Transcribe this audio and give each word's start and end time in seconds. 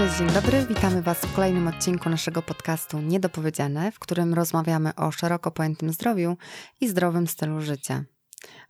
Cześć, 0.00 0.18
dzień 0.18 0.30
dobry. 0.30 0.66
Witamy 0.66 1.02
Was 1.02 1.18
w 1.18 1.34
kolejnym 1.34 1.68
odcinku 1.68 2.10
naszego 2.10 2.42
podcastu 2.42 3.00
Niedopowiedziane, 3.00 3.92
w 3.92 3.98
którym 3.98 4.34
rozmawiamy 4.34 4.94
o 4.94 5.12
szeroko 5.12 5.50
pojętym 5.50 5.92
zdrowiu 5.92 6.36
i 6.80 6.88
zdrowym 6.88 7.26
stylu 7.26 7.60
życia. 7.60 8.04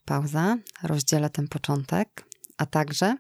Pauza, 0.04 0.56
rozdzielę 0.83 1.31
ten 1.31 1.49
początek, 1.49 2.24
a 2.58 2.67
także 2.67 3.17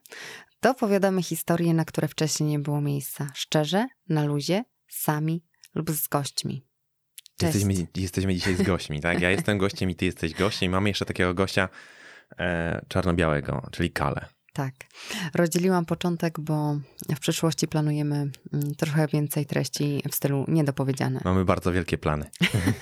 dopowiadamy 0.62 1.22
historie, 1.22 1.74
na 1.74 1.84
które 1.84 2.08
wcześniej 2.08 2.48
nie 2.48 2.58
było 2.58 2.80
miejsca. 2.80 3.26
Szczerze, 3.34 3.86
na 4.08 4.24
luzie, 4.24 4.64
sami 4.88 5.44
lub 5.74 5.90
z 5.90 6.08
gośćmi. 6.08 6.66
Cześć. 7.36 7.54
Jesteśmy, 7.54 7.86
jesteśmy 7.96 8.34
dzisiaj 8.34 8.56
z 8.56 8.62
gośćmi, 8.62 9.00
tak? 9.00 9.20
Ja 9.20 9.30
jestem 9.30 9.58
gościem 9.58 9.90
i 9.90 9.94
ty 9.94 10.04
jesteś 10.04 10.34
gościem. 10.34 10.72
Mamy 10.72 10.88
jeszcze 10.88 11.04
takiego 11.04 11.34
gościa 11.34 11.68
e, 12.38 12.84
czarno-białego, 12.88 13.68
czyli 13.72 13.90
Kale. 13.90 14.39
Tak. 14.52 14.74
Rozdzieliłam 15.34 15.84
początek, 15.84 16.40
bo 16.40 16.78
w 17.16 17.20
przyszłości 17.20 17.68
planujemy 17.68 18.16
mm, 18.52 18.74
trochę 18.74 19.06
więcej 19.06 19.46
treści 19.46 20.02
w 20.10 20.14
stylu 20.14 20.44
niedopowiedziane. 20.48 21.20
Mamy 21.24 21.44
bardzo 21.44 21.72
wielkie 21.72 21.98
plany. 21.98 22.30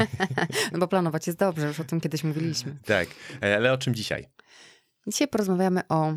no 0.72 0.78
bo 0.78 0.88
planować 0.88 1.26
jest 1.26 1.38
dobrze, 1.38 1.66
już 1.66 1.80
o 1.80 1.84
tym 1.84 2.00
kiedyś 2.00 2.24
mówiliśmy. 2.24 2.76
Tak, 2.84 3.08
e, 3.42 3.56
ale 3.56 3.72
o 3.72 3.78
czym 3.78 3.94
dzisiaj? 3.94 4.28
Dzisiaj 5.06 5.28
porozmawiamy 5.28 5.80
o 5.88 6.14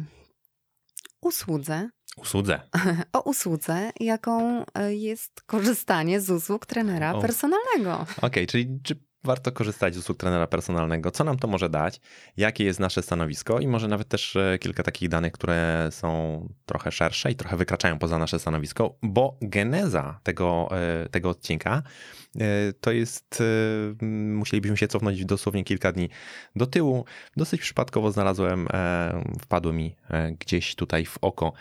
usłudze. 1.21 1.89
Usłudze. 2.17 2.61
O 3.13 3.21
usłudze, 3.21 3.91
jaką 3.99 4.65
e, 4.73 4.95
jest 4.95 5.41
korzystanie 5.41 6.21
z 6.21 6.29
usług 6.29 6.65
trenera 6.65 7.13
o. 7.13 7.21
personalnego. 7.21 7.93
Okej, 8.01 8.17
okay, 8.21 8.47
czyli 8.47 8.79
czy 8.83 9.10
warto 9.23 9.51
korzystać 9.51 9.95
z 9.95 9.97
usług 9.97 10.17
trenera 10.17 10.47
personalnego, 10.47 11.11
co 11.11 11.23
nam 11.23 11.39
to 11.39 11.47
może 11.47 11.69
dać, 11.69 12.01
jakie 12.37 12.63
jest 12.63 12.79
nasze 12.79 13.01
stanowisko? 13.01 13.59
I 13.59 13.67
może 13.67 13.87
nawet 13.87 14.07
też 14.07 14.35
e, 14.35 14.57
kilka 14.59 14.83
takich 14.83 15.09
danych, 15.09 15.33
które 15.33 15.87
są 15.91 16.47
trochę 16.65 16.91
szersze 16.91 17.31
i 17.31 17.35
trochę 17.35 17.57
wykraczają 17.57 17.99
poza 17.99 18.17
nasze 18.17 18.39
stanowisko, 18.39 18.95
bo 19.01 19.37
geneza 19.41 20.19
tego, 20.23 20.69
e, 20.71 21.09
tego 21.09 21.29
odcinka 21.29 21.83
to 22.81 22.91
jest, 22.91 23.43
e, 24.01 24.05
musielibyśmy 24.05 24.77
się 24.77 24.87
cofnąć 24.87 25.25
dosłownie 25.25 25.63
kilka 25.63 25.91
dni 25.91 26.09
do 26.55 26.65
tyłu. 26.65 27.05
Dosyć 27.37 27.61
przypadkowo 27.61 28.11
znalazłem, 28.11 28.67
e, 28.73 29.23
wpadły 29.41 29.73
mi 29.73 29.95
gdzieś 30.39 30.75
tutaj 30.75 31.05
w 31.05 31.17
oko 31.21 31.53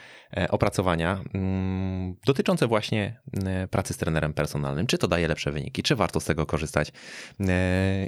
opracowania 0.50 1.20
mm, 1.34 2.16
dotyczące 2.26 2.66
właśnie 2.66 3.20
pracy 3.70 3.94
z 3.94 3.96
trenerem 3.96 4.32
personalnym. 4.32 4.86
Czy 4.86 4.98
to 4.98 5.08
daje 5.08 5.28
lepsze 5.28 5.52
wyniki, 5.52 5.82
czy 5.82 5.96
warto 5.96 6.20
z 6.20 6.24
tego 6.24 6.46
korzystać. 6.46 6.92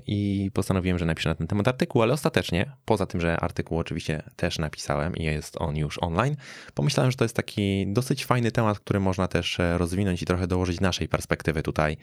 I 0.07 0.51
postanowiłem, 0.55 0.99
że 0.99 1.07
napiszę 1.07 1.29
na 1.29 1.35
ten 1.35 1.47
temat 1.47 1.69
artykuł, 1.69 2.03
ale 2.03 2.13
ostatecznie, 2.13 2.73
poza 2.85 3.07
tym, 3.07 3.21
że 3.21 3.41
artykuł 3.41 3.79
oczywiście 3.79 4.23
też 4.37 4.59
napisałem 4.59 5.17
i 5.17 5.25
jest 5.25 5.57
on 5.61 5.77
już 5.77 5.99
online, 6.03 6.37
pomyślałem, 6.75 7.11
że 7.11 7.17
to 7.17 7.25
jest 7.25 7.37
taki 7.37 7.87
dosyć 7.87 8.25
fajny 8.25 8.53
temat, 8.53 8.79
który 8.79 9.01
można 9.01 9.29
też 9.29 9.59
rozwinąć 9.77 10.23
i 10.23 10.27
trochę 10.27 10.47
dołożyć 10.47 10.81
naszej 10.81 11.09
perspektywy 11.09 11.63
tutaj 11.63 11.97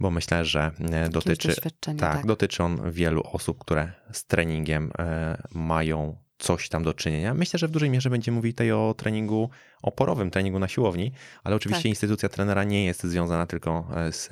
bo 0.00 0.10
myślę, 0.10 0.44
że 0.44 0.70
e, 0.92 1.08
dotyczy, 1.08 1.54
tak, 1.80 1.96
tak, 1.98 2.26
dotyczy 2.26 2.62
on 2.62 2.90
wielu 2.90 3.22
osób, 3.32 3.58
które 3.58 3.92
z 4.12 4.24
treningiem 4.24 4.92
e, 4.98 5.42
mają 5.54 6.16
coś 6.38 6.68
tam 6.68 6.82
do 6.82 6.94
czynienia. 6.94 7.34
Myślę, 7.34 7.58
że 7.58 7.68
w 7.68 7.70
dużej 7.70 7.90
mierze 7.90 8.10
będziemy 8.10 8.36
mówić 8.36 8.56
tutaj 8.56 8.72
o 8.72 8.94
treningu 8.96 9.50
oporowym, 9.82 10.30
treningu 10.30 10.58
na 10.58 10.68
siłowni, 10.68 11.12
ale 11.44 11.56
oczywiście 11.56 11.82
tak. 11.82 11.90
instytucja 11.90 12.28
trenera 12.28 12.64
nie 12.64 12.84
jest 12.84 13.02
związana 13.02 13.46
tylko 13.46 13.88
e, 13.96 14.12
z 14.12 14.28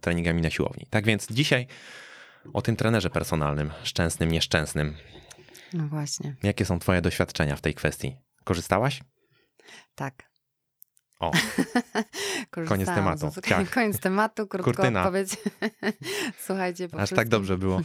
treningami 0.00 0.42
na 0.42 0.50
siłowni. 0.50 0.86
Tak 0.90 1.04
więc 1.04 1.26
dzisiaj 1.30 1.66
o 2.52 2.62
tym 2.62 2.76
trenerze 2.76 3.10
personalnym, 3.10 3.70
szczęsnym, 3.82 4.32
nieszczęsnym. 4.32 4.94
No 5.72 5.88
właśnie. 5.88 6.36
Jakie 6.42 6.64
są 6.64 6.78
Twoje 6.78 7.02
doświadczenia 7.02 7.56
w 7.56 7.60
tej 7.60 7.74
kwestii? 7.74 8.16
Korzystałaś? 8.44 9.00
Tak. 9.94 10.31
O, 11.22 11.30
koniec 12.68 12.88
tematu. 12.88 13.30
Z, 13.30 13.40
tak. 13.48 13.70
Koniec 13.74 13.98
tematu, 13.98 14.46
krótko 14.46 14.72
Kurtyna. 14.72 15.00
odpowiedź. 15.00 15.36
Słuchajcie, 16.46 16.88
po 16.88 17.00
Aż 17.00 17.10
tak 17.10 17.28
dobrze 17.28 17.58
było. 17.58 17.80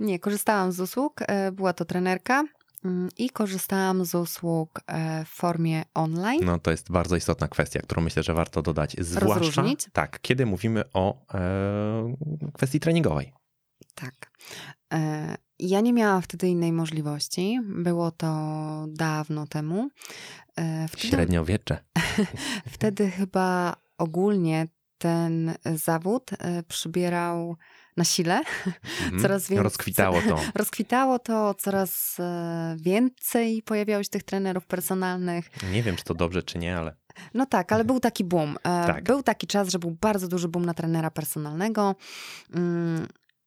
Nie, 0.00 0.18
korzystałam 0.18 0.72
z 0.72 0.80
usług. 0.80 1.20
E, 1.22 1.52
była 1.52 1.72
to 1.72 1.84
trenerka 1.84 2.44
mm, 2.84 3.08
i 3.18 3.30
korzystałam 3.30 4.04
z 4.04 4.14
usług 4.14 4.80
e, 4.86 5.24
w 5.24 5.28
formie 5.28 5.82
online. 5.94 6.40
No 6.44 6.58
to 6.58 6.70
jest 6.70 6.90
bardzo 6.92 7.16
istotna 7.16 7.48
kwestia, 7.48 7.80
którą 7.80 8.02
myślę, 8.02 8.22
że 8.22 8.34
warto 8.34 8.62
dodać. 8.62 8.96
Zwłaszcza 8.98 9.38
Rozróżnić? 9.38 9.86
tak, 9.92 10.20
kiedy 10.22 10.46
mówimy 10.46 10.84
o 10.92 11.26
e, 11.34 12.14
kwestii 12.52 12.80
treningowej. 12.80 13.32
Tak. 13.94 14.30
E, 14.92 15.36
ja 15.68 15.80
nie 15.80 15.92
miałam 15.92 16.22
wtedy 16.22 16.48
innej 16.48 16.72
możliwości. 16.72 17.60
Było 17.64 18.10
to 18.10 18.28
dawno 18.88 19.46
temu. 19.46 19.88
E, 20.56 20.88
wtedy, 20.88 21.08
Średniowiecze. 21.08 21.78
wtedy 22.74 23.10
chyba 23.10 23.76
ogólnie 23.98 24.68
ten 24.98 25.54
zawód 25.74 26.30
e, 26.38 26.62
przybierał 26.62 27.56
na 27.96 28.04
sile. 28.04 28.42
Mm, 29.08 29.22
coraz 29.22 29.48
więcej. 29.48 29.64
Rozkwitało 29.64 30.20
to. 30.28 30.40
Rozkwitało 30.54 31.18
to, 31.18 31.54
coraz 31.54 32.16
więcej 32.76 33.62
pojawiało 33.62 34.02
się 34.02 34.10
tych 34.10 34.22
trenerów 34.22 34.66
personalnych. 34.66 35.50
Nie 35.72 35.82
wiem, 35.82 35.96
czy 35.96 36.04
to 36.04 36.14
dobrze, 36.14 36.42
czy 36.42 36.58
nie, 36.58 36.76
ale. 36.76 36.96
No 37.34 37.46
tak, 37.46 37.72
ale 37.72 37.84
był 37.84 38.00
taki 38.00 38.24
boom. 38.24 38.56
Tak. 38.62 39.04
Był 39.04 39.22
taki 39.22 39.46
czas, 39.46 39.68
że 39.68 39.78
był 39.78 39.90
bardzo 40.00 40.28
duży 40.28 40.48
boom 40.48 40.66
na 40.66 40.74
trenera 40.74 41.10
personalnego. 41.10 41.94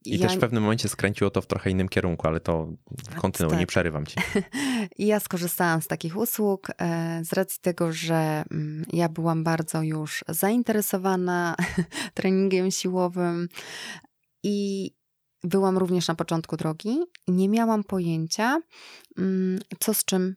I 0.08 0.18
ja... 0.20 0.28
też 0.28 0.38
w 0.38 0.40
pewnym 0.40 0.64
momencie 0.64 0.90
skręciło 0.90 1.30
to 1.30 1.42
w 1.42 1.48
trochę 1.48 1.70
innym 1.70 1.90
kierunku, 1.90 2.28
ale 2.28 2.40
to 2.40 2.68
kontynuuj, 3.16 3.52
tak. 3.52 3.60
nie 3.60 3.68
przerywam 3.68 4.06
ci. 4.06 4.16
Ja 4.98 5.20
skorzystałam 5.20 5.82
z 5.82 5.88
takich 5.88 6.18
usług 6.18 6.68
e, 6.78 7.22
z 7.24 7.34
racji 7.34 7.60
tego, 7.62 7.94
że 7.94 8.44
mm, 8.52 8.86
ja 8.94 9.10
byłam 9.10 9.44
bardzo 9.44 9.82
już 9.82 10.24
zainteresowana 10.30 11.56
treningiem 12.14 12.72
siłowym 12.72 13.50
i 14.44 14.92
byłam 15.44 15.78
również 15.78 16.08
na 16.08 16.16
początku 16.16 16.58
drogi. 16.58 17.00
Nie 17.28 17.50
miałam 17.50 17.84
pojęcia, 17.84 18.62
mm, 19.18 19.60
co 19.80 19.94
z 19.94 20.06
czym 20.06 20.36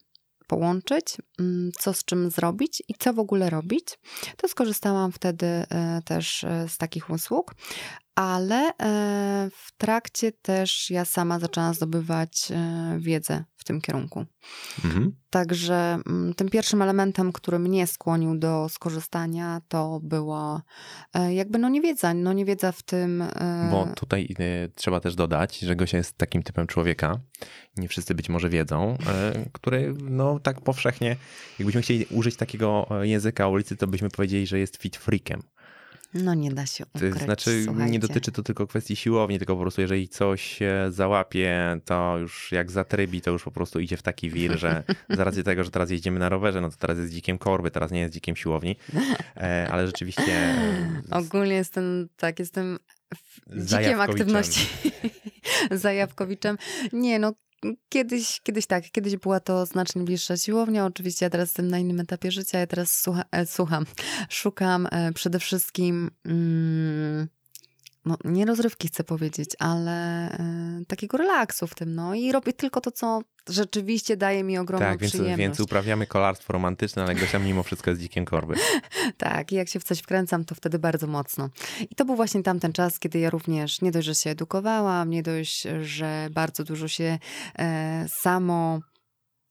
połączyć, 0.49 1.17
mm, 1.39 1.73
co 1.79 1.95
z 1.95 2.05
czym 2.05 2.31
zrobić 2.31 2.83
i 2.89 2.95
co 2.99 3.15
w 3.15 3.19
ogóle 3.19 3.51
robić. 3.51 3.99
To 4.37 4.49
skorzystałam 4.49 5.13
wtedy 5.13 5.47
e, 5.47 6.03
też 6.05 6.45
e, 6.45 6.69
z 6.69 6.79
takich 6.79 7.11
usług, 7.11 7.55
ale 8.19 8.69
e, 8.69 9.51
w 9.55 9.73
trakcie 9.77 10.33
też 10.33 10.91
ja 10.91 11.05
sama 11.05 11.39
zaczęłam 11.39 11.75
zdobywać 11.75 12.49
e, 12.51 12.97
wiedzę 12.99 13.45
w 13.57 13.65
tym 13.65 13.81
kierunku. 13.81 14.25
Mhm. 14.85 15.13
Także 15.31 15.99
mm, 16.07 16.35
tym 16.35 16.49
pierwszym 16.49 16.83
elementem, 16.83 17.33
który 17.33 17.59
mnie 17.59 17.87
skłonił 17.87 18.39
do 18.39 18.69
skorzystania, 18.69 19.61
to 19.69 20.01
była 20.03 20.63
e, 21.15 21.35
jakby 21.35 21.59
no 21.59 21.69
niewiedza, 21.69 22.15
no 22.15 22.33
niewiedza 22.33 22.73
w 22.73 22.83
tym. 22.83 23.25
Bo 23.71 23.87
tutaj 23.97 24.37
trzeba 24.75 25.01
też 25.01 25.15
dodać, 25.15 25.59
że 25.59 25.77
Gosia 25.77 25.97
jest 25.97 26.19
takim 26.19 26.43
typem 26.43 26.67
człowieka, 26.67 27.21
nie 27.77 27.89
wszyscy 27.89 28.15
być 28.15 28.29
może 28.29 28.51
wiedzą, 28.51 28.99
który 29.53 29.95
no 30.03 30.41
tak 30.41 30.61
powszechnie, 30.61 31.17
jakbyśmy 31.59 31.83
chcieli 31.83 32.07
użyć 32.11 32.37
takiego 32.37 32.89
języka 33.03 33.49
ulicy, 33.49 33.77
to 33.77 33.87
byśmy 33.87 34.11
powiedzieli, 34.11 34.47
że 34.47 34.59
jest 34.59 34.77
fit 34.77 34.97
freakiem. 34.97 35.43
No 36.15 36.35
nie 36.35 36.51
da 36.51 36.67
się 36.67 36.85
ukryć, 36.95 37.15
to 37.15 37.25
Znaczy 37.25 37.65
słuchajcie. 37.65 37.93
nie 37.93 37.99
dotyczy 37.99 38.33
to 38.33 38.43
tylko 38.43 38.67
kwestii 38.67 38.97
siłowni, 38.97 39.39
tylko 39.39 39.55
po 39.57 39.61
prostu 39.63 39.81
jeżeli 39.81 40.09
coś 40.09 40.43
się 40.43 40.87
załapie, 40.91 41.81
to 41.85 42.19
już 42.19 42.53
jak 42.53 42.71
zatrybi, 42.71 43.21
to 43.21 43.31
już 43.31 43.45
po 43.45 43.51
prostu 43.51 43.81
idzie 43.81 43.97
w 43.97 44.03
taki 44.03 44.31
wir, 44.31 44.59
że 44.59 44.83
z 45.17 45.19
racji 45.19 45.45
tego, 45.45 45.65
że 45.65 45.71
teraz 45.71 45.91
jeździmy 45.91 46.19
na 46.19 46.29
rowerze, 46.29 46.61
no 46.61 46.71
to 46.71 46.77
teraz 46.77 46.99
jest 46.99 47.13
dzikiem 47.13 47.39
korby, 47.39 47.71
teraz 47.71 47.91
nie 47.91 48.01
jest 48.01 48.15
dzikiem 48.15 48.37
siłowni, 48.37 48.77
e, 49.37 49.69
ale 49.71 49.87
rzeczywiście... 49.87 50.33
E, 50.33 51.03
Ogólnie 51.11 51.55
jestem, 51.55 52.09
tak, 52.17 52.39
jestem 52.39 52.79
dzikiem 53.57 54.01
aktywności. 54.01 54.67
Zajawkowiczem. 55.71 56.59
Nie, 56.93 57.19
no 57.19 57.33
Kiedyś, 57.89 58.41
kiedyś 58.41 58.67
tak, 58.67 58.91
kiedyś 58.91 59.17
była 59.17 59.41
to 59.41 59.67
znacznie 59.67 60.03
bliższa 60.03 60.37
siłownia. 60.37 60.87
Oczywiście 60.87 61.27
ja 61.27 61.31
teraz 61.31 61.49
jestem 61.49 61.69
na 61.69 61.79
innym 61.79 62.01
etapie 62.01 62.31
życia. 62.31 62.59
Ja 62.59 62.67
teraz 62.67 63.01
słucha, 63.01 63.25
e, 63.31 63.47
słucham, 63.47 63.87
szukam 64.29 64.89
e, 64.91 65.13
przede 65.13 65.39
wszystkim 65.39 66.11
mm, 66.25 67.29
no, 68.09 68.17
nie 68.25 68.47
rozrywki 68.47 68.89
chcę 68.89 69.05
powiedzieć, 69.05 69.51
ale 69.59 70.29
e, 70.31 70.83
takiego 70.89 71.19
relaksu 71.19 71.67
w 71.67 71.75
tym, 71.75 71.95
no 71.95 72.15
i 72.15 72.33
robię 72.33 72.53
tylko 72.53 72.81
to, 72.81 72.91
co 72.91 73.21
rzeczywiście 73.49 74.17
daje 74.17 74.45
mi 74.45 74.59
ogromną 74.59 74.87
tak, 74.87 75.01
więc, 75.01 75.13
przyjemność. 75.13 75.39
więc 75.39 75.61
uprawiamy 75.61 76.07
kolarstwo 76.07 76.53
romantyczne, 76.53 77.03
ale 77.03 77.15
Gosia 77.15 77.39
mimo 77.39 77.63
wszystko 77.63 77.91
jest 77.91 78.03
dzikiem 78.03 78.25
korby. 78.25 78.55
tak, 79.19 79.53
i 79.53 79.55
jak 79.55 79.69
się 79.69 79.81
w 79.81 79.85
coś 79.85 79.99
wkręcam, 79.99 80.45
to 80.45 80.55
wtedy 80.55 80.79
bardzo 80.79 81.07
mocno. 81.07 81.49
I 81.91 81.95
to 81.95 82.05
był 82.05 82.17
właśnie 82.17 82.43
tamten 82.43 82.73
czas, 82.73 82.99
kiedy 82.99 83.19
ja 83.19 83.31
również 83.31 83.81
nie 83.81 83.91
dość, 83.91 84.07
że 84.07 84.15
się 84.15 84.31
edukowałam, 84.31 85.11
nie 85.11 85.23
dość, 85.23 85.67
że 85.83 86.29
bardzo 86.31 86.65
dużo 86.65 86.89
się 86.89 87.19
e, 87.59 88.07
samo 88.21 88.81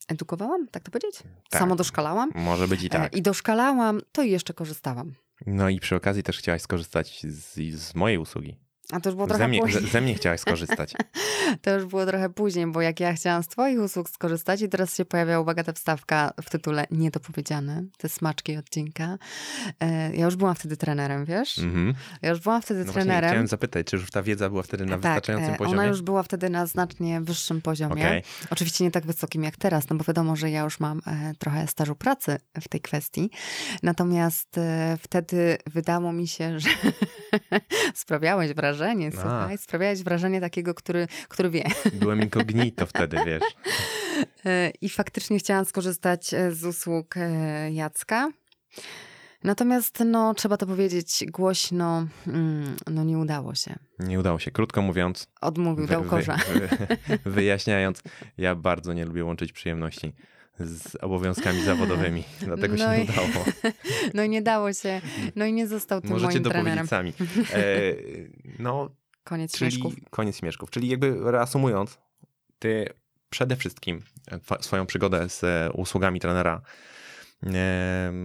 edukowałam, 0.08 0.68
tak 0.68 0.84
to 0.84 0.92
powiedzieć? 0.92 1.24
Tak. 1.50 1.60
Samo 1.60 1.76
doszkalałam. 1.76 2.32
Może 2.36 2.68
być 2.68 2.84
i 2.84 2.90
tak. 2.90 3.16
E, 3.16 3.18
I 3.18 3.22
doszkalałam, 3.22 4.02
to 4.12 4.24
i 4.24 4.32
jeszcze 4.32 4.54
korzystałam. 4.54 5.14
No 5.46 5.70
i 5.70 5.80
przy 5.80 5.96
okazji 5.96 6.24
też 6.24 6.38
chciałaś 6.38 6.62
skorzystać 6.62 7.24
z, 7.24 7.76
z 7.76 7.96
mojej 7.96 8.18
usługi. 8.18 8.67
A 8.92 9.00
to 9.00 9.10
już 9.10 9.16
było 9.16 9.28
trochę 9.28 9.44
Ze 9.44 9.48
mnie, 9.48 9.60
później. 9.62 9.84
ze, 9.84 9.90
ze 9.90 10.02
mnie 10.02 10.16
chciałaś 10.16 10.40
skorzystać. 10.48 10.94
To 11.62 11.74
już 11.76 11.86
było 11.86 12.06
trochę 12.06 12.30
później, 12.30 12.68
bo 12.68 12.82
jak 12.82 13.00
ja 13.00 13.14
chciałam 13.14 13.44
z 13.44 13.48
twoich 13.48 13.80
usług 13.80 14.10
skorzystać 14.10 14.62
i 14.62 14.70
teraz 14.70 14.96
się 14.96 15.06
pojawia, 15.06 15.40
uwaga, 15.40 15.64
ta 15.64 15.74
wstawka 15.74 16.32
w 16.44 16.50
tytule 16.50 16.86
niedopowiedziane, 16.92 17.84
te 17.98 18.10
smaczki 18.10 18.58
odcinka. 18.58 19.18
E, 19.80 20.16
Ja 20.16 20.26
już 20.26 20.36
byłam 20.36 20.56
wtedy 20.56 20.78
trenerem, 20.78 21.26
wiesz? 21.26 21.60
Mhm. 21.60 21.94
Ja 22.22 22.30
już 22.30 22.40
byłam 22.40 22.62
wtedy 22.62 22.86
No 22.86 22.94
trenerem. 22.94 23.30
chciałem 23.30 23.48
zapytać, 23.48 23.88
czy 23.88 23.96
już 23.96 24.12
ta 24.12 24.24
wiedza 24.24 24.50
była 24.50 24.64
wtedy 24.64 24.86
na 24.86 24.92
tak, 24.92 25.02
wystarczającym 25.02 25.54
e, 25.54 25.58
poziomie? 25.58 25.78
ona 25.80 25.86
już 25.88 26.02
była 26.02 26.24
wtedy 26.24 26.50
na 26.50 26.66
znacznie 26.66 27.22
wyższym 27.22 27.62
poziomie. 27.62 27.94
Okej. 28.08 28.24
Oczywiście 28.50 28.84
nie 28.84 28.92
tak 28.92 29.06
wysokim 29.06 29.44
jak 29.44 29.58
teraz, 29.58 29.90
no 29.90 29.96
bo 29.96 30.04
wiadomo, 30.04 30.36
że 30.36 30.50
ja 30.50 30.62
już 30.64 30.80
mam 30.80 31.02
e, 31.08 31.34
trochę 31.40 31.68
stażu 31.68 31.96
pracy 31.96 32.38
w 32.62 32.68
tej 32.68 32.82
kwestii. 32.82 33.30
Natomiast 33.84 34.60
wtedy 35.00 35.58
wydało 35.74 36.14
mi 36.14 36.28
się, 36.28 36.60
że 36.60 36.70
sprawiałeś 37.94 38.54
wrażenie, 38.54 39.12
słuchaj, 39.12 39.58
sprawiałeś 39.58 40.04
wrażenie 40.04 40.42
takiego, 40.42 40.74
który, 40.74 41.08
który 41.28 41.50
wie. 41.50 41.64
Byłem 41.94 42.22
incognito 42.22 42.86
wtedy, 42.96 43.18
wiesz. 43.26 43.44
E, 44.46 44.72
I 44.82 44.90
faktycznie 44.90 45.40
chciałam 45.40 45.66
skorzystać 45.66 46.34
e, 46.34 46.52
z 46.52 46.66
usług 46.66 47.18
e, 47.18 47.72
Jacka. 47.72 48.32
Natomiast, 49.44 50.04
no, 50.06 50.34
trzeba 50.34 50.58
to 50.58 50.66
powiedzieć 50.66 51.26
głośno, 51.28 52.08
mm, 52.28 52.76
no 52.88 53.04
nie 53.04 53.18
udało 53.18 53.56
się. 53.56 53.76
Nie 54.00 54.20
udało 54.20 54.40
się. 54.40 54.52
Krótko 54.52 54.82
mówiąc, 54.82 55.28
Odmówił, 55.42 55.88
wy, 55.88 55.98
wy, 57.08 57.20
wyjaśniając, 57.26 58.02
ja 58.38 58.56
bardzo 58.56 58.94
nie 58.94 59.06
lubię 59.06 59.26
łączyć 59.26 59.52
przyjemności 59.52 60.14
z 60.60 60.96
obowiązkami 60.96 61.64
zawodowymi, 61.64 62.24
dlatego 62.42 62.76
No 62.76 62.84
się 62.86 62.98
nie 62.98 63.04
i- 63.06 63.10
udało. 63.10 63.46
No 64.14 64.24
i 64.24 64.30
nie 64.30 64.42
dało 64.42 64.74
się, 64.74 65.02
no 65.36 65.46
i 65.46 65.54
nie 65.54 65.68
został 65.68 66.02
tym 66.02 66.10
Możecie 66.10 66.40
moim 66.40 66.44
trenerem. 66.44 66.88
sami. 66.88 67.14
E, 67.54 67.64
no, 68.60 68.90
Koniec 69.24 69.52
czyli 69.58 69.72
śmieszków. 69.72 69.94
koniec 70.10 70.38
śmieszków. 70.38 70.70
Czyli 70.72 70.88
jakby 70.90 71.32
reasumując, 71.32 71.98
ty 72.60 72.90
przede 73.30 73.56
wszystkim 73.56 74.02
swoją 74.62 74.86
przygodę 74.86 75.30
z 75.30 75.44
e, 75.44 75.70
usługami 75.74 76.20
trenera 76.20 76.62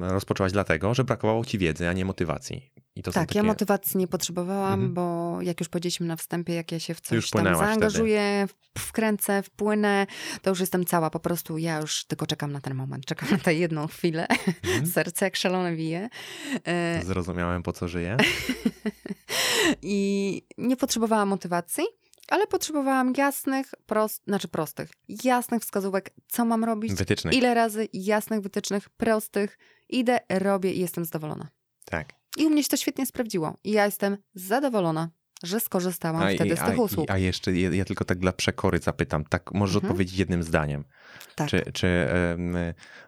rozpoczęłaś 0.00 0.52
dlatego, 0.52 0.94
że 0.94 1.04
brakowało 1.04 1.44
ci 1.44 1.58
wiedzy, 1.58 1.88
a 1.88 1.92
nie 1.92 2.04
motywacji. 2.04 2.70
I 2.96 3.02
to 3.02 3.12
Tak, 3.12 3.28
takie... 3.28 3.38
ja 3.38 3.42
motywacji 3.42 3.98
nie 3.98 4.08
potrzebowałam, 4.08 4.72
Mhm. 4.72 4.94
bo 4.94 5.38
jak 5.42 5.60
już 5.60 5.68
powiedzieliśmy 5.68 6.06
na 6.06 6.16
wstępie, 6.16 6.54
jak 6.54 6.72
ja 6.72 6.80
się 6.80 6.94
w 6.94 7.00
coś 7.00 7.30
tam 7.30 7.56
zaangażuję, 7.56 8.46
w- 8.74 8.80
wkręcę, 8.80 9.42
wpłynę, 9.42 10.06
to 10.42 10.50
już 10.50 10.60
jestem 10.60 10.84
cała. 10.84 11.10
Po 11.10 11.20
prostu 11.20 11.58
ja 11.58 11.80
już 11.80 12.04
tylko 12.04 12.26
czekam 12.26 12.52
na 12.52 12.60
ten 12.60 12.74
moment, 12.74 13.04
czekam 13.06 13.30
na 13.30 13.38
tę 13.38 13.54
jedną 13.54 13.86
chwilę. 13.86 14.26
Mhm. 14.28 14.86
Serce 14.94 15.24
jak 15.24 15.36
szalone 15.36 15.76
bije. 15.76 16.08
E, 16.64 17.02
Zrozumiałem, 17.04 17.62
po 17.62 17.72
co 17.72 17.88
żyję. 17.88 18.16
I 19.82 20.42
nie 20.58 20.76
potrzebowałam 20.76 21.28
motywacji, 21.28 21.84
ale 22.28 22.46
potrzebowałam 22.46 23.12
jasnych, 23.16 23.74
prost, 23.86 24.22
znaczy 24.24 24.48
prostych, 24.48 24.90
jasnych 25.24 25.62
wskazówek, 25.62 26.10
co 26.28 26.44
mam 26.44 26.64
robić, 26.64 26.94
Wytycznych. 26.94 27.34
ile 27.34 27.54
razy, 27.54 27.88
jasnych 27.92 28.40
wytycznych, 28.40 28.90
prostych. 28.90 29.58
Idę, 29.88 30.20
robię 30.28 30.72
i 30.72 30.80
jestem 30.80 31.04
zadowolona. 31.04 31.48
Tak. 31.84 32.12
I 32.36 32.46
u 32.46 32.50
mnie 32.50 32.62
się 32.62 32.68
to 32.68 32.76
świetnie 32.76 33.06
sprawdziło. 33.06 33.56
I 33.64 33.70
ja 33.70 33.84
jestem 33.86 34.16
zadowolona, 34.34 35.10
że 35.42 35.60
skorzystałam 35.60 36.30
i- 36.32 36.34
wtedy 36.34 36.56
z 36.56 36.60
tych 36.60 36.78
a, 36.78 36.82
usług. 36.82 37.10
A 37.10 37.18
jeszcze 37.18 37.52
ja, 37.52 37.84
tylko 37.84 38.04
tak 38.04 38.18
dla 38.18 38.32
przekory 38.32 38.78
zapytam, 38.78 39.24
tak 39.24 39.52
możesz 39.54 39.74
Mhm. 39.76 39.90
odpowiedzieć 39.92 40.18
jednym 40.18 40.42
zdaniem. 40.42 40.84
tak. 41.34 41.48
Czy, 41.48 41.72
czy 41.72 42.08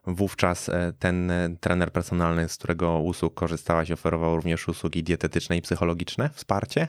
wówczas 0.06 0.68
e, 0.68 0.92
ten 0.98 1.30
e, 1.30 1.56
trener 1.60 1.92
personalny, 1.92 2.48
z 2.48 2.56
którego 2.56 2.98
usług 3.00 3.34
korzystałaś, 3.34 3.90
oferował 3.90 4.36
również 4.36 4.68
usługi 4.68 5.02
dietetyczne 5.02 5.56
i 5.56 5.62
psychologiczne? 5.62 6.30
Wsparcie? 6.34 6.88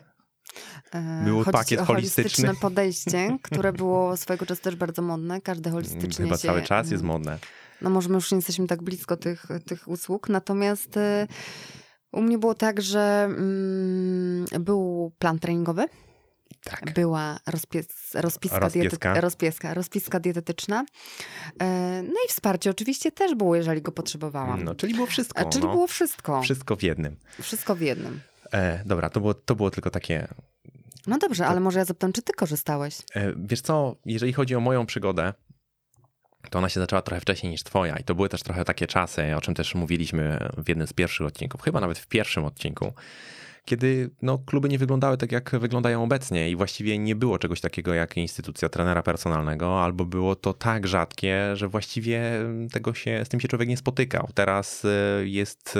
E, 0.94 1.22
był 1.26 1.38
chodzi 1.40 1.52
pakiet 1.52 1.80
o 1.80 1.86
holistyczny? 1.86 2.24
holistyczne 2.24 2.56
podejście, 2.70 3.38
które 3.42 3.74
było 3.74 4.18
swojego 4.18 4.46
czasu 4.46 4.62
też 4.62 4.76
bardzo 4.76 5.02
modne. 5.02 5.42
Każdy 5.42 5.70
holistycznie 5.72 6.26
Chyba 6.26 6.38
się... 6.38 6.48
cały 6.48 6.62
czas 6.62 6.92
jest 6.92 7.04
mm, 7.04 7.14
modne. 7.16 7.40
No 7.81 7.90
może 7.90 8.10
my 8.10 8.16
już 8.16 8.31
nie 8.31 8.36
jesteśmy 8.38 8.68
tak 8.68 8.84
blisko 8.84 9.18
tych, 9.18 9.46
tych 9.66 9.88
usług, 9.88 10.30
natomiast 10.30 11.00
u 12.16 12.22
mnie 12.22 12.38
było 12.38 12.56
tak, 12.56 12.82
że 12.82 13.24
mm, 13.30 14.46
był 14.60 15.12
plan 15.20 15.40
treningowy, 15.40 15.86
Tak. 16.64 16.94
była 16.94 17.40
rozpies, 17.48 17.88
rozpiska, 18.14 18.60
Rozpieska. 18.60 19.10
Diety, 19.10 19.22
rozpieska, 19.22 19.74
rozpiska 19.74 20.20
dietetyczna. 20.20 20.86
E, 21.62 22.02
no 22.04 22.16
i 22.26 22.30
wsparcie 22.30 22.70
oczywiście 22.70 23.12
też 23.12 23.36
było, 23.36 23.56
jeżeli 23.56 23.82
go 23.82 23.92
potrzebowałam. 23.92 24.64
No, 24.64 24.76
czyli 24.76 24.94
było 24.94 25.08
wszystko. 25.08 25.40
A, 25.40 25.50
czyli 25.50 25.66
no. 25.66 25.72
było 25.72 25.88
wszystko. 25.88 26.42
Wszystko 26.42 26.76
w 26.76 26.84
jednym. 26.84 27.16
Wszystko 27.42 27.76
w 27.76 27.82
jednym. 27.82 28.22
E, 28.54 28.84
dobra, 28.86 29.10
to 29.10 29.20
było, 29.20 29.34
to 29.34 29.56
było 29.56 29.72
tylko 29.72 29.90
takie. 29.90 30.28
No 31.08 31.18
dobrze, 31.18 31.48
ale 31.48 31.60
może 31.60 31.80
ja 31.80 31.86
zapytam, 31.86 32.14
czy 32.14 32.22
ty 32.22 32.34
korzystałeś? 32.34 32.98
E, 33.16 33.34
wiesz 33.38 33.62
co, 33.62 33.96
jeżeli 34.06 34.34
chodzi 34.34 34.56
o 34.56 34.60
moją 34.60 34.86
przygodę, 34.86 35.34
to 36.50 36.59
ona 36.59 36.69
się 36.69 36.80
zaczęła 36.80 37.01
trochę 37.01 37.21
wcześniej 37.21 37.51
niż 37.51 37.63
twoja 37.63 37.97
i 37.97 38.03
to 38.03 38.15
były 38.15 38.30
też 38.30 38.44
trochę 38.44 38.65
takie 38.65 38.88
czasy, 38.88 39.36
o 39.36 39.42
czym 39.42 39.53
też 39.53 39.75
mówiliśmy 39.75 40.50
w 40.57 40.69
jednym 40.69 40.88
z 40.88 40.94
pierwszych 40.94 41.27
odcinków, 41.27 41.62
chyba 41.62 41.80
nawet 41.80 42.00
w 42.00 42.07
pierwszym 42.07 42.45
odcinku, 42.45 42.94
kiedy 43.65 44.09
no, 44.21 44.38
kluby 44.38 44.69
nie 44.69 44.77
wyglądały 44.77 45.18
tak, 45.18 45.31
jak 45.31 45.51
wyglądają 45.59 46.03
obecnie 46.03 46.50
i 46.50 46.56
właściwie 46.56 46.97
nie 46.97 47.15
było 47.15 47.39
czegoś 47.39 47.62
takiego 47.62 47.94
jak 47.94 48.18
instytucja 48.18 48.69
trenera 48.69 49.03
personalnego, 49.03 49.83
albo 49.83 50.06
było 50.06 50.36
to 50.36 50.53
tak 50.53 50.88
rzadkie, 50.88 51.56
że 51.56 51.68
właściwie 51.68 52.21
tego 52.71 52.94
się, 52.94 53.25
z 53.25 53.30
tym 53.30 53.39
się 53.39 53.47
człowiek 53.47 53.69
nie 53.69 53.77
spotykał. 53.77 54.30
Teraz 54.33 54.86
e, 54.86 55.27
jest, 55.27 55.77
e, 55.77 55.80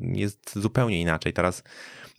jest 0.00 0.58
zupełnie 0.58 1.00
inaczej. 1.00 1.32
Teraz 1.32 1.62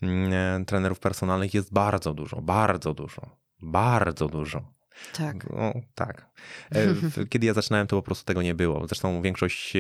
mm, 0.02 0.66
trenerów 0.66 1.00
personalnych 1.00 1.54
jest 1.54 1.74
bardzo 1.74 2.14
dużo, 2.14 2.42
bardzo 2.42 2.94
dużo, 2.94 3.22
bardzo 3.62 4.28
dużo. 4.28 4.79
Tak. 5.18 5.50
No, 5.50 5.74
tak. 5.96 6.26
E, 6.76 6.88
Kiedy 7.30 7.46
ja 7.48 7.54
zaczynałem, 7.54 7.88
to 7.88 7.96
po 7.96 8.02
prostu 8.02 8.26
tego 8.26 8.42
nie 8.42 8.56
było. 8.56 8.88
Zresztą 8.88 9.22
większość 9.22 9.76
e, 9.76 9.80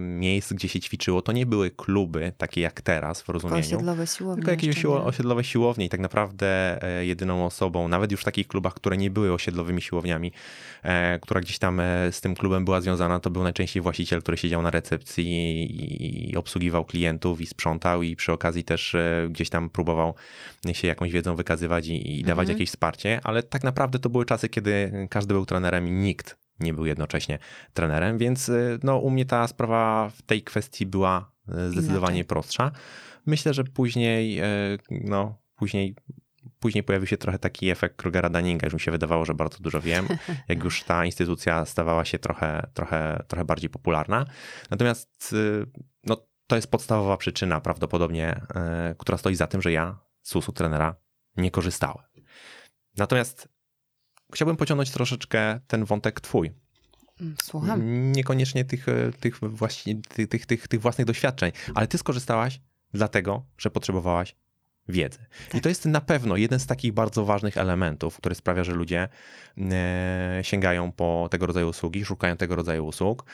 miejsc, 0.00 0.52
gdzie 0.52 0.68
się 0.68 0.80
ćwiczyło, 0.80 1.22
to 1.22 1.32
nie 1.32 1.46
były 1.46 1.70
kluby 1.70 2.32
takie 2.38 2.60
jak 2.60 2.80
teraz 2.80 3.20
w 3.22 3.24
Tylko 3.24 3.32
rozumieniu. 3.32 3.66
osiedlowe 3.66 4.06
siłownie. 4.06 4.36
Tylko 4.42 4.50
jakieś 4.50 4.78
siło, 4.80 5.04
osiedlowe 5.04 5.44
siłownie 5.44 5.84
i 5.84 5.88
tak 5.88 6.00
naprawdę 6.00 6.78
e, 6.82 7.06
jedyną 7.06 7.46
osobą, 7.46 7.88
nawet 7.88 8.12
już 8.12 8.20
w 8.20 8.24
takich 8.24 8.48
klubach, 8.48 8.74
które 8.74 8.96
nie 8.96 9.10
były 9.10 9.32
osiedlowymi 9.32 9.82
siłowniami, 9.82 10.32
która 11.20 11.40
gdzieś 11.40 11.58
tam 11.58 11.80
z 12.10 12.20
tym 12.20 12.34
klubem 12.34 12.64
była 12.64 12.80
związana, 12.80 13.20
to 13.20 13.30
był 13.30 13.42
najczęściej 13.42 13.82
właściciel, 13.82 14.22
który 14.22 14.36
siedział 14.36 14.62
na 14.62 14.70
recepcji 14.70 15.28
i, 16.30 16.36
obsługiwał 16.36 16.84
klientów 16.84 17.40
i 17.40 17.46
sprzątał 17.46 18.02
i 18.02 18.16
przy 18.16 18.32
okazji 18.32 18.64
też 18.64 18.96
gdzieś 19.30 19.50
tam 19.50 19.70
próbował 19.70 20.14
się 20.72 20.88
jakąś 20.88 21.12
wiedzą 21.12 21.36
wykazywać 21.36 21.86
i, 21.86 22.18
i 22.20 22.22
dawać 22.24 22.42
Mhm. 22.44 22.56
jakieś 22.58 22.68
wsparcie, 22.68 23.20
ale 23.24 23.42
tak 23.42 23.64
naprawdę 23.64 23.98
to 23.98 24.08
były 24.08 24.24
czasy, 24.24 24.47
kiedy 24.48 25.06
każdy 25.10 25.34
był 25.34 25.46
trenerem 25.46 25.88
i 25.88 25.90
nikt 25.90 26.38
nie 26.60 26.74
był 26.74 26.86
jednocześnie 26.86 27.38
trenerem, 27.72 28.18
więc 28.18 28.48
e, 28.48 28.78
no, 28.82 28.98
u 28.98 29.10
mnie 29.10 29.24
ta 29.24 29.46
sprawa 29.46 30.10
w 30.10 30.22
tej 30.22 30.42
kwestii 30.42 30.86
była 30.86 31.32
e, 31.48 31.68
zdecydowanie 31.68 32.16
Inaczej. 32.16 32.24
prostsza. 32.24 32.70
Myślę, 33.26 33.54
że 33.54 33.64
później, 33.64 34.38
e, 34.38 34.44
no, 34.90 35.38
później, 35.56 35.94
później 36.60 36.84
pojawił 36.84 37.06
się 37.06 37.16
trochę 37.16 37.38
taki 37.38 37.70
efekt 37.70 38.02
Krugera-Daninga, 38.02 38.64
już 38.64 38.74
mi 38.74 38.80
się 38.80 38.90
wydawało, 38.90 39.24
że 39.24 39.34
bardzo 39.34 39.58
dużo 39.58 39.80
wiem, 39.80 40.08
jak 40.48 40.64
już 40.64 40.82
ta 40.82 41.04
instytucja 41.04 41.64
stawała 41.64 42.04
się 42.04 42.18
trochę, 42.18 42.66
trochę, 42.74 43.22
trochę 43.28 43.44
bardziej 43.44 43.70
popularna. 43.70 44.24
Natomiast 44.70 45.32
y, 45.32 45.66
no, 46.04 46.16
to 46.46 46.56
jest 46.56 46.70
podstawowa 46.70 47.16
przyczyna 47.16 47.60
prawdopodobnie, 47.60 48.40
która 48.98 49.18
stoi 49.18 49.34
za 49.34 49.46
tym, 49.46 49.62
że 49.62 49.72
ja 49.72 49.98
z 50.22 50.36
usług 50.36 50.56
trenera 50.56 50.96
nie 51.36 51.50
korzystałem. 51.50 52.06
Natomiast 52.96 53.48
chciałbym 54.34 54.56
pociągnąć 54.56 54.90
troszeczkę 54.90 55.60
ten 55.66 55.84
wątek 55.84 56.20
twój, 56.20 56.52
Mm, 57.20 57.34
Słucham. 57.42 58.12
Niekoniecznie 58.12 58.64
tych, 58.64 58.88
e, 58.88 59.12
tych, 59.20 59.38
właśnie, 59.42 59.94
tych, 60.08 60.28
tych, 60.28 60.46
tych, 60.46 60.68
tych 60.68 60.80
własnych 60.80 61.06
doświadczeń, 61.06 61.52
ale 61.74 61.86
ty 61.86 61.98
skorzystałaś 61.98 62.60
dlatego, 62.94 63.42
że 63.58 63.70
potrzebowałaś 63.70 64.36
wiedzy. 64.88 65.18
I 65.48 65.50
Tak. 65.52 65.62
to 65.62 65.68
jest 65.68 65.84
na 65.84 66.00
pewno 66.00 66.36
jeden 66.36 66.60
z 66.60 66.66
takich 66.66 66.92
bardzo 66.92 67.24
ważnych 67.24 67.56
elementów, 67.56 68.16
który 68.16 68.34
sprawia, 68.34 68.64
że 68.64 68.72
ludzie 68.72 69.08
e, 69.58 70.40
sięgają 70.42 70.92
po 70.92 71.28
tego 71.30 71.46
rodzaju 71.46 71.68
usługi, 71.68 72.04
szukają 72.04 72.36
tego 72.36 72.56
rodzaju 72.56 72.86
usług. 72.86 73.24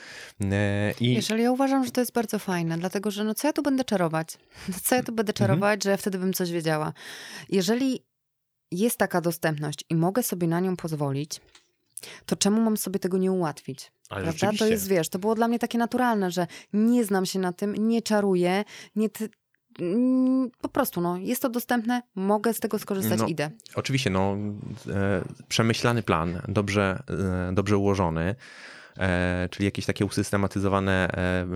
E, 0.51 0.93
I 0.99 1.13
Jeżeli 1.13 1.43
ja 1.43 1.51
uważam, 1.51 1.85
że 1.85 1.91
to 1.91 2.01
jest 2.01 2.13
bardzo 2.13 2.39
fajne, 2.39 2.77
dlatego 2.77 3.11
że 3.11 3.23
no 3.23 3.33
co 3.33 3.47
ja 3.47 3.53
tu 3.53 3.61
będę 3.63 3.83
czarować? 3.83 4.37
Co 4.83 4.95
ja 4.95 5.03
tu 5.03 5.11
będę 5.11 5.31
Mhm. 5.33 5.47
czarować, 5.47 5.83
że 5.83 5.89
ja 5.89 5.97
wtedy 5.97 6.17
bym 6.17 6.33
coś 6.33 6.51
wiedziała? 6.51 6.93
Jeżeli 7.49 7.99
jest 8.75 8.97
taka 8.97 9.21
dostępność 9.21 9.85
i 9.89 9.95
mogę 9.95 10.23
sobie 10.23 10.47
na 10.47 10.59
nią 10.59 10.75
pozwolić, 10.75 11.41
to 12.25 12.35
czemu 12.35 12.61
mam 12.61 12.77
sobie 12.77 12.99
tego 12.99 13.17
nie 13.17 13.31
ułatwić? 13.31 13.91
ale 14.09 14.23
Prawda? 14.23 14.51
To 14.59 14.67
jest, 14.67 14.87
wiesz, 14.87 15.09
to 15.09 15.19
było 15.19 15.35
dla 15.35 15.47
mnie 15.47 15.59
takie 15.59 15.77
naturalne, 15.77 16.31
że 16.31 16.47
nie 16.73 17.05
znam 17.05 17.25
się 17.25 17.39
na 17.39 17.53
tym, 17.53 17.75
nie 17.87 18.01
czaruję, 18.01 18.63
nie... 18.95 19.09
Mm, 19.79 20.51
Po 20.61 20.69
prostu, 20.69 21.01
no, 21.01 21.17
jest 21.17 21.41
to 21.41 21.49
dostępne, 21.49 22.01
mogę 22.15 22.53
z 22.53 22.59
tego 22.59 22.79
skorzystać, 22.79 23.19
No, 23.19 23.27
idę. 23.27 23.51
Oczywiście, 23.75 24.09
no, 24.09 24.37
e, 24.89 25.21
przemyślany 25.47 26.03
plan, 26.03 26.41
dobrze, 26.47 27.03
e, 27.49 27.53
dobrze 27.53 27.77
ułożony, 27.77 28.35
czyli 29.49 29.65
jakieś 29.65 29.85
takie 29.85 30.05
usystematyzowane 30.05 31.07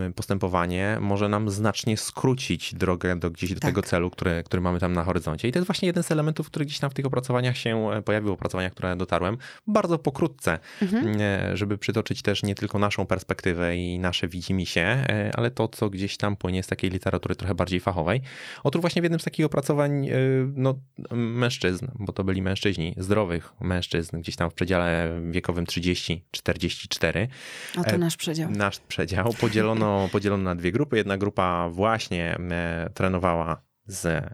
e, 0.07 0.11
postępowanie 0.15 0.97
może 1.01 1.29
nam 1.29 1.49
znacznie 1.49 1.97
skrócić 1.97 2.75
drogę 2.75 3.15
do 3.15 3.31
gdzieś 3.31 3.53
do 3.53 3.59
tak. 3.59 3.69
tego 3.69 3.81
celu, 3.81 4.09
który, 4.09 4.43
który 4.43 4.61
mamy 4.61 4.79
tam 4.79 4.93
na 4.93 5.03
horyzoncie. 5.03 5.47
I 5.47 5.51
to 5.51 5.59
jest 5.59 5.67
właśnie 5.67 5.87
jeden 5.87 6.03
z 6.03 6.11
elementów, 6.11 6.47
który 6.47 6.65
gdzieś 6.65 6.79
tam 6.79 6.89
w 6.89 6.93
tych 6.93 7.05
opracowaniach 7.05 7.57
się 7.57 7.89
pojawił, 8.05 8.33
opracowaniach, 8.33 8.73
które 8.73 8.95
dotarłem, 8.95 9.37
bardzo 9.67 9.99
pokrótce, 9.99 10.59
mhm. 10.81 11.17
żeby 11.57 11.77
przytoczyć 11.77 12.21
też 12.21 12.43
nie 12.43 12.55
tylko 12.55 12.79
naszą 12.79 13.05
perspektywę 13.05 13.77
i 13.77 13.99
nasze 13.99 14.27
widzimisię, 14.27 15.05
ale 15.33 15.51
to, 15.51 15.67
co 15.67 15.89
gdzieś 15.89 16.17
tam 16.17 16.35
płynie 16.35 16.63
z 16.63 16.67
takiej 16.67 16.89
literatury 16.89 17.35
trochę 17.35 17.55
bardziej 17.55 17.79
fachowej. 17.79 18.21
Otóż 18.63 18.81
właśnie 18.81 19.01
w 19.01 19.05
jednym 19.05 19.19
z 19.19 19.23
takich 19.23 19.45
opracowań 19.45 20.09
no, 20.55 20.79
mężczyzn, 21.11 21.87
bo 21.99 22.13
to 22.13 22.23
byli 22.23 22.41
mężczyźni, 22.41 22.95
zdrowych 22.97 23.53
mężczyzn, 23.61 24.21
gdzieś 24.21 24.35
tam 24.35 24.49
w 24.49 24.53
przedziale 24.53 25.21
wiekowym 25.31 25.65
30-44. 25.65 27.28
O 27.77 27.83
to 27.83 27.97
nasz 27.97 28.17
przedział. 28.17 28.51
Nasz 28.51 28.79
przedział. 28.79 29.33
Podzielono, 29.33 30.09
podzielono 30.11 30.43
na 30.43 30.55
dwie 30.55 30.71
grupy. 30.71 30.97
Jedna 30.97 31.17
grupa 31.17 31.69
właśnie 31.69 32.37
e, 32.51 32.89
trenowała 32.93 33.61
z, 33.89 34.33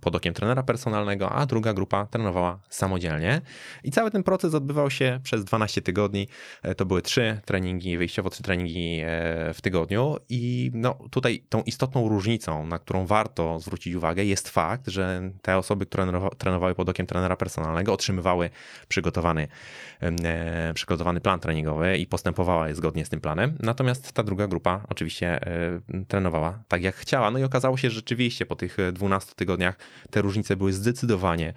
pod 0.00 0.16
okiem 0.16 0.34
trenera 0.34 0.62
personalnego, 0.62 1.32
a 1.32 1.46
druga 1.46 1.74
grupa 1.74 2.06
trenowała 2.06 2.58
samodzielnie. 2.68 3.40
I 3.84 3.90
cały 3.90 4.10
ten 4.10 4.22
proces 4.22 4.54
odbywał 4.54 4.90
się 4.90 5.20
przez 5.22 5.44
12 5.44 5.82
tygodni. 5.82 6.28
E, 6.62 6.74
to 6.74 6.86
były 6.86 7.02
trzy 7.02 7.40
treningi, 7.44 7.98
wyjściowo 7.98 8.30
trzy 8.30 8.42
treningi 8.42 9.00
e, 9.00 9.04
w 9.54 9.60
tygodniu. 9.60 10.16
I 10.28 10.70
no, 10.74 10.98
tutaj 11.10 11.44
tą 11.48 11.62
istotną 11.62 12.08
różnicą, 12.08 12.66
na 12.66 12.78
którą 12.78 13.06
warto 13.06 13.60
zwrócić 13.60 13.94
uwagę, 13.94 14.24
jest 14.24 14.48
fakt, 14.48 14.88
że 14.88 15.30
te 15.42 15.56
osoby, 15.56 15.86
które 15.86 16.30
trenowały 16.38 16.74
pod 16.74 16.88
okiem 16.88 17.06
trenera 17.06 17.36
personalnego, 17.36 17.92
otrzymywały 17.92 18.50
przygotowany, 18.88 19.48
e, 20.00 20.74
przygotowany 20.74 21.20
plan 21.20 21.40
treningowy 21.40 21.98
i 21.98 22.06
postępowały 22.06 22.74
zgodnie 22.74 23.04
z 23.04 23.08
tym 23.08 23.20
planem. 23.20 23.58
Natomiast 23.60 24.12
ta 24.12 24.22
druga 24.22 24.46
grupa 24.46 24.80
oczywiście 24.88 25.40
trenowała 26.08 26.62
tak, 26.68 26.82
jak 26.82 26.94
chciała. 26.94 27.30
No 27.30 27.38
i 27.38 27.44
okazało 27.44 27.76
się, 27.76 27.90
że 27.90 28.02
rzeczywiście 28.02 28.46
po 28.46 28.56
tych 28.56 28.76
12 28.92 29.32
tygodniach 29.34 29.76
te 30.10 30.22
różnice 30.22 30.56
były 30.56 30.72
zdecydowanie, 30.72 31.54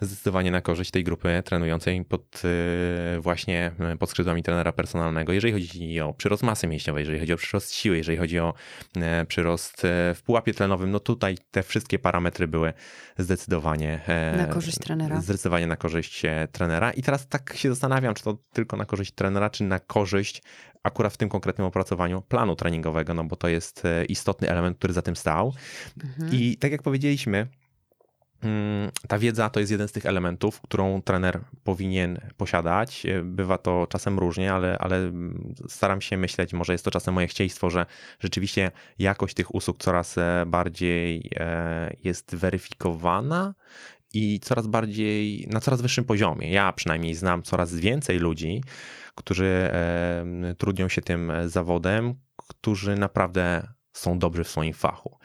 zdecydowanie 0.00 0.50
na 0.50 0.60
korzyść 0.60 0.90
tej 0.90 1.04
grupy 1.04 1.42
trenującej 1.44 2.04
pod 2.04 2.42
e, 2.44 3.20
właśnie 3.20 3.72
e, 3.78 3.96
pod 3.96 4.10
skrzydłami 4.10 4.42
trenera 4.42 4.72
personalnego. 4.72 5.32
Jeżeli 5.32 5.52
chodzi 5.52 6.00
o 6.00 6.14
przyrost 6.14 6.42
masy 6.42 6.66
mięśniowej, 6.66 7.02
jeżeli 7.02 7.20
chodzi 7.20 7.32
o 7.32 7.36
przyrost 7.36 7.74
siły, 7.74 7.96
jeżeli 7.96 8.18
chodzi 8.18 8.38
o 8.38 8.54
e, 8.96 9.24
przyrost 9.26 9.82
w 10.14 10.20
pułapie 10.24 10.54
tlenowym, 10.54 10.90
no 10.90 11.00
tutaj 11.00 11.38
te 11.50 11.62
wszystkie 11.62 11.98
parametry 11.98 12.48
były 12.48 12.72
zdecydowanie 13.18 14.00
na 14.36 14.46
korzyść 14.46 14.78
trenera. 14.78 15.20
Zdecydowanie 15.20 15.66
na 15.66 15.76
korzyść 15.76 16.22
trenera. 16.52 16.90
I 16.90 17.02
teraz 17.02 17.28
tak 17.28 17.54
się 17.56 17.68
zastanawiam, 17.68 18.14
czy 18.14 18.24
to 18.24 18.38
tylko 18.52 18.76
na 18.76 18.84
korzyść 18.84 19.12
trenera, 19.12 19.50
czy 19.50 19.64
na 19.64 19.78
korzyść 19.78 20.42
akurat 20.82 21.12
w 21.12 21.16
tym 21.16 21.28
konkretnym 21.28 21.66
opracowaniu 21.66 22.22
planu 22.22 22.56
treningowego, 22.56 23.14
no 23.14 23.24
bo 23.24 23.36
to 23.36 23.48
jest 23.48 23.82
istotny 24.08 24.50
element, 24.50 24.78
który 24.78 24.92
za 24.92 25.02
tym 25.02 25.16
stał. 25.16 25.54
Mhm. 26.04 26.30
I 26.32 26.56
tak 26.56 26.72
jak 26.72 26.82
powiedzieliśmy, 26.82 27.46
mm, 28.42 28.90
ta 29.08 29.18
wiedza 29.18 29.50
to 29.50 29.60
jest 29.60 29.72
jeden 29.72 29.88
z 29.88 29.92
tych 29.92 30.06
elementów, 30.06 30.60
którą 30.60 31.02
trener 31.02 31.40
powinien 31.64 32.20
posiadać. 32.36 33.06
Bywa 33.22 33.58
to 33.58 33.86
czasem 33.90 34.18
różnie, 34.18 34.52
ale, 34.52 34.78
ale 34.78 35.12
staram 35.68 36.00
się 36.00 36.16
myśleć, 36.16 36.52
może 36.52 36.72
jest 36.72 36.84
to 36.84 36.90
czasem 36.90 37.14
moje 37.14 37.26
chcieństwo, 37.26 37.70
że 37.70 37.86
rzeczywiście 38.20 38.70
jakość 38.98 39.34
tych 39.34 39.54
usług 39.54 39.78
coraz 39.78 40.18
e, 40.18 40.44
bardziej 40.46 41.30
e, 41.36 41.96
jest 42.04 42.34
weryfikowana 42.34 43.54
i 44.14 44.40
coraz 44.40 44.66
bardziej 44.66 45.48
na 45.50 45.60
coraz 45.60 45.82
wyższym 45.82 46.04
poziomie. 46.04 46.50
Ja 46.50 46.72
przynajmniej 46.72 47.14
znam 47.14 47.42
coraz 47.42 47.74
więcej 47.74 48.18
ludzi, 48.18 48.62
którzy 49.14 49.70
trudnią 50.58 50.88
się 50.88 51.02
tym 51.02 51.32
zawodem, 51.46 52.14
którzy 52.36 52.96
naprawdę 52.96 53.68
są 53.92 54.18
dobrzy 54.18 54.44
w 54.44 54.48
swoim 54.48 54.74
fachu 54.74 55.18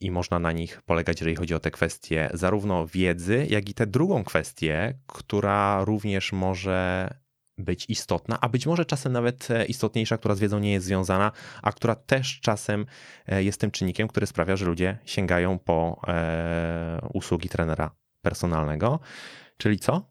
i 0.00 0.10
można 0.10 0.38
na 0.38 0.52
nich 0.52 0.82
polegać, 0.82 1.20
jeżeli 1.20 1.36
chodzi 1.36 1.54
o 1.54 1.60
te 1.60 1.70
kwestie 1.70 2.30
zarówno 2.34 2.86
wiedzy, 2.86 3.46
jak 3.50 3.68
i 3.68 3.74
tę 3.74 3.86
drugą 3.86 4.24
kwestię, 4.24 4.98
która 5.06 5.84
również 5.84 6.32
może 6.32 7.10
być 7.58 7.84
istotna, 7.88 8.38
a 8.40 8.48
być 8.48 8.66
może 8.66 8.84
czasem 8.84 9.12
nawet 9.12 9.50
e, 9.50 9.64
istotniejsza, 9.64 10.18
która 10.18 10.34
z 10.34 10.40
wiedzą 10.40 10.58
nie 10.58 10.72
jest 10.72 10.86
związana, 10.86 11.32
a 11.62 11.72
która 11.72 11.94
też 11.94 12.40
czasem 12.40 12.86
e, 13.26 13.42
jest 13.42 13.60
tym 13.60 13.70
czynnikiem, 13.70 14.08
który 14.08 14.26
sprawia, 14.26 14.56
że 14.56 14.66
ludzie 14.66 14.98
sięgają 15.04 15.58
po 15.58 16.00
e, 16.08 17.08
usługi 17.12 17.48
trenera 17.48 17.90
personalnego. 18.26 19.00
Czyli 19.56 19.78
co? 19.78 20.10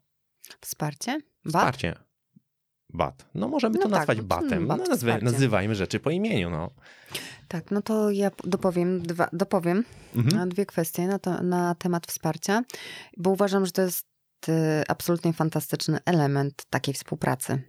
Wsparcie? 0.62 1.20
Wsparcie. 1.46 1.96
Bat. 2.94 3.26
No 3.36 3.48
możemy 3.48 3.76
no 3.76 3.82
to 3.82 3.90
tak, 3.90 3.98
nazwać 3.98 4.18
no 4.18 4.24
batem. 4.24 4.68
Bat, 4.68 4.80
no, 4.80 4.86
nazwy, 4.86 5.20
nazywajmy 5.22 5.76
rzeczy 5.76 6.00
po 6.00 6.10
imieniu. 6.10 6.50
No. 6.50 6.72
Tak, 7.48 7.72
no 7.72 7.82
to 7.82 8.12
ja 8.12 8.32
dopowiem, 8.44 9.02
dwa, 9.02 9.30
dopowiem 9.34 9.84
mhm. 10.16 10.50
dwie 10.50 10.66
kwestie 10.66 11.08
na, 11.08 11.20
to, 11.20 11.44
na 11.44 11.76
temat 11.76 12.08
wsparcia, 12.08 12.64
bo 13.18 13.30
uważam, 13.30 13.66
że 13.66 13.72
to 13.72 13.82
jest 13.82 14.08
y, 14.50 14.84
absolutnie 14.88 15.34
fantastyczny 15.34 16.00
element 16.06 16.66
takiej 16.70 16.94
współpracy. 16.94 17.62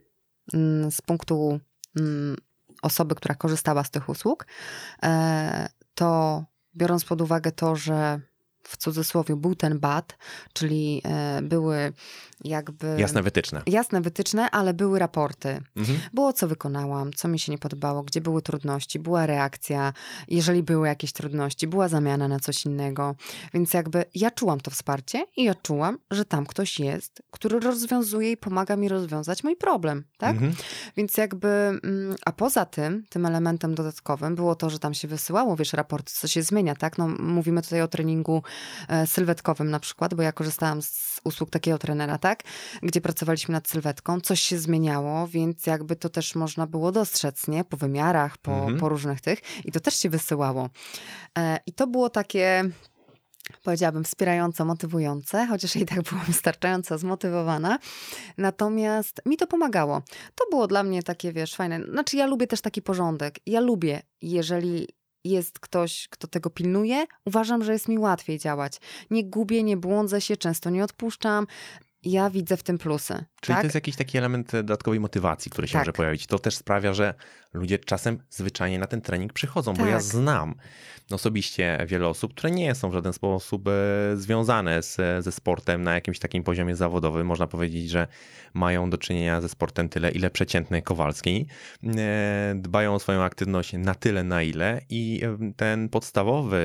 Mm, 0.54 0.90
z 0.90 1.02
punktu 1.02 1.60
mm, 2.00 2.36
osoby, 2.82 3.14
która 3.14 3.34
korzystała 3.34 3.84
z 3.84 3.90
tych 3.90 4.08
usług, 4.08 4.46
e, 5.02 5.68
to 5.94 6.44
biorąc 6.76 7.04
pod 7.04 7.20
uwagę 7.20 7.52
to, 7.52 7.76
że 7.76 8.20
w 8.68 8.76
cudzysłowie 8.76 9.36
był 9.36 9.54
ten 9.54 9.78
bat, 9.78 10.18
czyli 10.52 11.02
e, 11.04 11.42
były 11.42 11.92
jakby... 12.44 12.96
Jasne 12.98 13.22
wytyczne. 13.22 13.62
Jasne 13.66 14.00
wytyczne, 14.00 14.50
ale 14.50 14.74
były 14.74 14.98
raporty. 14.98 15.62
Mhm. 15.76 15.98
Było 16.14 16.32
co 16.32 16.48
wykonałam, 16.48 17.12
co 17.12 17.28
mi 17.28 17.38
się 17.38 17.52
nie 17.52 17.58
podobało, 17.58 18.02
gdzie 18.02 18.20
były 18.20 18.42
trudności, 18.42 18.98
była 18.98 19.26
reakcja, 19.26 19.92
jeżeli 20.28 20.62
były 20.62 20.88
jakieś 20.88 21.12
trudności, 21.12 21.66
była 21.66 21.88
zamiana 21.88 22.28
na 22.28 22.40
coś 22.40 22.64
innego. 22.64 23.14
Więc 23.54 23.74
jakby 23.74 24.04
ja 24.14 24.30
czułam 24.30 24.60
to 24.60 24.70
wsparcie 24.70 25.26
i 25.36 25.44
ja 25.44 25.54
czułam, 25.54 25.98
że 26.10 26.24
tam 26.24 26.46
ktoś 26.46 26.80
jest, 26.80 27.22
który 27.30 27.60
rozwiązuje 27.60 28.32
i 28.32 28.36
pomaga 28.36 28.76
mi 28.76 28.88
rozwiązać 28.88 29.44
mój 29.44 29.56
problem, 29.56 30.04
tak? 30.18 30.30
Mhm. 30.30 30.54
Więc 30.96 31.16
jakby, 31.16 31.48
mm, 31.48 32.16
a 32.24 32.32
poza 32.32 32.64
tym, 32.64 33.04
tym 33.08 33.26
elementem 33.26 33.74
dodatkowym 33.74 34.34
było 34.34 34.54
to, 34.54 34.70
że 34.70 34.78
tam 34.78 34.94
się 34.94 35.08
wysyłało, 35.08 35.56
wiesz, 35.56 35.72
raporty, 35.72 36.12
co 36.14 36.28
się 36.28 36.42
zmienia, 36.42 36.74
tak? 36.74 36.98
No 36.98 37.08
mówimy 37.08 37.62
tutaj 37.62 37.82
o 37.82 37.88
treningu 37.88 38.42
sylwetkowym 39.06 39.70
na 39.70 39.80
przykład, 39.80 40.14
bo 40.14 40.22
ja 40.22 40.32
korzystałam 40.32 40.82
z 40.82 41.20
usług 41.24 41.50
takiego 41.50 41.78
trenera, 41.78 42.18
tak? 42.18 42.42
Gdzie 42.82 43.00
pracowaliśmy 43.00 43.52
nad 43.52 43.68
sylwetką, 43.68 44.20
coś 44.20 44.40
się 44.40 44.58
zmieniało, 44.58 45.28
więc 45.28 45.66
jakby 45.66 45.96
to 45.96 46.08
też 46.08 46.34
można 46.34 46.66
było 46.66 46.92
dostrzec, 46.92 47.48
nie? 47.48 47.64
Po 47.64 47.76
wymiarach, 47.76 48.38
po, 48.38 48.52
mhm. 48.52 48.78
po 48.78 48.88
różnych 48.88 49.20
tych 49.20 49.38
i 49.64 49.72
to 49.72 49.80
też 49.80 49.96
się 49.96 50.10
wysyłało. 50.10 50.70
E, 51.38 51.58
I 51.66 51.72
to 51.72 51.86
było 51.86 52.10
takie 52.10 52.70
powiedziałabym, 53.62 54.04
wspierająco, 54.04 54.64
motywujące, 54.64 55.46
chociaż 55.46 55.76
i 55.76 55.86
tak 55.86 56.02
byłam 56.02 56.24
wystarczająco 56.26 56.98
zmotywowana. 56.98 57.78
Natomiast 58.38 59.22
mi 59.26 59.36
to 59.36 59.46
pomagało. 59.46 60.02
To 60.34 60.44
było 60.50 60.66
dla 60.66 60.82
mnie 60.82 61.02
takie, 61.02 61.32
wiesz, 61.32 61.54
fajne. 61.54 61.80
Znaczy, 61.90 62.16
ja 62.16 62.26
lubię 62.26 62.46
też 62.46 62.60
taki 62.60 62.82
porządek. 62.82 63.38
Ja 63.46 63.60
lubię, 63.60 64.02
jeżeli 64.22 64.88
jest 65.30 65.60
ktoś, 65.60 66.08
kto 66.10 66.28
tego 66.28 66.50
pilnuje, 66.50 67.06
uważam, 67.24 67.64
że 67.64 67.72
jest 67.72 67.88
mi 67.88 67.98
łatwiej 67.98 68.38
działać. 68.38 68.80
Nie 69.10 69.24
gubię, 69.24 69.62
nie 69.62 69.76
błądzę 69.76 70.20
się, 70.20 70.36
często 70.36 70.70
nie 70.70 70.84
odpuszczam 70.84 71.46
ja 72.06 72.30
widzę 72.30 72.56
w 72.56 72.62
tym 72.62 72.78
plusy. 72.78 73.24
Czyli 73.46 73.54
tak? 73.54 73.62
to 73.62 73.66
jest 73.66 73.74
jakiś 73.74 73.96
taki 73.96 74.18
element 74.18 74.52
dodatkowej 74.52 75.00
motywacji, 75.00 75.50
który 75.50 75.68
się 75.68 75.72
tak. 75.72 75.82
może 75.82 75.92
pojawić. 75.92 76.26
To 76.26 76.38
też 76.38 76.56
sprawia, 76.56 76.94
że 76.94 77.14
ludzie 77.54 77.78
czasem 77.78 78.18
zwyczajnie 78.30 78.78
na 78.78 78.86
ten 78.86 79.00
trening 79.00 79.32
przychodzą, 79.32 79.74
tak. 79.74 79.84
bo 79.84 79.90
ja 79.90 79.96
tak. 79.96 80.02
znam 80.02 80.54
osobiście 81.10 81.78
wiele 81.86 82.08
osób, 82.08 82.32
które 82.32 82.50
nie 82.50 82.74
są 82.74 82.90
w 82.90 82.92
żaden 82.92 83.12
sposób 83.12 83.68
e, 83.68 83.72
związane 84.16 84.82
z, 84.82 85.24
ze 85.24 85.32
sportem 85.32 85.82
na 85.82 85.94
jakimś 85.94 86.18
takim 86.18 86.42
poziomie 86.42 86.76
zawodowym. 86.76 87.26
Można 87.26 87.46
powiedzieć, 87.46 87.90
że 87.90 88.06
mają 88.54 88.90
do 88.90 88.98
czynienia 88.98 89.40
ze 89.40 89.48
sportem 89.48 89.88
tyle, 89.88 90.10
ile 90.10 90.30
przeciętny 90.30 90.82
Kowalski. 90.82 91.46
E, 91.84 92.54
dbają 92.56 92.94
o 92.94 92.98
swoją 92.98 93.22
aktywność 93.22 93.72
na 93.72 93.94
tyle, 93.94 94.24
na 94.24 94.42
ile 94.42 94.80
i 94.90 95.22
e, 95.24 95.52
ten 95.56 95.88
podstawowy 95.88 96.56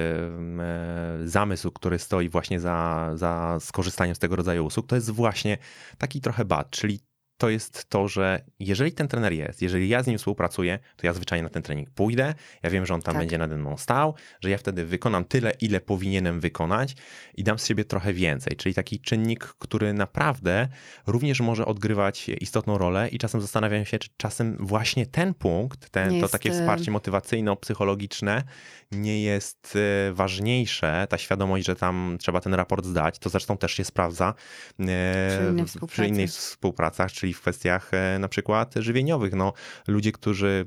zamysł, 1.26 1.72
który 1.72 2.00
stoi 2.00 2.30
właśnie 2.30 2.60
za, 2.60 3.10
za 3.16 3.58
skorzystaniem 3.60 4.16
z 4.16 4.20
tego 4.20 4.36
rodzaju 4.36 4.66
usług, 4.66 4.88
to 4.88 4.96
jest 4.96 5.10
właśnie 5.10 5.58
taki 5.98 6.22
trochę 6.22 6.46
bad, 6.46 6.71
czyli 6.72 7.00
to 7.42 7.50
jest 7.50 7.90
to, 7.90 8.08
że 8.08 8.42
jeżeli 8.60 8.92
ten 8.92 9.08
trener 9.08 9.34
jest, 9.34 9.62
jeżeli 9.62 9.90
ja 9.90 10.04
z 10.04 10.08
nim 10.08 10.18
współpracuję, 10.18 10.80
to 10.98 11.08
ja 11.08 11.14
zwyczajnie 11.14 11.44
na 11.44 11.50
ten 11.50 11.62
trening 11.62 11.90
pójdę, 11.90 12.34
ja 12.64 12.70
wiem, 12.70 12.86
że 12.86 12.94
on 12.94 13.02
tam 13.02 13.14
tak. 13.14 13.22
będzie 13.22 13.38
nade 13.38 13.58
mną 13.58 13.78
stał, 13.78 14.16
że 14.42 14.50
ja 14.50 14.58
wtedy 14.58 14.86
wykonam 14.86 15.26
tyle, 15.26 15.52
ile 15.62 15.80
powinienem 15.80 16.40
wykonać 16.40 16.96
i 17.36 17.44
dam 17.44 17.60
z 17.60 17.66
siebie 17.68 17.86
trochę 17.86 18.14
więcej. 18.14 18.58
Czyli 18.58 18.76
taki 18.76 19.00
czynnik, 19.00 19.44
który 19.46 19.94
naprawdę 19.94 20.68
również 21.08 21.40
może 21.40 21.66
odgrywać 21.66 22.30
istotną 22.30 22.78
rolę 22.78 23.10
i 23.10 23.18
czasem 23.18 23.42
zastanawiam 23.42 23.86
się, 23.86 24.00
czy 24.00 24.10
czasem 24.18 24.58
właśnie 24.60 25.06
ten 25.06 25.34
punkt, 25.34 25.90
ten, 25.90 26.22
to 26.22 26.28
takie 26.28 26.52
wsparcie 26.52 26.92
motywacyjno-psychologiczne 26.92 28.44
nie 28.92 29.24
jest 29.24 29.78
e, 30.10 30.14
ważniejsze, 30.14 31.08
ta 31.10 31.18
świadomość, 31.18 31.66
że 31.66 31.76
tam 31.76 32.18
trzeba 32.20 32.42
ten 32.42 32.54
raport 32.54 32.86
zdać, 32.86 33.20
to 33.20 33.30
zresztą 33.30 33.58
też 33.58 33.74
się 33.74 33.84
sprawdza 33.84 34.34
przy, 34.78 35.88
przy 35.88 36.08
innych 36.08 36.30
współpracach, 36.30 37.12
czyli 37.12 37.31
w 37.34 37.42
kwestiach 37.42 37.92
na 38.20 38.28
przykład 38.28 38.74
żywieniowych. 38.76 39.34
No, 39.34 39.54
ludzie, 39.88 40.12
którzy 40.12 40.66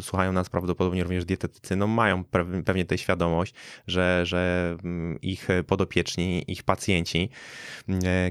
słuchają 0.00 0.32
nas 0.32 0.48
prawdopodobnie 0.48 1.02
również 1.02 1.24
dietetycy, 1.24 1.76
no 1.76 1.86
mają 1.86 2.24
pewnie 2.64 2.84
tę 2.84 2.98
świadomość, 2.98 3.54
że, 3.86 4.26
że 4.26 4.76
ich 5.22 5.48
podopieczni, 5.66 6.44
ich 6.48 6.62
pacjenci, 6.62 7.30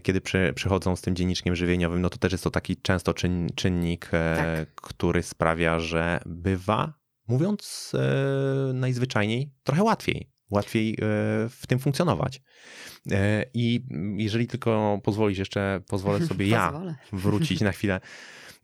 kiedy 0.04 0.22
przy, 0.22 0.54
przychodzą 0.56 0.96
z 0.96 1.02
tym 1.02 1.16
dzienniczkiem 1.16 1.56
żywieniowym, 1.56 2.02
no 2.02 2.10
to 2.10 2.18
też 2.18 2.32
jest 2.32 2.44
to 2.44 2.52
taki 2.52 2.78
często 2.78 3.14
czyn, 3.14 3.50
czynnik, 3.56 4.10
tak. 4.10 4.76
który 4.76 5.24
sprawia, 5.24 5.80
że 5.80 6.20
bywa 6.26 6.94
mówiąc 7.28 7.92
e, 7.96 8.74
najzwyczajniej, 8.74 9.52
trochę 9.64 9.84
łatwiej. 9.84 10.35
Łatwiej 10.50 10.94
e, 10.94 10.96
w 11.50 11.62
tym 11.68 11.80
funkcjonować. 11.80 12.42
E, 13.12 13.46
I 13.54 13.86
jeżeli 14.18 14.48
tylko 14.48 15.00
pozwolisz, 15.04 15.38
jeszcze 15.38 15.82
pozwolę 15.88 16.26
sobie 16.28 16.48
ja 16.48 16.82
wrócić 17.14 17.62
na 17.62 17.72
chwilę 17.72 18.00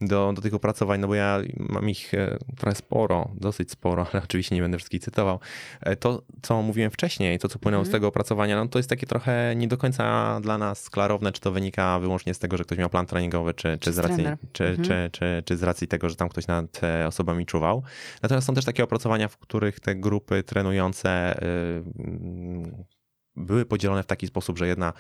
do, 0.02 0.34
do 0.34 0.42
tych 0.42 0.54
opracowań, 0.54 1.00
no 1.00 1.08
bo 1.08 1.16
ja 1.16 1.40
mam 1.58 1.90
ich 1.90 2.14
e, 2.14 2.38
trochę 2.58 2.76
sporo, 2.76 3.32
dosyć 3.36 3.72
sporo, 3.72 4.06
ale 4.14 4.24
oczywiście 4.24 4.56
nie 4.56 4.62
będę 4.62 4.78
wszystkich 4.78 5.02
cytował. 5.02 5.40
E, 5.82 5.96
to, 5.96 6.22
co 6.42 6.62
mówiłem 6.62 6.92
wcześniej, 6.92 7.40
to, 7.40 7.48
co 7.48 7.60
płynęło 7.60 7.80
mm. 7.80 7.86
z 7.86 7.88
mhm. 7.88 8.00
tego 8.00 8.08
opracowania, 8.08 8.56
no 8.56 8.68
to 8.68 8.80
jest 8.80 8.90
takie 8.90 9.08
trochę 9.08 9.54
nie 9.56 9.68
do 9.68 9.78
końca 9.78 10.40
dla 10.42 10.58
nas 10.58 10.90
klarowne, 10.90 11.32
czy 11.32 11.42
to 11.42 11.52
wynika 11.52 12.00
wyłącznie 12.00 12.34
z 12.34 12.40
tego, 12.40 12.58
że 12.58 12.64
ktoś 12.64 12.78
miał 12.78 12.90
plan 12.90 13.06
treningowy, 13.06 13.54
czy, 13.54 13.78
czy, 13.78 13.94
z, 13.94 13.98
racji, 13.98 14.26
czy, 14.52 14.66
mm. 14.66 14.84
czy, 14.84 15.10
czy, 15.12 15.44
czy 15.46 15.58
z 15.58 15.64
racji 15.64 15.88
tego, 15.88 16.10
że 16.10 16.16
tam 16.16 16.30
ktoś 16.30 16.48
nad 16.48 16.82
osobami 17.08 17.46
czuwał. 17.46 17.84
Natomiast 18.22 18.48
są 18.48 18.54
też 18.54 18.66
takie 18.66 18.84
opracowania, 18.84 19.28
w 19.28 19.38
których 19.38 19.80
te 19.80 19.96
grupy 19.96 20.44
trenujące 20.44 21.40
yy, 21.42 23.01
były 23.36 23.66
podzielone 23.66 24.04
w 24.04 24.08
taki 24.08 24.28
sposób, 24.28 24.58
że 24.58 24.68
jedna 24.68 24.94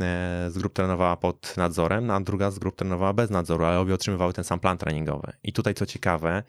E, 0.00 0.50
z 0.50 0.58
grup 0.58 0.72
trenowała 0.72 1.16
pod 1.16 1.56
nadzorem, 1.56 2.10
a 2.10 2.20
druga 2.20 2.50
z 2.50 2.58
grup 2.58 2.76
trenowała 2.76 3.12
bez 3.12 3.30
nadzoru, 3.30 3.64
ale 3.64 3.78
obie 3.78 3.94
otrzymywały 3.94 4.32
ten 4.32 4.44
sam 4.44 4.60
plan 4.60 4.78
treningowy. 4.78 5.32
I 5.42 5.52
tutaj 5.52 5.74
co 5.74 5.86
ciekawe, 5.86 6.42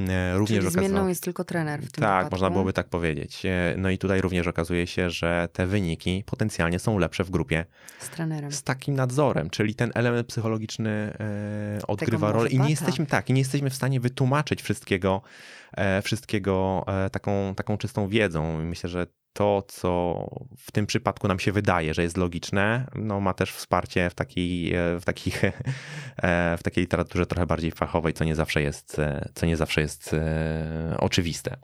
e, 0.00 0.38
również 0.38 0.58
Czyli 0.58 0.70
zmienną 0.70 0.88
okazało... 0.88 1.08
jest 1.08 1.22
tylko 1.22 1.44
trener 1.44 1.80
w 1.80 1.92
tym 1.92 2.02
Tak, 2.02 2.16
wypadku. 2.18 2.34
można 2.34 2.50
byłoby 2.50 2.72
tak 2.72 2.88
powiedzieć. 2.88 3.46
E, 3.46 3.74
no 3.78 3.90
i 3.90 3.98
tutaj 3.98 4.20
również 4.20 4.46
okazuje 4.46 4.86
się, 4.86 5.10
że 5.10 5.48
te 5.52 5.66
wyniki 5.66 6.24
potencjalnie 6.26 6.78
są 6.78 6.98
lepsze 6.98 7.24
w 7.24 7.30
grupie 7.30 7.64
z 7.98 8.08
trenerem. 8.08 8.52
Z 8.52 8.62
takim 8.62 8.94
nadzorem, 8.94 9.50
czyli 9.50 9.74
ten 9.74 9.90
element 9.94 10.26
psychologiczny 10.28 11.16
odgrywa 11.88 12.32
rolę 12.32 12.48
i 12.48 12.58
nie 12.60 12.70
jesteśmy 12.70 13.06
tak, 13.06 13.30
i 13.30 13.32
nie 13.32 13.40
jesteśmy 13.40 13.70
w 13.70 13.74
stanie 13.74 14.00
wytłumaczyć 14.00 14.62
wszystkiego, 14.62 15.22
wszystkiego 16.02 16.84
taką, 17.12 17.54
taką 17.54 17.78
czystą 17.78 18.08
wiedzą. 18.08 18.64
Myślę, 18.64 18.90
że 18.90 19.06
to, 19.32 19.62
co 19.68 20.14
w 20.58 20.72
tym 20.72 20.86
przypadku 20.86 21.28
nam 21.28 21.38
się 21.38 21.52
wydaje, 21.52 21.94
że 21.94 22.02
jest 22.02 22.16
logiczne, 22.16 22.86
no 22.94 23.20
ma 23.20 23.34
też 23.34 23.52
wsparcie 23.52 24.10
w 24.10 24.14
takiej, 24.14 24.72
w, 25.00 25.04
takich, 25.04 25.42
w 26.58 26.62
takiej 26.62 26.84
literaturze 26.84 27.26
trochę 27.26 27.46
bardziej 27.46 27.70
fachowej, 27.70 28.12
co 28.12 28.24
nie 28.24 28.34
zawsze 28.34 28.62
jest, 28.62 28.96
co 29.34 29.46
nie 29.46 29.56
zawsze 29.56 29.80
jest 29.80 30.12
e, 30.12 30.96
oczywiste. 30.98 31.56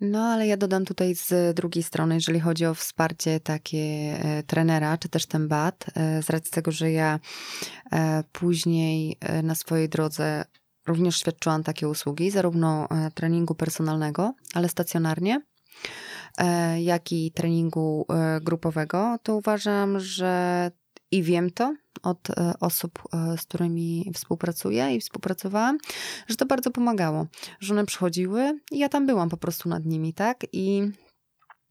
No, 0.00 0.18
ale 0.18 0.46
ja 0.46 0.56
dodam 0.56 0.84
tutaj 0.84 1.14
z 1.14 1.56
drugiej 1.56 1.82
strony, 1.82 2.14
jeżeli 2.14 2.40
chodzi 2.40 2.66
o 2.66 2.74
wsparcie 2.74 3.40
takie 3.40 3.78
e, 3.78 4.42
trenera, 4.42 4.98
czy 4.98 5.08
też 5.08 5.26
ten 5.26 5.48
BAT, 5.48 5.86
e, 5.94 6.22
z 6.22 6.30
racji 6.30 6.52
tego, 6.52 6.72
że 6.72 6.90
ja 6.90 7.20
później 8.32 9.16
na 9.42 9.54
swojej 9.54 9.88
drodze 9.88 10.44
również 10.86 11.16
świadczyłam 11.16 11.62
takie 11.62 11.88
usługi, 11.88 12.30
zarówno 12.30 12.88
treningu 13.14 13.54
personalnego, 13.54 14.34
ale 14.54 14.68
stacjonarnie, 14.68 15.40
E, 15.84 16.11
jak 16.78 17.12
i 17.12 17.32
treningu 17.32 18.06
e, 18.08 18.40
grupowego, 18.40 19.18
to 19.22 19.36
uważam, 19.36 20.00
że 20.00 20.70
i 21.10 21.22
wiem 21.22 21.50
to 21.50 21.74
od 22.02 22.30
e, 22.30 22.54
osób, 22.60 23.02
z 23.36 23.42
którymi 23.42 24.10
współpracuję 24.14 24.96
i 24.96 25.00
współpracowałam, 25.00 25.78
że 26.28 26.36
to 26.36 26.46
bardzo 26.46 26.70
pomagało, 26.70 27.26
że 27.60 27.74
one 27.74 27.86
przychodziły 27.86 28.60
i 28.70 28.78
ja 28.78 28.88
tam 28.88 29.06
byłam 29.06 29.28
po 29.28 29.36
prostu 29.36 29.68
nad 29.68 29.84
nimi, 29.84 30.14
tak? 30.14 30.46
I 30.52 30.82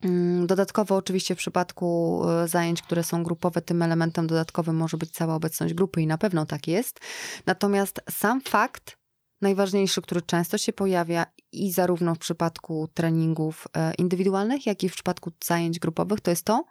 mm, 0.03 0.47
Dodatkowo, 0.47 0.95
oczywiście, 0.95 1.35
w 1.35 1.37
przypadku 1.37 2.21
zajęć, 2.45 2.81
które 2.81 3.03
są 3.03 3.23
grupowe, 3.23 3.61
tym 3.61 3.81
elementem 3.81 4.27
dodatkowym 4.27 4.75
może 4.75 4.97
być 4.97 5.11
cała 5.11 5.35
obecność 5.35 5.73
grupy 5.73 6.01
i 6.01 6.07
na 6.07 6.17
pewno 6.17 6.45
tak 6.45 6.67
jest. 6.67 6.99
Natomiast 7.45 8.01
sam 8.09 8.41
fakt 8.41 9.00
najważniejszy, 9.41 10.01
który 10.01 10.21
często 10.21 10.57
się 10.57 10.74
pojawia 10.74 11.25
i 11.51 11.71
zarówno 11.71 12.15
w 12.15 12.19
przypadku 12.19 12.89
treningów 12.93 13.67
e, 13.74 13.93
indywidualnych, 13.93 14.65
jak 14.65 14.83
i 14.83 14.89
w 14.89 14.93
przypadku 14.93 15.31
zajęć 15.44 15.79
grupowych, 15.79 16.22
to 16.22 16.31
jest 16.31 16.46
to, 16.46 16.65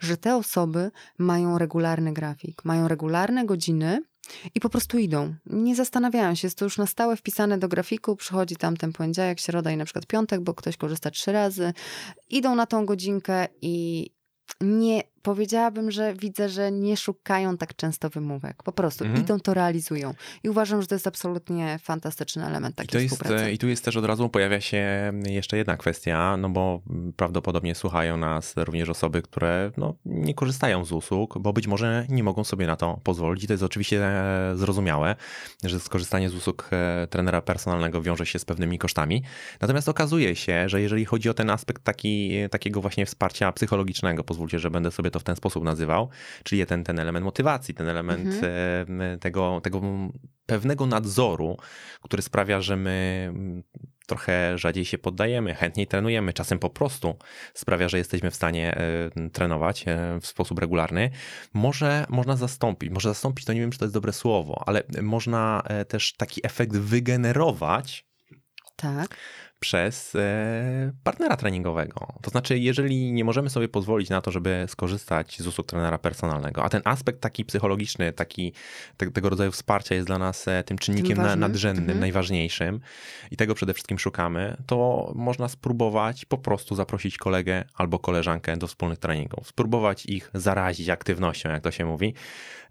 że 0.00 0.16
te 0.16 0.36
osoby 0.36 0.90
mają 1.18 1.58
regularny 1.58 2.12
grafik, 2.12 2.64
mają 2.64 2.88
regularne 2.88 3.46
godziny 3.46 4.02
i 4.54 4.60
po 4.60 4.68
prostu 4.68 4.98
idą. 4.98 5.34
Nie 5.46 5.76
zastanawiają 5.76 6.34
się, 6.34 6.46
jest 6.46 6.58
to 6.58 6.64
już 6.64 6.78
na 6.78 6.86
stałe 6.86 7.16
wpisane 7.16 7.58
do 7.58 7.68
grafiku, 7.68 8.16
przychodzi 8.16 8.56
tam 8.56 8.76
ten 8.76 8.92
poniedziałek, 8.92 9.40
środa 9.40 9.70
i 9.70 9.76
na 9.76 9.84
przykład 9.84 10.06
piątek, 10.06 10.40
bo 10.40 10.54
ktoś 10.54 10.76
korzysta 10.76 11.10
trzy 11.10 11.32
razy. 11.32 11.72
Idą 12.30 12.54
na 12.54 12.66
tą 12.66 12.86
godzinkę 12.86 13.48
i 13.62 14.06
nie 14.60 15.02
powiedziałabym, 15.26 15.90
że 15.90 16.14
widzę, 16.14 16.48
że 16.48 16.72
nie 16.72 16.96
szukają 16.96 17.56
tak 17.56 17.76
często 17.76 18.10
wymówek. 18.10 18.62
Po 18.62 18.72
prostu 18.72 19.04
mhm. 19.04 19.22
idą, 19.22 19.40
to 19.40 19.54
realizują. 19.54 20.14
I 20.42 20.48
uważam, 20.48 20.82
że 20.82 20.88
to 20.88 20.94
jest 20.94 21.06
absolutnie 21.06 21.78
fantastyczny 21.82 22.46
element 22.46 22.76
takiej 22.76 23.04
I 23.04 23.08
współpracy. 23.08 23.34
Jest, 23.34 23.54
I 23.54 23.58
tu 23.58 23.68
jest 23.68 23.84
też 23.84 23.96
od 23.96 24.04
razu 24.04 24.28
pojawia 24.28 24.60
się 24.60 25.12
jeszcze 25.28 25.56
jedna 25.56 25.76
kwestia, 25.76 26.36
no 26.36 26.48
bo 26.48 26.82
prawdopodobnie 27.16 27.74
słuchają 27.74 28.16
nas 28.16 28.54
również 28.56 28.88
osoby, 28.88 29.22
które 29.22 29.70
no, 29.76 29.94
nie 30.04 30.34
korzystają 30.34 30.84
z 30.84 30.92
usług, 30.92 31.38
bo 31.38 31.52
być 31.52 31.66
może 31.66 32.06
nie 32.08 32.22
mogą 32.22 32.44
sobie 32.44 32.66
na 32.66 32.76
to 32.76 33.00
pozwolić. 33.04 33.44
I 33.44 33.46
to 33.46 33.52
jest 33.52 33.62
oczywiście 33.62 34.06
e, 34.06 34.52
zrozumiałe, 34.56 35.16
że 35.64 35.80
skorzystanie 35.80 36.30
z 36.30 36.34
usług 36.34 36.68
e, 36.72 37.06
trenera 37.06 37.42
personalnego 37.42 38.02
wiąże 38.02 38.26
się 38.26 38.38
z 38.38 38.44
pewnymi 38.44 38.78
kosztami. 38.78 39.22
Natomiast 39.60 39.88
okazuje 39.88 40.36
się, 40.36 40.68
że 40.68 40.80
jeżeli 40.80 41.04
chodzi 41.04 41.30
o 41.30 41.34
ten 41.34 41.50
aspekt 41.50 41.84
taki, 41.84 42.32
takiego 42.50 42.80
właśnie 42.80 43.06
wsparcia 43.06 43.52
psychologicznego, 43.52 44.24
pozwólcie, 44.24 44.58
że 44.58 44.70
będę 44.70 44.90
sobie 44.90 45.10
to 45.10 45.15
w 45.20 45.24
ten 45.24 45.36
sposób 45.36 45.64
nazywał, 45.64 46.08
czyli 46.44 46.66
ten, 46.66 46.84
ten 46.84 46.98
element 46.98 47.24
motywacji, 47.24 47.74
ten 47.74 47.88
element 47.88 48.26
mhm. 48.26 49.00
E, 49.00 49.18
tego, 49.18 49.60
tego 49.62 49.80
pewnego 50.46 50.86
nadzoru, 50.86 51.56
który 52.02 52.22
sprawia, 52.22 52.60
że 52.60 52.76
my 52.76 53.32
trochę 54.06 54.58
rzadziej 54.58 54.84
się 54.84 54.98
poddajemy, 54.98 55.54
chętniej 55.54 55.86
trenujemy, 55.86 56.32
czasem 56.32 56.58
po 56.58 56.70
prostu 56.70 57.16
sprawia, 57.54 57.88
że 57.88 57.98
jesteśmy 57.98 58.30
w 58.30 58.34
stanie 58.34 58.74
e, 58.74 59.30
trenować 59.30 59.84
e, 59.88 60.18
w 60.20 60.26
sposób 60.26 60.58
regularny. 60.58 61.10
Może 61.54 62.06
można 62.08 62.36
zastąpić, 62.36 62.90
może 62.90 63.08
zastąpić 63.08 63.44
to 63.44 63.52
nie 63.52 63.60
wiem, 63.60 63.70
czy 63.70 63.78
to 63.78 63.84
jest 63.84 63.94
dobre 63.94 64.12
słowo, 64.12 64.62
ale 64.66 64.82
można 65.02 65.62
też 65.88 66.12
taki 66.16 66.46
efekt 66.46 66.76
wygenerować. 66.76 68.06
Tak 68.76 69.16
przez 69.66 70.14
e, 70.14 70.92
partnera 71.04 71.36
treningowego. 71.36 72.06
To 72.22 72.30
znaczy, 72.30 72.58
jeżeli 72.58 73.12
nie 73.12 73.24
możemy 73.24 73.50
sobie 73.50 73.68
pozwolić 73.68 74.10
na 74.10 74.20
to, 74.20 74.30
żeby 74.30 74.64
skorzystać 74.68 75.38
z 75.38 75.46
usług 75.46 75.66
trenera 75.66 75.98
personalnego, 75.98 76.64
a 76.64 76.68
ten 76.68 76.82
aspekt 76.84 77.20
taki 77.20 77.44
psychologiczny, 77.44 78.12
taki 78.12 78.52
te, 78.96 79.10
tego 79.10 79.28
rodzaju 79.28 79.52
wsparcia 79.52 79.94
jest 79.94 80.06
dla 80.06 80.18
nas 80.18 80.48
e, 80.48 80.64
tym 80.64 80.78
czynnikiem 80.78 81.18
tym 81.18 81.40
nadrzędnym, 81.40 81.84
mhm. 81.84 82.00
najważniejszym 82.00 82.80
i 83.30 83.36
tego 83.36 83.54
przede 83.54 83.74
wszystkim 83.74 83.98
szukamy, 83.98 84.56
to 84.66 85.12
można 85.14 85.48
spróbować 85.48 86.24
po 86.24 86.38
prostu 86.38 86.74
zaprosić 86.74 87.18
kolegę 87.18 87.64
albo 87.74 87.98
koleżankę 87.98 88.56
do 88.56 88.66
wspólnych 88.66 88.98
treningów, 88.98 89.48
spróbować 89.48 90.06
ich 90.06 90.30
zarazić 90.34 90.88
aktywnością, 90.88 91.48
jak 91.48 91.62
to 91.62 91.70
się 91.70 91.84
mówi, 91.84 92.14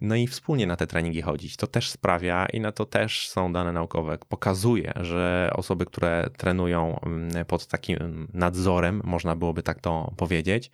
no 0.01 0.15
i 0.15 0.27
wspólnie 0.27 0.67
na 0.67 0.75
te 0.75 0.87
treningi 0.87 1.21
chodzić. 1.21 1.57
To 1.57 1.67
też 1.67 1.89
sprawia 1.89 2.45
i 2.45 2.59
na 2.59 2.71
to 2.71 2.85
też 2.85 3.29
są 3.29 3.53
dane 3.53 3.71
naukowe, 3.71 4.17
pokazuje, 4.29 4.93
że 4.95 5.49
osoby, 5.53 5.85
które 5.85 6.29
trenują 6.37 6.84
mm, 6.87 7.45
pod 7.45 7.67
takim 7.67 8.27
nadzorem, 8.33 9.01
można 9.03 9.35
byłoby 9.35 9.63
tak 9.63 9.81
to 9.81 10.13
powiedzieć, 10.17 10.71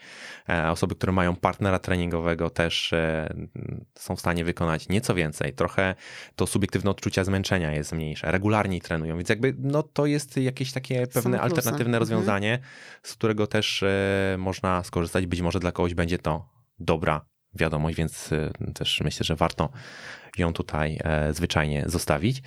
e, 0.49 0.69
osoby, 0.69 0.95
które 0.95 1.11
mają 1.11 1.35
partnera 1.35 1.79
treningowego 1.79 2.49
też 2.49 2.93
e, 2.93 3.33
są 3.95 4.15
w 4.15 4.19
stanie 4.19 4.45
wykonać 4.45 4.89
nieco 4.89 5.15
więcej. 5.15 5.53
Trochę 5.53 5.95
to 6.35 6.47
subiektywne 6.47 6.91
odczucia 6.91 7.23
zmęczenia 7.23 7.71
jest 7.71 7.91
mniejsze, 7.93 8.31
regularniej 8.31 8.81
trenują, 8.81 9.17
więc 9.17 9.29
jakby 9.29 9.55
no 9.57 9.83
to 9.83 10.05
jest 10.05 10.37
jakieś 10.37 10.71
takie 10.71 11.07
pewne 11.07 11.41
alternatywne 11.41 11.97
mhm. 11.97 11.99
rozwiązanie, 11.99 12.59
z 13.03 13.13
którego 13.13 13.47
też 13.47 13.83
e, 13.83 14.35
można 14.39 14.83
skorzystać. 14.83 15.25
Być 15.25 15.41
może 15.41 15.59
dla 15.59 15.71
kogoś 15.71 15.93
będzie 15.93 16.17
to 16.17 16.49
dobra 16.79 17.25
wiadomość, 17.53 17.97
więc 17.97 18.29
też 18.73 19.01
myślę, 19.01 19.23
że 19.23 19.35
warto 19.35 19.69
ją 20.37 20.53
tutaj 20.53 20.99
zwyczajnie 21.31 21.83
zostawić. 21.87 22.41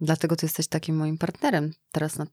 Dlatego 0.00 0.36
ty 0.36 0.46
jesteś 0.46 0.68
takim 0.68 0.96
moim 0.96 1.18
partnerem 1.18 1.72
teraz 1.92 2.18
na 2.18 2.26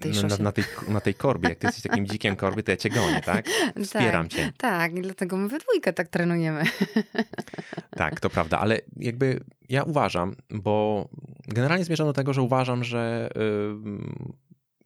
tej 0.00 0.12
na, 0.12 0.36
na, 0.36 0.52
tej, 0.52 0.64
na 0.88 1.00
tej 1.00 1.14
korbie. 1.14 1.48
Jak 1.48 1.58
ty 1.58 1.66
jesteś 1.66 1.82
takim 1.82 2.06
dzikiem 2.10 2.36
korby, 2.36 2.62
to 2.62 2.70
ja 2.70 2.76
cię 2.76 2.90
gonię, 2.90 3.20
tak? 3.24 3.46
Wspieram 3.84 4.28
tak, 4.28 4.38
cię. 4.38 4.52
Tak, 4.56 4.96
i 4.96 5.02
dlatego 5.02 5.36
my 5.36 5.48
we 5.48 5.58
dwójkę 5.58 5.92
tak 5.92 6.08
trenujemy. 6.08 6.64
Tak, 7.90 8.20
to 8.20 8.30
prawda, 8.30 8.58
ale 8.58 8.80
jakby 8.96 9.40
ja 9.68 9.82
uważam, 9.82 10.36
bo 10.50 11.08
generalnie 11.48 11.84
zmierzam 11.84 12.06
do 12.06 12.12
tego, 12.12 12.32
że 12.32 12.42
uważam, 12.42 12.84
że 12.84 13.30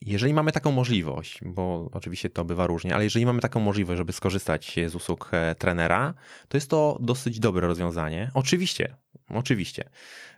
jeżeli 0.00 0.34
mamy 0.34 0.52
taką 0.52 0.72
możliwość, 0.72 1.40
bo 1.44 1.88
oczywiście 1.92 2.30
to 2.30 2.44
bywa 2.44 2.66
różnie, 2.66 2.94
ale 2.94 3.04
jeżeli 3.04 3.26
mamy 3.26 3.40
taką 3.40 3.60
możliwość, 3.60 3.98
żeby 3.98 4.12
skorzystać 4.12 4.76
z 4.86 4.94
usług 4.94 5.30
e, 5.32 5.54
trenera, 5.54 6.14
to 6.48 6.56
jest 6.56 6.70
to 6.70 6.98
dosyć 7.00 7.40
dobre 7.40 7.66
rozwiązanie. 7.66 8.30
Oczywiście 8.34 8.96
oczywiście. 9.28 9.84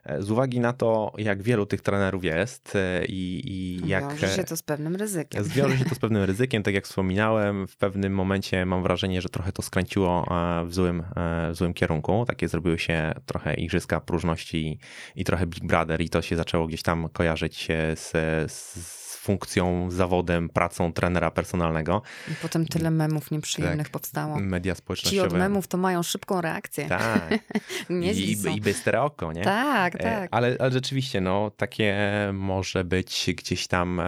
E, 0.04 0.22
z 0.22 0.30
uwagi 0.30 0.60
na 0.60 0.72
to, 0.72 1.12
jak 1.18 1.42
wielu 1.42 1.66
tych 1.66 1.80
trenerów 1.80 2.24
jest 2.24 2.76
e, 2.76 3.04
i, 3.04 3.42
i 3.44 3.88
jak. 3.88 4.04
Wiąże 4.04 4.28
się 4.28 4.44
to 4.44 4.56
z 4.56 4.62
pewnym 4.62 4.96
ryzykiem. 4.96 5.44
Zwiąże 5.44 5.78
się 5.78 5.84
to 5.84 5.94
z 5.94 5.98
pewnym 6.06 6.22
ryzykiem, 6.22 6.62
tak 6.62 6.74
jak 6.74 6.84
wspominałem. 6.84 7.66
W 7.66 7.76
pewnym 7.76 8.14
momencie 8.14 8.66
mam 8.66 8.82
wrażenie, 8.82 9.22
że 9.22 9.28
trochę 9.28 9.52
to 9.52 9.62
skręciło 9.62 10.26
w 10.66 10.74
złym, 10.74 11.04
w 11.50 11.56
złym 11.56 11.74
kierunku. 11.74 12.24
Takie 12.26 12.48
zrobiły 12.48 12.78
się 12.78 13.12
trochę 13.26 13.54
igrzyska 13.54 14.00
próżności 14.00 14.78
i 15.16 15.24
trochę 15.24 15.46
Big 15.46 15.66
Brother, 15.66 16.00
i 16.00 16.08
to 16.08 16.22
się 16.22 16.36
zaczęło 16.36 16.66
gdzieś 16.66 16.82
tam 16.82 17.08
kojarzyć 17.08 17.68
z, 17.94 18.12
z 18.52 19.05
funkcją, 19.26 19.90
zawodem, 19.90 20.48
pracą 20.48 20.92
trenera 20.92 21.30
personalnego. 21.30 22.02
I 22.30 22.34
potem 22.42 22.66
tyle 22.66 22.90
memów 22.90 23.30
nieprzyjemnych 23.30 23.86
tak. 23.86 23.92
powstało. 23.92 24.40
Media 24.40 24.74
społecznościowe. 24.74 25.28
Ci 25.28 25.34
od 25.34 25.38
memów 25.38 25.68
to 25.68 25.78
mają 25.78 26.02
szybką 26.02 26.40
reakcję. 26.40 26.86
Tak. 26.88 27.34
I, 27.90 28.36
i 28.56 28.60
bystre 28.60 29.02
oko, 29.02 29.32
nie? 29.32 29.42
Tak, 29.42 29.94
e, 29.94 29.98
tak. 29.98 30.28
Ale, 30.30 30.56
ale 30.58 30.72
rzeczywiście, 30.72 31.20
no, 31.20 31.50
takie 31.56 31.96
może 32.32 32.84
być 32.84 33.30
gdzieś 33.36 33.66
tam 33.66 34.00
e, 34.00 34.04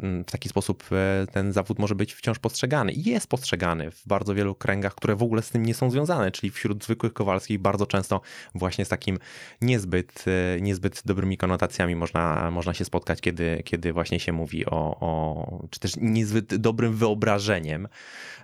w 0.00 0.30
taki 0.30 0.48
sposób 0.48 0.84
e, 0.92 1.26
ten 1.32 1.52
zawód 1.52 1.78
może 1.78 1.94
być 1.94 2.14
wciąż 2.14 2.38
postrzegany. 2.38 2.92
I 2.92 3.10
jest 3.10 3.26
postrzegany 3.26 3.90
w 3.90 4.06
bardzo 4.06 4.34
wielu 4.34 4.54
kręgach, 4.54 4.94
które 4.94 5.16
w 5.16 5.22
ogóle 5.22 5.42
z 5.42 5.50
tym 5.50 5.66
nie 5.66 5.74
są 5.74 5.90
związane, 5.90 6.30
czyli 6.30 6.50
wśród 6.50 6.84
zwykłych 6.84 7.12
Kowalskich 7.12 7.58
bardzo 7.58 7.86
często 7.86 8.20
właśnie 8.54 8.84
z 8.84 8.88
takim 8.88 9.18
niezbyt, 9.60 10.24
niezbyt 10.60 11.02
dobrymi 11.04 11.36
konotacjami 11.36 11.96
można, 11.96 12.50
można 12.50 12.74
się 12.74 12.84
spotkać, 12.84 13.20
kiedy, 13.20 13.62
kiedy 13.64 13.92
właśnie 13.92 14.20
się 14.20 14.32
mówi 14.32 14.47
mówi 14.48 14.66
o, 14.66 15.00
o 15.00 15.68
czy 15.70 15.80
też 15.80 15.92
niezbyt 16.00 16.56
dobrym 16.56 16.96
wyobrażeniem, 16.96 17.88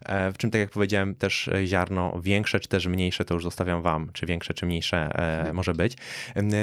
e, 0.02 0.32
w 0.32 0.38
czym, 0.38 0.50
tak 0.50 0.60
jak 0.60 0.70
powiedziałem, 0.70 1.14
też 1.14 1.50
ziarno 1.64 2.20
większe, 2.20 2.60
czy 2.60 2.68
też 2.68 2.86
mniejsze, 2.86 3.24
to 3.24 3.34
już 3.34 3.44
zostawiam 3.44 3.82
wam, 3.82 4.10
czy 4.12 4.26
większe, 4.26 4.54
czy 4.54 4.66
mniejsze 4.66 4.96
e, 4.96 5.38
mhm. 5.38 5.56
może 5.56 5.72
być. 5.72 5.96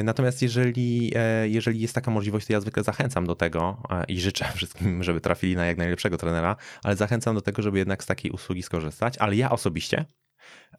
Natomiast 0.04 0.42
jeżeli, 0.42 1.12
e, 1.16 1.50
jeżeli 1.50 1.80
jest 1.80 1.96
taka 1.96 2.12
możliwość, 2.12 2.48
to 2.48 2.54
ja 2.54 2.60
zwykle 2.60 2.84
zachęcam 2.84 3.28
do 3.28 3.36
tego 3.36 3.84
i 4.08 4.20
życzę 4.20 4.46
wszystkim, 4.56 5.04
żeby 5.04 5.22
trafili 5.22 5.56
na 5.56 5.66
jak 5.66 5.78
najlepszego 5.78 6.18
trenera, 6.18 6.56
ale 6.84 6.96
zachęcam 6.96 7.36
do 7.36 7.42
tego, 7.42 7.62
żeby 7.62 7.78
jednak 7.78 8.04
z 8.04 8.06
takiej 8.06 8.32
usługi 8.32 8.64
skorzystać, 8.64 9.18
ale 9.18 9.36
ja 9.36 9.50
osobiście 9.50 10.06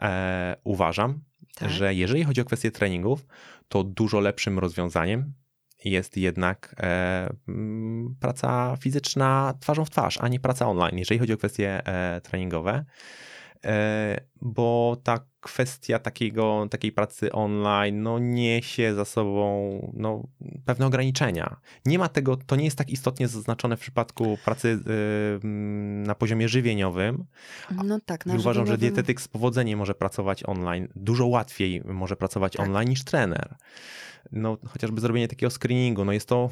e, 0.01 0.57
uważam, 0.64 1.20
tak. 1.55 1.70
że 1.70 1.94
jeżeli 1.94 2.25
chodzi 2.25 2.40
o 2.40 2.44
kwestię 2.44 2.70
treningów, 2.70 3.27
to 3.68 3.85
dużo 3.85 4.20
lepszym 4.20 4.59
rozwiązaniem 4.59 5.33
jest 5.85 6.16
jednak 6.16 6.75
e, 6.79 7.29
mm, 7.49 8.16
praca 8.21 8.77
fizyczna 8.81 9.55
twarzą 9.61 9.85
w 9.85 9.90
twarz, 9.90 10.18
a 10.21 10.29
nie 10.29 10.40
praca 10.40 10.68
online, 10.68 10.99
jeżeli 10.99 11.21
chodzi 11.21 11.33
o 11.33 11.37
kwestie 11.37 11.87
e, 11.87 12.21
treningowe. 12.21 12.85
E, 13.64 14.21
bo 14.40 14.97
ta 15.05 15.32
kwestia 15.43 15.99
takiego, 15.99 16.67
takiej 16.71 16.93
pracy 16.93 17.33
online 17.33 18.03
no, 18.03 18.19
niesie 18.19 18.95
za 18.95 19.05
sobą 19.05 19.93
no, 19.95 20.23
pewne 20.65 20.87
ograniczenia. 20.87 21.57
Nie 21.87 21.99
ma 21.99 22.09
tego, 22.09 22.37
to 22.37 22.57
nie 22.57 22.65
jest 22.65 22.79
tak 22.79 22.91
istotnie 22.91 23.29
zaznaczone 23.29 23.77
w 23.77 23.81
przypadku 23.81 24.39
pracy 24.45 24.69
y, 24.69 25.47
na 26.07 26.15
poziomie 26.15 26.49
żywieniowym. 26.49 27.25
No 27.85 28.01
tak, 28.07 28.27
na 28.27 28.35
uważam, 28.35 28.67
że 28.67 28.79
dietetyk 28.79 29.21
z 29.21 29.29
powodzeniem 29.29 29.79
może 29.79 29.95
pracować 29.95 30.45
online, 30.47 30.89
dużo 30.97 31.27
łatwiej 31.27 31.83
może 31.85 32.17
pracować 32.17 32.53
tak. 32.53 32.67
online 32.67 32.89
niż 32.89 33.05
trener 33.05 33.57
no, 34.33 34.59
chociażby 34.69 35.01
zrobienie 35.01 35.29
takiego 35.29 35.51
screeningu, 35.51 36.05
no 36.05 36.13
jest 36.13 36.29
to, 36.29 36.51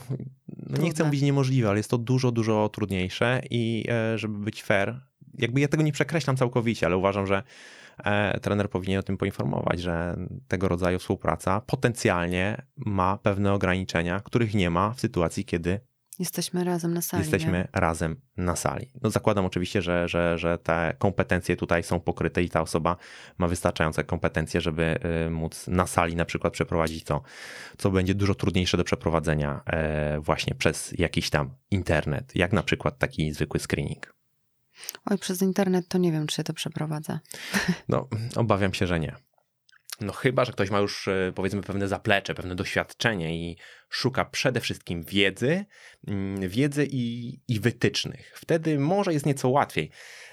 no 0.48 0.82
nie 0.82 0.90
chcę 0.90 1.04
mówić 1.04 1.22
niemożliwe, 1.22 1.68
ale 1.68 1.78
jest 1.78 1.90
to 1.90 1.98
dużo, 1.98 2.32
dużo 2.32 2.68
trudniejsze 2.68 3.42
i 3.50 3.84
e, 3.88 4.18
żeby 4.18 4.38
być 4.38 4.62
fair, 4.62 5.00
jakby 5.38 5.60
ja 5.60 5.68
tego 5.68 5.82
nie 5.82 5.92
przekreślam 5.92 6.36
całkowicie, 6.36 6.86
ale 6.86 6.96
uważam, 6.96 7.26
że 7.26 7.42
trener 8.42 8.70
powinien 8.70 9.00
o 9.00 9.02
tym 9.02 9.16
poinformować, 9.16 9.80
że 9.80 10.16
tego 10.48 10.68
rodzaju 10.68 10.98
współpraca 10.98 11.60
potencjalnie 11.60 12.62
ma 12.76 13.18
pewne 13.18 13.52
ograniczenia, 13.52 14.20
których 14.20 14.54
nie 14.54 14.70
ma 14.70 14.90
w 14.90 15.00
sytuacji, 15.00 15.44
kiedy 15.44 15.80
Jesteśmy 16.20 16.64
razem 16.64 16.94
na 16.94 17.02
sali. 17.02 17.22
Jesteśmy 17.22 17.52
nie? 17.52 17.68
razem 17.72 18.16
na 18.36 18.56
sali. 18.56 18.86
No 19.02 19.10
zakładam 19.10 19.44
oczywiście, 19.44 19.82
że, 19.82 20.08
że, 20.08 20.38
że 20.38 20.58
te 20.58 20.94
kompetencje 20.98 21.56
tutaj 21.56 21.82
są 21.82 22.00
pokryte 22.00 22.42
i 22.42 22.48
ta 22.48 22.60
osoba 22.60 22.96
ma 23.38 23.48
wystarczające 23.48 24.04
kompetencje, 24.04 24.60
żeby 24.60 24.98
y, 25.26 25.30
móc 25.30 25.68
na 25.68 25.86
sali 25.86 26.16
na 26.16 26.24
przykład 26.24 26.52
przeprowadzić 26.52 27.04
to, 27.04 27.22
co 27.78 27.90
będzie 27.90 28.14
dużo 28.14 28.34
trudniejsze 28.34 28.76
do 28.76 28.84
przeprowadzenia 28.84 29.60
e, 29.66 30.20
właśnie 30.20 30.54
przez 30.54 30.94
jakiś 30.98 31.30
tam 31.30 31.50
internet, 31.70 32.36
jak 32.36 32.52
na 32.52 32.62
przykład 32.62 32.98
taki 32.98 33.32
zwykły 33.32 33.60
screening. 33.60 34.14
Oj, 35.10 35.18
przez 35.18 35.42
internet 35.42 35.88
to 35.88 35.98
nie 35.98 36.12
wiem, 36.12 36.26
czy 36.26 36.36
się 36.36 36.44
to 36.44 36.52
przeprowadza. 36.52 37.20
No, 37.88 38.08
obawiam 38.36 38.74
się, 38.74 38.86
że 38.86 39.00
nie. 39.00 39.16
No 40.00 40.12
chyba, 40.12 40.44
że 40.44 40.52
ktoś 40.52 40.70
ma 40.70 40.78
już 40.78 41.08
e, 41.08 41.32
powiedzmy 41.34 41.62
pewne 41.62 41.88
zaplecze, 41.88 42.34
pewne 42.34 42.54
doświadczenie 42.54 43.36
i 43.36 43.56
szuka 43.90 44.24
przede 44.24 44.60
wszystkim 44.60 45.02
wiedzy, 45.02 45.64
mm, 46.06 46.48
wiedzy 46.48 46.86
i, 46.90 47.34
i 47.48 47.60
wytycznych. 47.60 48.32
Wtedy 48.34 48.78
może 48.78 49.12
jest 49.12 49.26
nieco 49.26 49.48
łatwiej. 49.48 49.90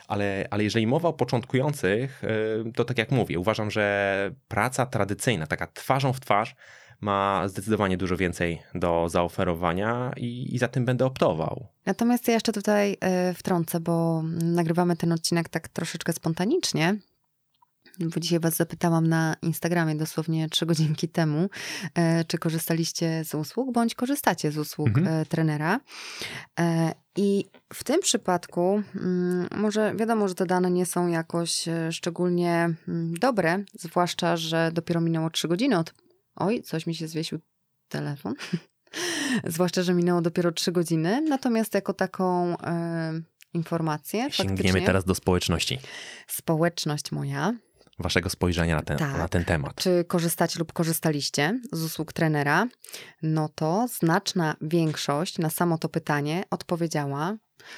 Ale, 0.07 0.47
ale 0.51 0.63
jeżeli 0.63 0.87
mowa 0.87 1.09
o 1.09 1.13
początkujących, 1.13 2.23
e, 2.23 2.71
to 2.71 2.85
tak 2.85 2.97
jak 2.97 3.11
mówię, 3.11 3.39
uważam, 3.39 3.71
że 3.71 4.31
praca 4.47 4.85
tradycyjna, 4.85 5.47
taka 5.47 5.67
twarzą 5.67 6.13
w 6.13 6.19
twarz, 6.19 6.55
ma 7.01 7.47
zdecydowanie 7.47 7.97
dużo 7.97 8.17
więcej 8.17 8.61
do 8.75 9.09
zaoferowania 9.09 10.11
i, 10.17 10.55
i 10.55 10.57
za 10.57 10.67
tym 10.67 10.85
będę 10.85 11.05
optował. 11.05 11.67
Natomiast 11.85 12.27
ja 12.27 12.33
jeszcze 12.33 12.53
tutaj 12.53 12.97
e, 12.99 13.33
wtrącę, 13.33 13.79
bo 13.79 14.23
nagrywamy 14.43 14.95
ten 14.95 15.11
odcinek 15.11 15.49
tak 15.49 15.67
troszeczkę 15.67 16.13
spontanicznie, 16.13 16.95
bo 17.99 18.19
dzisiaj 18.19 18.39
Was 18.39 18.55
zapytałam 18.55 19.07
na 19.07 19.35
Instagramie 19.41 19.95
dosłownie 19.95 20.49
trzy 20.49 20.65
godzinki 20.65 21.09
temu, 21.09 21.49
e, 21.95 22.25
czy 22.25 22.37
korzystaliście 22.37 23.23
z 23.25 23.35
usług, 23.35 23.73
bądź 23.73 23.95
korzystacie 23.95 24.51
z 24.51 24.57
usług 24.57 24.87
mhm. 24.87 25.07
E, 25.07 25.25
trenera. 25.25 25.79
I 27.15 27.45
w 27.73 27.83
tym 27.83 28.01
przypadku, 28.01 28.83
mm, 28.95 29.47
może 29.55 29.95
wiadomo, 29.95 30.27
że 30.27 30.35
te 30.35 30.45
dane 30.45 30.71
nie 30.71 30.85
są 30.85 31.07
jakoś 31.07 31.65
szczególnie 31.91 32.69
mm, 32.87 33.13
dobre, 33.13 33.63
zwłaszcza, 33.73 34.37
że 34.37 34.71
dopiero 34.73 35.01
minęło 35.01 35.29
trzy 35.29 35.47
godziny 35.47 35.77
od. 35.77 35.93
Oj, 36.37 36.61
coś 36.61 36.87
mi 36.87 36.95
się 36.95 37.07
zwiesił 37.07 37.39
telefon. 37.89 38.33
zwłaszcza, 39.43 39.83
że 39.83 39.93
minęło 39.93 40.21
dopiero 40.21 40.51
trzy 40.51 40.71
godziny. 40.71 41.21
Natomiast 41.21 41.73
jako 41.73 41.93
taką 41.93 42.55
informację. 43.53 44.31
Sięgniemy 44.31 44.81
teraz 44.81 45.05
do 45.05 45.15
społeczności. 45.15 45.79
Społeczność 46.27 47.11
moja 47.11 47.53
waszego 47.99 48.29
spojrzenia 48.29 48.75
na 48.75 48.81
ten, 48.81 48.97
tak. 48.97 49.17
na 49.17 49.27
ten 49.27 49.45
temat. 49.45 49.75
Czy 49.75 50.05
korzystacie 50.07 50.59
lub 50.59 50.73
korzystaliście 50.73 51.59
z 51.71 51.83
usług 51.83 52.13
trenera? 52.13 52.67
No 53.21 53.49
to 53.55 53.87
znaczna 53.99 54.55
większość 54.61 55.37
na 55.37 55.49
samo 55.49 55.77
to 55.77 55.89
pytanie 55.89 56.43
odpowiedziała, 56.49 57.37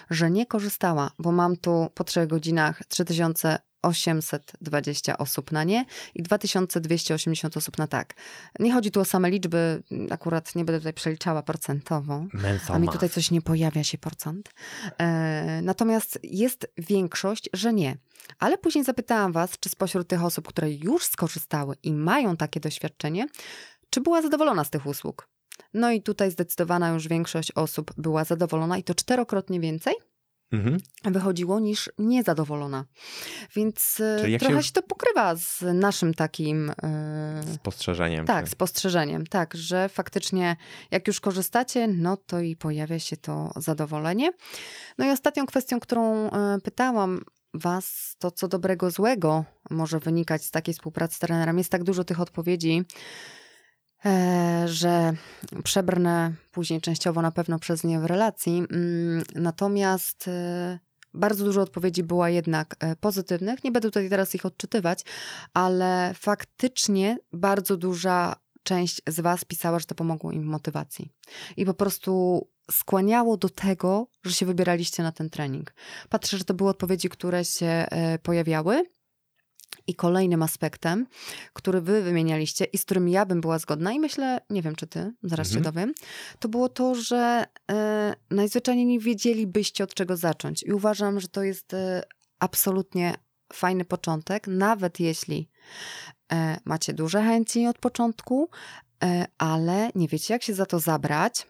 że 0.10 0.32
nie 0.32 0.45
korzystała, 0.45 1.12
bo 1.19 1.32
mam 1.32 1.58
tu 1.58 1.88
po 1.93 2.04
trzech 2.04 2.28
godzinach 2.28 2.82
3000 2.88 3.60
820 3.82 5.18
osób 5.18 5.52
na 5.52 5.63
nie 5.63 5.86
i 6.15 6.24
2280 6.24 7.58
osób 7.58 7.78
na 7.78 7.88
tak. 7.88 8.13
Nie 8.60 8.74
chodzi 8.74 8.92
tu 8.92 9.00
o 9.00 9.06
same 9.06 9.30
liczby, 9.30 9.84
akurat 10.10 10.56
nie 10.56 10.65
będę 10.65 10.80
tutaj 10.80 10.94
przeliczała 10.94 11.44
procentowo, 11.44 12.26
a 12.70 12.80
mi 12.80 12.89
tutaj 12.89 13.10
coś 13.10 13.32
nie 13.32 13.42
pojawia 13.42 13.84
się 13.84 13.98
procent. 13.98 14.50
E, 14.98 15.62
natomiast 15.62 16.20
jest 16.24 16.68
większość, 16.78 17.50
że 17.54 17.74
nie. 17.74 17.98
Ale 18.39 18.58
później 18.58 18.84
zapytałam 18.84 19.32
Was, 19.32 19.60
czy 19.60 19.70
spośród 19.70 20.08
tych 20.08 20.24
osób, 20.24 20.48
które 20.48 20.72
już 20.72 21.06
skorzystały 21.06 21.76
i 21.84 21.94
mają 21.94 22.38
takie 22.38 22.60
doświadczenie, 22.60 23.28
czy 23.89 24.02
była 24.02 24.22
zadowolona 24.22 24.63
z 24.63 24.70
tych 24.70 24.86
usług? 24.86 25.28
No 25.74 25.92
i 25.92 26.02
tutaj 26.02 26.32
zdecydowana 26.32 26.89
już 26.89 27.08
większość 27.08 27.52
osób 27.52 27.94
była 27.98 28.24
zadowolona 28.24 28.78
i 28.78 28.84
to 28.84 28.96
czterokrotnie 28.96 29.60
więcej 29.60 29.94
mhm. 30.51 30.77
wychodziło 31.03 31.59
niż 31.59 31.89
niezadowolona. 31.97 32.85
Więc 33.55 34.01
e, 34.25 34.39
trochę 34.39 34.57
się... 34.57 34.67
się... 34.67 34.73
to 34.73 34.81
pokrywa 34.81 35.35
z 35.35 35.63
naszym 35.73 36.13
takim 36.13 36.71
yy... 37.47 37.53
spostrzeżeniem. 37.53 38.25
Tak, 38.25 38.45
czy... 38.45 38.51
spostrzeżeniem, 38.51 39.27
tak, 39.27 39.55
że 39.55 39.89
faktycznie 39.89 40.55
jak 40.91 41.07
już 41.07 41.19
korzystacie, 41.19 41.88
no 41.88 42.17
to 42.17 42.39
i 42.39 42.55
pojawia 42.55 42.99
się 42.99 43.17
to 43.17 43.51
zadowolenie. 43.55 44.31
No 44.97 45.05
i 45.05 45.09
ostatnią 45.09 45.45
kwestią, 45.45 45.79
którą 45.79 46.23
yy, 46.23 46.62
pytałam 46.63 47.21
Was, 47.53 48.15
to 48.19 48.31
co 48.31 48.47
dobrego, 48.47 48.91
złego 48.91 49.45
może 49.69 49.99
wynikać 49.99 50.43
z 50.43 50.51
takiej 50.51 50.73
współpracy 50.73 51.15
z 51.15 51.19
trenerem. 51.19 51.57
Jest 51.57 51.71
tak 51.71 51.83
dużo 51.83 52.03
tych 52.03 52.19
odpowiedzi, 52.19 52.85
E, 52.85 52.85
że 54.65 55.13
przebrnę 55.63 56.33
później 56.51 56.81
częściowo 56.81 57.21
na 57.21 57.31
pewno 57.31 57.59
przez 57.59 57.83
nie 57.83 57.99
w 57.99 58.05
relacji. 58.05 58.57
Mm, 58.57 59.23
natomiast 59.35 60.27
e, 60.27 60.79
bardzo 61.13 61.45
dużo 61.45 61.62
odpowiedzi 61.62 62.03
była 62.03 62.29
jednak 62.29 62.75
e, 62.79 62.95
pozytywnych. 62.95 63.63
Nie 63.63 63.71
będę 63.71 63.88
tutaj 63.88 64.09
teraz 64.09 64.35
ich 64.35 64.45
odczytywać, 64.45 65.03
ale 65.53 66.13
faktycznie 66.15 67.17
bardzo 67.33 67.77
duża 67.77 68.35
część 68.63 69.01
z 69.07 69.19
Was 69.19 69.45
pisała, 69.45 69.79
że 69.79 69.85
to 69.85 69.95
pomogło 69.95 70.31
im 70.31 70.43
w 70.43 70.45
motywacji. 70.45 71.12
I 71.57 71.65
po 71.65 71.73
prostu 71.73 72.41
skłaniało 72.71 73.38
do 73.38 73.49
tego, 73.49 74.07
że 74.23 74.33
się 74.33 74.45
wybieraliście 74.45 75.03
na 75.03 75.12
ten 75.12 75.29
trening. 75.29 75.73
Patrzę, 76.09 76.38
że 76.38 76.43
to 76.43 76.53
były 76.53 76.69
odpowiedzi, 76.69 77.09
które 77.09 77.45
się 77.45 77.88
pojawiały. 78.23 78.83
I 79.89 79.95
kolejnym 79.95 80.43
aspektem, 80.43 81.08
który 81.54 81.82
wy 81.82 82.02
wymienialiście 82.02 82.65
i 82.65 82.78
z 82.78 82.86
którym 82.86 83.10
ja 83.10 83.25
bym 83.25 83.41
była 83.41 83.60
zgodna, 83.60 83.91
i 83.91 83.99
myślę, 83.99 84.41
nie 84.49 84.62
wiem 84.62 84.75
czy 84.75 84.88
ty, 84.88 85.13
zaraz 85.23 85.47
mhm. 85.47 85.63
się 85.63 85.71
dowiem, 85.71 85.93
to 86.39 86.49
było 86.49 86.69
to, 86.69 86.95
że 86.95 87.45
e, 87.71 88.15
najzwyczajniej 88.32 88.86
nie 88.86 88.99
wiedzielibyście 88.99 89.84
od 89.84 89.93
czego 89.93 90.17
zacząć. 90.17 90.63
I 90.63 90.73
uważam, 90.73 91.19
że 91.19 91.28
to 91.28 91.43
jest 91.43 91.73
e, 91.73 92.04
absolutnie 92.39 93.15
fajny 93.54 93.86
początek, 93.86 94.47
nawet 94.47 94.99
jeśli 94.99 95.49
e, 96.32 96.60
macie 96.65 96.93
duże 96.93 97.23
chęci 97.23 97.67
od 97.67 97.78
początku, 97.78 98.49
ale 99.38 99.89
nie 99.95 100.08
wiecie, 100.08 100.34
jak 100.34 100.43
się 100.43 100.54
za 100.54 100.65
to 100.65 100.80
zabrać 100.80 101.47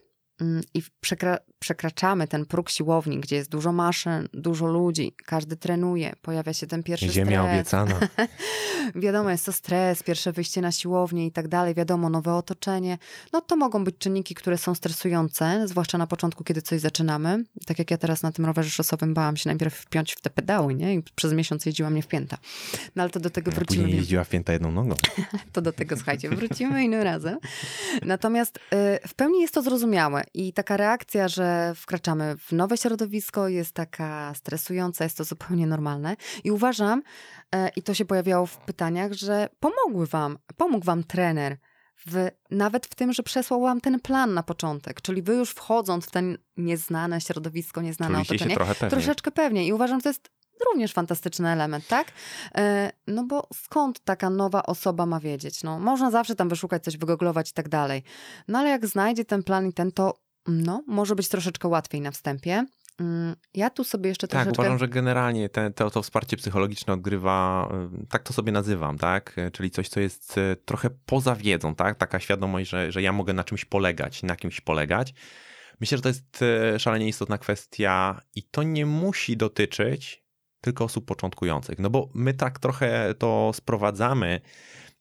i 0.73 0.81
przekra 1.01 1.37
przekraczamy 1.59 2.27
ten 2.27 2.45
próg 2.45 2.69
siłowni, 2.69 3.19
gdzie 3.19 3.35
jest 3.35 3.49
dużo 3.49 3.71
maszyn, 3.71 4.27
dużo 4.33 4.67
ludzi, 4.67 5.13
każdy 5.25 5.55
trenuje, 5.55 6.13
pojawia 6.21 6.53
się 6.53 6.67
ten 6.67 6.83
pierwszy 6.83 7.09
Ziemia 7.09 7.41
stres. 7.41 7.53
obiecana. 7.53 7.99
wiadomo, 8.95 9.29
jest 9.29 9.45
to 9.45 9.53
stres, 9.53 10.03
pierwsze 10.03 10.31
wyjście 10.31 10.61
na 10.61 10.71
siłownię 10.71 11.25
i 11.25 11.31
tak 11.31 11.47
dalej, 11.47 11.75
wiadomo, 11.75 12.09
nowe 12.09 12.33
otoczenie. 12.33 12.97
No 13.33 13.41
to 13.41 13.55
mogą 13.55 13.83
być 13.83 13.97
czynniki, 13.97 14.35
które 14.35 14.57
są 14.57 14.75
stresujące, 14.75 15.67
zwłaszcza 15.67 15.97
na 15.97 16.07
początku, 16.07 16.43
kiedy 16.43 16.61
coś 16.61 16.81
zaczynamy. 16.81 17.43
Tak 17.65 17.79
jak 17.79 17.91
ja 17.91 17.97
teraz 17.97 18.23
na 18.23 18.31
tym 18.31 18.45
rowerze 18.45 18.69
szosowym 18.69 19.13
bałam 19.13 19.37
się 19.37 19.49
najpierw 19.49 19.75
wpiąć 19.75 20.13
w 20.13 20.21
te 20.21 20.29
pedały, 20.29 20.75
nie? 20.75 20.95
I 20.95 21.03
przez 21.15 21.33
miesiąc 21.33 21.65
jeździłam 21.65 21.95
nie 21.95 22.01
w 22.01 22.07
pięta. 22.07 22.37
No 22.95 23.03
ale 23.03 23.09
to 23.09 23.19
do 23.19 23.29
tego 23.29 23.51
ja 23.51 23.55
wrócimy. 23.55 23.83
Później 23.83 23.99
jeździła 23.99 24.23
w 24.23 24.29
pięta 24.29 24.53
jedną 24.53 24.71
nogą. 24.71 24.95
to 25.53 25.61
do 25.61 25.73
tego, 25.73 25.95
słuchajcie, 25.95 26.29
wrócimy 26.29 26.83
innym 26.83 27.01
razem. 27.01 27.37
Natomiast 28.01 28.57
y, 28.57 29.07
w 29.07 29.13
pełni 29.13 29.41
jest 29.41 29.53
to 29.53 29.61
zrozumiałe 29.61 30.23
i 30.33 30.53
taka 30.53 30.77
reakcja, 30.77 31.27
że 31.27 31.73
wkraczamy 31.75 32.35
w 32.37 32.51
nowe 32.51 32.77
środowisko, 32.77 33.47
jest 33.47 33.71
taka 33.71 34.33
stresująca, 34.35 35.03
jest 35.03 35.17
to 35.17 35.23
zupełnie 35.23 35.67
normalne. 35.67 36.15
I 36.43 36.51
uważam, 36.51 37.01
e, 37.55 37.69
i 37.75 37.81
to 37.81 37.93
się 37.93 38.05
pojawiało 38.05 38.45
w 38.45 38.57
pytaniach, 38.57 39.13
że 39.13 39.49
pomogły 39.59 40.07
wam, 40.07 40.37
pomógł 40.57 40.85
wam 40.85 41.03
trener. 41.03 41.57
W, 42.05 42.27
nawet 42.51 42.85
w 42.85 42.95
tym, 42.95 43.13
że 43.13 43.23
przesłał 43.23 43.61
wam 43.61 43.81
ten 43.81 43.99
plan 43.99 44.33
na 44.33 44.43
początek, 44.43 45.01
czyli 45.01 45.21
wy 45.21 45.33
już 45.33 45.49
wchodząc 45.49 46.05
w 46.05 46.11
ten 46.11 46.37
nieznane 46.57 47.21
środowisko, 47.21 47.81
nieznane 47.81 48.25
Czuliście 48.25 48.55
otoczenie, 48.55 48.89
troszeczkę 48.89 49.31
pewnie. 49.31 49.67
I 49.67 49.73
uważam, 49.73 49.99
że 49.99 50.03
to 50.03 50.09
jest 50.09 50.29
również 50.65 50.93
fantastyczny 50.93 51.49
element, 51.49 51.87
tak? 51.87 52.11
E, 52.55 52.91
no 53.07 53.23
bo 53.23 53.47
skąd 53.53 53.99
taka 53.99 54.29
nowa 54.29 54.63
osoba 54.63 55.05
ma 55.05 55.19
wiedzieć? 55.19 55.63
No, 55.63 55.79
można 55.79 56.11
zawsze 56.11 56.35
tam 56.35 56.49
wyszukać 56.49 56.83
coś, 56.83 56.97
wygooglować 56.97 57.49
i 57.49 57.53
tak 57.53 57.69
dalej. 57.69 58.03
No 58.47 58.59
ale 58.59 58.69
jak 58.69 58.87
znajdzie 58.87 59.25
ten 59.25 59.43
plan 59.43 59.67
i 59.67 59.73
ten, 59.73 59.91
to 59.91 60.13
no, 60.47 60.83
może 60.87 61.15
być 61.15 61.29
troszeczkę 61.29 61.67
łatwiej 61.67 62.01
na 62.01 62.11
wstępie. 62.11 62.65
Mm, 62.99 63.35
ja 63.53 63.69
tu 63.69 63.83
sobie 63.83 64.09
jeszcze 64.09 64.27
tak, 64.27 64.31
troszeczkę... 64.31 64.51
Tak, 64.51 64.59
uważam, 64.59 64.79
że 64.79 64.87
generalnie 64.87 65.49
te, 65.49 65.71
to, 65.71 65.91
to 65.91 66.01
wsparcie 66.01 66.37
psychologiczne 66.37 66.93
odgrywa, 66.93 67.69
y, 68.03 68.07
tak 68.07 68.23
to 68.23 68.33
sobie 68.33 68.51
nazywam, 68.51 68.97
tak? 68.97 69.35
Czyli 69.53 69.71
coś, 69.71 69.89
co 69.89 69.99
jest 69.99 70.37
y, 70.37 70.55
trochę 70.65 70.89
poza 71.05 71.35
wiedzą, 71.35 71.75
tak? 71.75 71.97
Taka 71.97 72.19
świadomość, 72.19 72.69
że, 72.69 72.91
że 72.91 73.01
ja 73.01 73.13
mogę 73.13 73.33
na 73.33 73.43
czymś 73.43 73.65
polegać, 73.65 74.23
na 74.23 74.35
kimś 74.35 74.61
polegać. 74.61 75.13
Myślę, 75.79 75.97
że 75.97 76.01
to 76.01 76.09
jest 76.09 76.41
y, 76.75 76.79
szalenie 76.79 77.07
istotna 77.07 77.37
kwestia 77.37 78.21
i 78.35 78.43
to 78.43 78.63
nie 78.63 78.85
musi 78.85 79.37
dotyczyć 79.37 80.28
tylko 80.61 80.83
osób 80.83 81.05
początkujących, 81.05 81.79
no 81.79 81.89
bo 81.89 82.09
my 82.13 82.33
tak 82.33 82.59
trochę 82.59 83.13
to 83.17 83.51
sprowadzamy 83.53 84.41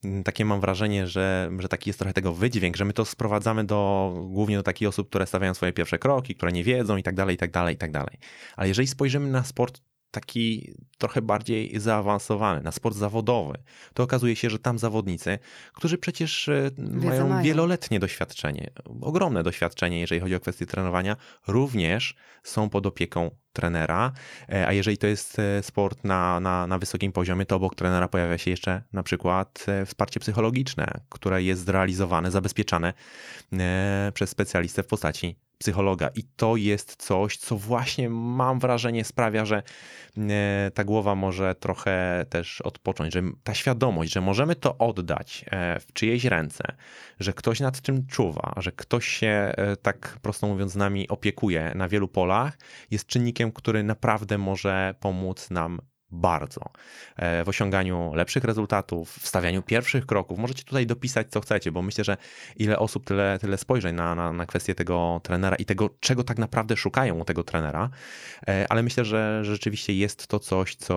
Mm, 0.04 0.24
takie 0.24 0.44
mam 0.44 0.60
wrażenie, 0.60 1.06
że, 1.06 1.50
że 1.58 1.68
taki 1.68 1.90
jest 1.90 1.98
trochę 1.98 2.12
tego 2.12 2.34
wydźwięk, 2.34 2.76
że 2.76 2.84
my 2.84 2.92
to 2.92 3.04
sprowadzamy 3.04 3.64
do, 3.64 4.12
głównie 4.30 4.56
do 4.56 4.62
takich 4.62 4.88
osób, 4.88 5.08
które 5.08 5.26
stawiają 5.26 5.54
swoje 5.54 5.72
pierwsze 5.72 5.98
kroki, 5.98 6.34
które 6.34 6.52
nie 6.52 6.64
wiedzą 6.64 6.96
i 6.96 7.02
tak 7.02 7.14
dalej, 7.14 7.34
i 7.34 7.38
tak 7.38 7.50
dalej, 7.50 7.74
i 7.74 7.78
tak 7.78 7.92
dalej. 7.92 8.18
Ale 8.56 8.68
jeżeli 8.68 8.88
spojrzymy 8.88 9.30
na 9.30 9.44
sport 9.44 9.82
taki 10.10 10.74
trochę 10.98 11.22
bardziej 11.22 11.80
zaawansowany, 11.80 12.62
na 12.62 12.72
sport 12.72 12.96
zawodowy, 12.96 13.54
to 13.94 14.02
okazuje 14.02 14.36
się, 14.36 14.50
że 14.50 14.58
tam 14.58 14.78
zawodnicy, 14.78 15.38
którzy 15.72 15.98
przecież 15.98 16.48
e, 16.48 16.70
mają, 16.78 17.28
mają. 17.28 17.44
wieloletnie 17.44 18.00
doświadczenie, 18.00 18.70
ogromne 19.00 19.42
doświadczenie, 19.42 20.00
jeżeli 20.00 20.20
chodzi 20.20 20.34
o 20.34 20.40
kwestie 20.40 20.66
trenowania, 20.66 21.16
również 21.46 22.14
są 22.42 22.68
pod 22.68 22.86
opieką 22.86 23.30
trenera, 23.52 24.12
e, 24.48 24.66
a 24.66 24.72
jeżeli 24.72 24.98
to 24.98 25.06
jest 25.06 25.38
e, 25.38 25.62
sport 25.62 26.04
na, 26.04 26.40
na, 26.40 26.66
na 26.66 26.78
wysokim 26.78 27.12
poziomie, 27.12 27.46
to 27.46 27.56
obok 27.56 27.74
trenera 27.74 28.08
pojawia 28.08 28.38
się 28.38 28.50
jeszcze 28.50 28.82
na 28.92 29.02
przykład 29.02 29.66
wsparcie 29.86 30.20
psychologiczne, 30.20 30.86
które 31.08 31.42
jest 31.42 31.64
zrealizowane, 31.64 32.30
zabezpieczane 32.30 32.92
przez 34.14 34.30
specjalistę 34.30 34.82
w 34.82 34.86
postaci 34.86 35.47
psychologa. 35.58 36.08
I 36.14 36.24
to 36.36 36.56
jest 36.56 36.96
coś, 36.96 37.36
co 37.36 37.56
właśnie 37.56 38.08
mam 38.10 38.58
wrażenie 38.58 39.04
sprawia, 39.04 39.44
że 39.44 39.62
e, 40.18 40.70
ta 40.74 40.84
głowa 40.84 41.14
może 41.14 41.54
trochę 41.54 42.26
też 42.30 42.60
odpocząć, 42.60 43.14
że 43.14 43.22
ta 43.44 43.54
świadomość, 43.54 44.12
że 44.12 44.20
możemy 44.20 44.54
to 44.54 44.78
oddać 44.78 45.44
e, 45.50 45.80
w 45.80 45.92
czyjeś 45.92 46.24
ręce, 46.24 46.64
że 47.20 47.32
ktoś 47.32 47.60
nad 47.60 47.82
czym 47.82 48.06
czuwa, 48.06 48.54
że 48.56 48.72
ktoś 48.72 49.08
się 49.08 49.26
e, 49.56 49.76
tak 49.76 50.18
prosto 50.22 50.46
mówiąc 50.46 50.72
z 50.72 50.76
nami 50.76 51.08
opiekuje 51.08 51.72
na 51.74 51.88
wielu 51.88 52.08
polach, 52.08 52.58
jest 52.90 53.06
czynnikiem, 53.06 53.52
który 53.52 53.82
naprawdę 53.82 54.38
może 54.38 54.94
pomóc 55.00 55.50
nam 55.50 55.80
bardzo 56.10 56.60
e, 57.16 57.44
w 57.44 57.48
osiąganiu 57.48 58.12
lepszych 58.14 58.44
rezultatów, 58.44 59.12
w 59.12 59.26
stawianiu 59.26 59.62
pierwszych 59.62 60.06
kroków. 60.06 60.38
Możecie 60.38 60.64
tutaj 60.64 60.86
dopisać, 60.86 61.30
co 61.30 61.40
chcecie, 61.40 61.72
bo 61.72 61.82
myślę, 61.82 62.04
że 62.04 62.16
ile 62.56 62.78
osób, 62.78 63.04
tyle, 63.04 63.38
tyle 63.40 63.58
spojrzeń 63.58 63.96
na, 63.96 64.14
na, 64.14 64.32
na 64.32 64.46
kwestię 64.46 64.74
tego 64.74 65.20
trenera 65.22 65.56
i 65.56 65.64
tego, 65.64 65.90
czego 66.00 66.24
tak 66.24 66.38
naprawdę 66.38 66.76
szukają 66.76 67.18
u 67.18 67.24
tego 67.24 67.44
trenera, 67.44 67.90
e, 68.48 68.66
ale 68.68 68.82
myślę, 68.82 69.04
że 69.04 69.44
rzeczywiście 69.44 69.92
jest 69.94 70.26
to 70.26 70.38
coś, 70.38 70.76
co, 70.76 70.94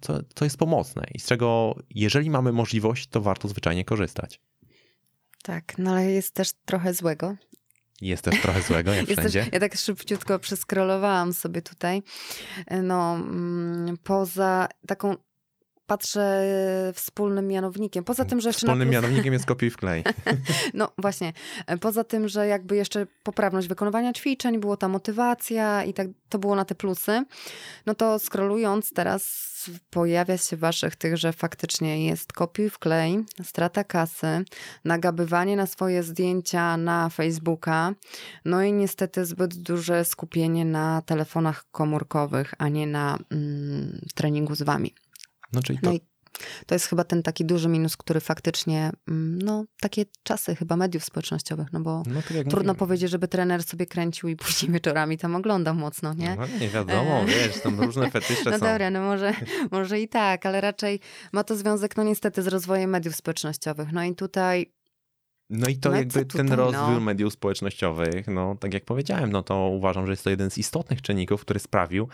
co, 0.00 0.18
co 0.34 0.44
jest 0.44 0.58
pomocne 0.58 1.06
i 1.14 1.20
z 1.20 1.26
czego, 1.26 1.74
jeżeli 1.90 2.30
mamy 2.30 2.52
możliwość, 2.52 3.06
to 3.06 3.20
warto 3.20 3.48
zwyczajnie 3.48 3.84
korzystać. 3.84 4.40
Tak, 5.42 5.78
no 5.78 5.90
ale 5.90 6.10
jest 6.10 6.34
też 6.34 6.52
trochę 6.64 6.94
złego, 6.94 7.36
jest 8.00 8.22
też 8.22 8.42
trochę 8.42 8.62
złego, 8.62 8.94
jak 8.94 9.06
wszędzie. 9.10 9.44
Też, 9.44 9.52
ja 9.52 9.60
tak 9.60 9.76
szybciutko 9.76 10.38
przeskrolowałam 10.38 11.32
sobie 11.32 11.62
tutaj. 11.62 12.02
No, 12.82 13.14
mm, 13.14 13.96
poza 14.04 14.68
taką 14.86 15.16
patrzę 15.86 16.42
wspólnym 16.94 17.48
mianownikiem. 17.48 18.04
Poza 18.04 18.24
tym, 18.24 18.40
że 18.40 18.52
Wspólnym 18.52 18.88
plus... 18.88 18.92
mianownikiem 18.92 19.32
jest 19.32 19.46
kopiuj 19.52 19.70
wklej. 19.70 20.04
no 20.74 20.92
właśnie. 20.98 21.32
Poza 21.80 22.04
tym, 22.04 22.28
że 22.28 22.46
jakby 22.46 22.76
jeszcze 22.76 23.06
poprawność 23.22 23.68
wykonywania 23.68 24.12
ćwiczeń, 24.12 24.58
było 24.58 24.76
ta 24.76 24.88
motywacja 24.88 25.84
i 25.84 25.94
tak 25.94 26.06
to 26.28 26.38
było 26.38 26.56
na 26.56 26.64
te 26.64 26.74
plusy, 26.74 27.24
no 27.86 27.94
to 27.94 28.18
scrollując 28.18 28.92
teraz 28.92 29.56
pojawia 29.90 30.38
się 30.38 30.56
w 30.56 30.60
waszych 30.60 30.96
tych, 30.96 31.16
że 31.16 31.32
faktycznie 31.32 32.06
jest 32.06 32.32
kopiuj 32.32 32.70
wklej, 32.70 33.24
strata 33.42 33.84
kasy, 33.84 34.44
nagabywanie 34.84 35.56
na 35.56 35.66
swoje 35.66 36.02
zdjęcia 36.02 36.76
na 36.76 37.08
Facebooka, 37.08 37.92
no 38.44 38.62
i 38.62 38.72
niestety 38.72 39.24
zbyt 39.24 39.54
duże 39.54 40.04
skupienie 40.04 40.64
na 40.64 41.02
telefonach 41.06 41.64
komórkowych, 41.72 42.54
a 42.58 42.68
nie 42.68 42.86
na 42.86 43.18
mm, 43.30 44.00
treningu 44.14 44.54
z 44.54 44.62
wami. 44.62 44.94
No, 45.56 45.62
czyli 45.62 45.78
to... 45.78 45.86
no 45.86 45.96
i 45.96 46.00
to 46.66 46.74
jest 46.74 46.86
chyba 46.86 47.04
ten 47.04 47.22
taki 47.22 47.44
duży 47.44 47.68
minus, 47.68 47.96
który 47.96 48.20
faktycznie, 48.20 48.90
mm, 49.08 49.42
no 49.42 49.64
takie 49.80 50.04
czasy 50.22 50.56
chyba 50.56 50.76
mediów 50.76 51.04
społecznościowych, 51.04 51.72
no 51.72 51.80
bo 51.80 52.02
no 52.06 52.22
trudno 52.22 52.44
mówiłem. 52.44 52.76
powiedzieć, 52.76 53.10
żeby 53.10 53.28
trener 53.28 53.62
sobie 53.62 53.86
kręcił 53.86 54.28
i 54.28 54.36
później 54.36 54.72
wieczorami 54.72 55.18
tam 55.18 55.34
oglądał 55.34 55.74
mocno, 55.74 56.14
nie? 56.14 56.36
No 56.36 56.46
nie 56.60 56.68
wiadomo, 56.68 57.20
e... 57.20 57.26
wiesz, 57.26 57.60
tam 57.60 57.80
różne 57.80 58.10
fetysze 58.10 58.42
no 58.50 58.58
są. 58.58 58.64
No 58.64 58.72
dobra, 58.72 58.90
no 58.90 59.00
może, 59.00 59.34
może 59.70 60.00
i 60.00 60.08
tak, 60.08 60.46
ale 60.46 60.60
raczej 60.60 61.00
ma 61.32 61.44
to 61.44 61.56
związek, 61.56 61.96
no 61.96 62.02
niestety, 62.02 62.42
z 62.42 62.46
rozwojem 62.46 62.90
mediów 62.90 63.16
społecznościowych. 63.16 63.92
No 63.92 64.04
i 64.04 64.14
tutaj 64.14 64.72
no 65.50 65.68
i 65.68 65.76
to 65.76 65.90
no 65.90 65.96
jakby 65.96 66.24
tutaj, 66.24 66.46
ten 66.46 66.52
rozwój 66.52 66.94
no? 66.94 67.00
mediów 67.00 67.32
społecznościowych, 67.32 68.26
no 68.28 68.56
tak 68.60 68.74
jak 68.74 68.84
powiedziałem, 68.84 69.32
no 69.32 69.42
to 69.42 69.68
uważam, 69.68 70.06
że 70.06 70.12
jest 70.12 70.24
to 70.24 70.30
jeden 70.30 70.50
z 70.50 70.58
istotnych 70.58 71.02
czynników, 71.02 71.40
który 71.40 71.60
sprawił, 71.60 72.08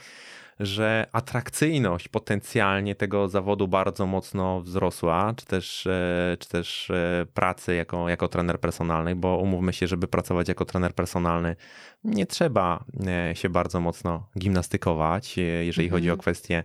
że 0.63 1.07
atrakcyjność 1.13 2.09
potencjalnie 2.09 2.95
tego 2.95 3.29
zawodu 3.29 3.69
bardzo 3.69 4.07
mocno 4.07 4.61
wzrosła, 4.61 5.35
czy 5.37 5.47
też, 5.47 5.87
e, 5.87 6.37
czy 6.41 6.49
też 6.49 6.91
e, 6.91 7.27
pracy 7.35 7.75
jako, 7.75 8.09
jako 8.09 8.29
trener 8.29 8.61
personalny, 8.61 9.17
bo 9.17 9.37
umówmy 9.37 9.73
się, 9.73 9.87
żeby 9.87 10.09
pracować 10.09 10.49
jako 10.49 10.65
trener 10.65 10.95
personalny, 10.95 11.57
nie 12.05 12.27
trzeba 12.27 12.85
e, 13.07 13.37
się 13.37 13.49
bardzo 13.49 13.81
mocno 13.81 14.29
gimnastykować, 14.39 15.37
jeżeli 15.63 15.89
chodzi 15.89 16.11
o 16.11 16.13
mhm. 16.13 16.21
kwestie 16.21 16.65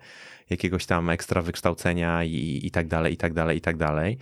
jakiegoś 0.50 0.86
tam 0.86 1.10
ekstra 1.10 1.42
wykształcenia 1.42 2.24
i, 2.24 2.60
i 2.64 2.72
tak 2.72 2.88
dalej, 2.88 3.14
i 3.14 3.18
tak 3.18 3.34
dalej, 3.34 3.58
i 3.58 3.62
tak 3.62 3.78
dalej. 3.78 4.18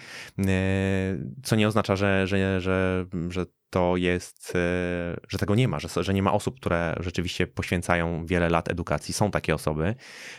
Co 1.44 1.56
nie 1.56 1.68
oznacza, 1.68 1.96
że, 1.96 2.28
że, 2.28 2.62
że, 2.62 3.06
że 3.30 3.46
to 3.76 3.98
jest, 3.98 4.54
e, 4.56 5.18
że 5.30 5.38
tego 5.38 5.56
nie 5.56 5.68
ma, 5.68 5.80
że, 5.80 6.04
że 6.04 6.14
nie 6.14 6.24
ma 6.24 6.34
osób, 6.34 6.60
które 6.60 6.96
rzeczywiście 7.00 7.48
poświęcają 7.48 8.26
wiele 8.26 8.50
lat 8.50 8.72
edukacji. 8.72 9.14
Są 9.14 9.32
takie 9.32 9.56
osoby 9.56 9.96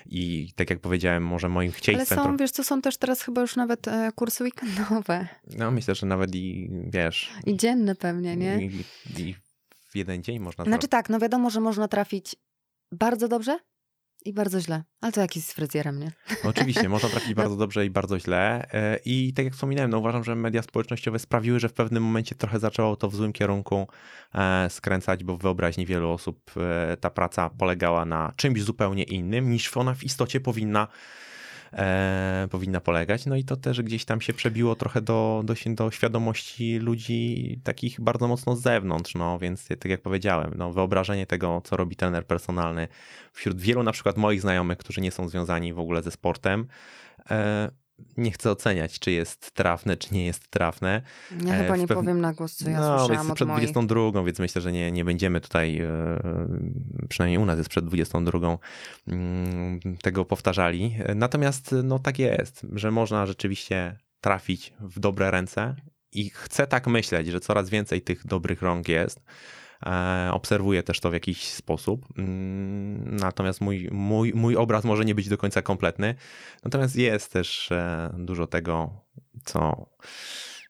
i 0.07 0.53
tak 0.57 0.71
jak 0.71 0.81
powiedziałem, 0.81 1.23
może 1.23 1.49
moim 1.49 1.73
chciejstwem... 1.73 2.19
Ale 2.19 2.29
są, 2.29 2.37
wiesz 2.37 2.51
co, 2.51 2.65
są 2.65 2.83
też 2.83 2.97
teraz 2.97 3.23
chyba 3.23 3.41
już 3.41 3.57
nawet 3.57 3.89
e, 3.89 4.11
kursy 4.15 4.45
weekendowe. 4.45 5.29
No 5.59 5.71
myślę, 5.71 5.95
że 5.95 6.07
nawet 6.07 6.35
i, 6.35 6.71
wiesz... 6.87 7.31
I 7.47 7.57
dzienne 7.57 7.95
pewnie, 7.95 8.37
nie? 8.37 8.65
I, 8.65 8.85
i 9.19 9.35
w 9.91 9.97
jeden 9.97 10.23
dzień 10.23 10.39
można... 10.39 10.65
Znaczy 10.65 10.89
tak, 10.89 11.11
no 11.11 11.19
wiadomo, 11.19 11.51
że 11.51 11.61
można 11.61 11.89
trafić 11.89 12.37
bardzo 12.93 13.29
dobrze 13.29 13.59
I 14.25 14.33
bardzo 14.33 14.61
źle. 14.61 14.85
Ale 15.01 15.13
to 15.13 15.21
jakiś 15.21 15.45
z 15.45 15.53
fryzjerem, 15.53 16.01
nie? 16.01 16.13
Oczywiście, 16.51 16.89
można 16.89 17.09
trafić 17.09 17.35
bardzo 17.35 17.57
dobrze 17.57 17.87
i 17.87 17.91
bardzo 17.91 18.19
źle. 18.19 18.73
E, 18.73 18.99
I 19.05 19.33
tak 19.33 19.45
jak 19.45 19.55
wspominałem, 19.55 19.91
no 19.91 19.99
uważam, 19.99 20.25
że 20.25 20.35
media 20.35 20.63
społecznościowe 20.63 21.19
sprawiły, 21.19 21.61
że 21.61 21.69
w 21.69 21.73
pewnym 21.73 22.03
momencie 22.03 22.35
trochę 22.35 22.59
zaczęło 22.59 22.97
to 22.97 23.11
w 23.11 23.17
złym 23.17 23.33
kierunku 23.33 23.89
e, 24.35 24.71
skręcać, 24.71 25.25
bo 25.25 25.37
w 25.37 25.43
wyobraźni 25.43 25.87
wielu 25.87 26.11
osób 26.11 26.51
e, 26.57 26.97
ta 26.97 27.11
praca 27.11 27.51
polegała 27.51 28.05
na 28.05 28.33
czymś 28.37 28.63
zupełnie 28.63 29.03
innym, 29.03 29.51
niż 29.51 29.77
ona 29.77 29.95
w 29.95 30.05
istocie 30.05 30.41
powinna 30.41 30.89
e, 31.77 32.49
powinna 32.51 32.81
polegać. 32.81 33.27
No 33.27 33.37
i 33.37 33.45
to 33.45 33.57
też 33.57 33.83
gdzieś 33.83 34.05
tam 34.05 34.21
się 34.21 34.33
przebiło 34.33 34.75
trochę 34.77 35.01
do, 35.01 35.43
do, 35.45 35.55
do 35.75 35.91
świadomości 35.91 36.79
ludzi 36.79 37.61
takich 37.65 38.01
bardzo 38.01 38.29
mocno 38.29 38.57
z 38.57 38.63
zewnątrz, 38.63 39.15
no 39.15 39.39
więc 39.39 39.69
tak 39.69 39.85
jak 39.85 40.03
powiedziałem, 40.03 40.55
no, 40.57 40.73
wyobrażenie 40.73 41.27
tego, 41.27 41.63
co 41.65 41.77
robi 41.77 41.97
trener 41.97 42.27
personalny 42.27 42.89
wśród 43.33 43.61
wielu 43.61 43.83
na 43.83 43.93
przykład 43.93 44.17
moich 44.17 44.41
znajomych, 44.41 44.79
którzy 44.79 45.01
nie 45.01 45.11
są 45.11 45.29
związani 45.29 45.73
w 45.73 45.79
ogóle 45.79 46.03
ze 46.03 46.11
sportem, 46.11 46.67
e, 47.31 47.71
nie 48.17 48.31
chcę 48.31 48.51
oceniać, 48.51 48.99
czy 48.99 49.11
jest 49.11 49.51
trafne, 49.51 49.97
czy 49.97 50.15
nie 50.15 50.27
jest 50.27 50.49
trafne. 50.51 51.03
Ja 51.45 51.55
e, 51.55 51.63
chyba 51.63 51.77
nie 51.77 51.87
pew... 51.87 51.97
powiem 51.97 52.21
na 52.21 52.33
głos, 52.33 52.57
co 52.57 52.71
ja 52.71 52.81
no, 52.81 52.99
słyszałam 52.99 53.27
jest 53.27 53.35
przed 53.35 53.49
22, 53.49 54.25
więc 54.25 54.39
myślę, 54.39 54.63
że 54.63 54.73
nie, 54.73 54.93
nie 54.93 55.05
będziemy 55.05 55.41
tutaj, 55.41 55.79
e, 55.79 55.89
przynajmniej 57.09 57.39
u 57.39 57.47
nas 57.47 57.59
jest 57.59 57.71
przed 57.71 57.85
22, 57.85 58.59
mm, 59.09 59.81
tego 60.03 60.25
powtarzali. 60.25 60.97
Natomiast 61.15 61.75
no 61.85 61.99
tak 61.99 62.19
jest, 62.19 62.67
że 62.73 62.91
można 62.91 63.27
rzeczywiście 63.27 63.99
trafić 64.21 64.73
w 64.81 65.01
dobre 65.01 65.31
ręce 65.31 65.75
i 66.13 66.31
chcę 66.31 66.67
tak 66.67 66.87
myśleć, 66.87 67.27
że 67.27 67.41
coraz 67.41 67.71
więcej 67.71 68.03
tych 68.03 68.27
dobrych 68.27 68.63
rąk 68.63 68.89
jest. 68.89 69.21
E, 69.87 70.29
obserwuję 70.33 70.83
też 70.83 71.01
to 71.01 71.11
w 71.11 71.13
jakiś 71.13 71.53
sposób. 71.53 72.07
Mm, 72.19 73.17
natomiast 73.17 73.61
mój, 73.61 73.89
mój, 73.93 74.33
mój 74.35 74.57
obraz 74.57 74.85
może 74.85 75.05
nie 75.05 75.15
być 75.15 75.29
do 75.29 75.39
końca 75.39 75.63
kompletny. 75.63 76.15
Natomiast 76.65 76.97
jest 76.97 77.33
też 77.33 77.73
e, 77.73 78.15
dużo 78.19 78.47
tego, 78.47 78.91
co 79.45 79.87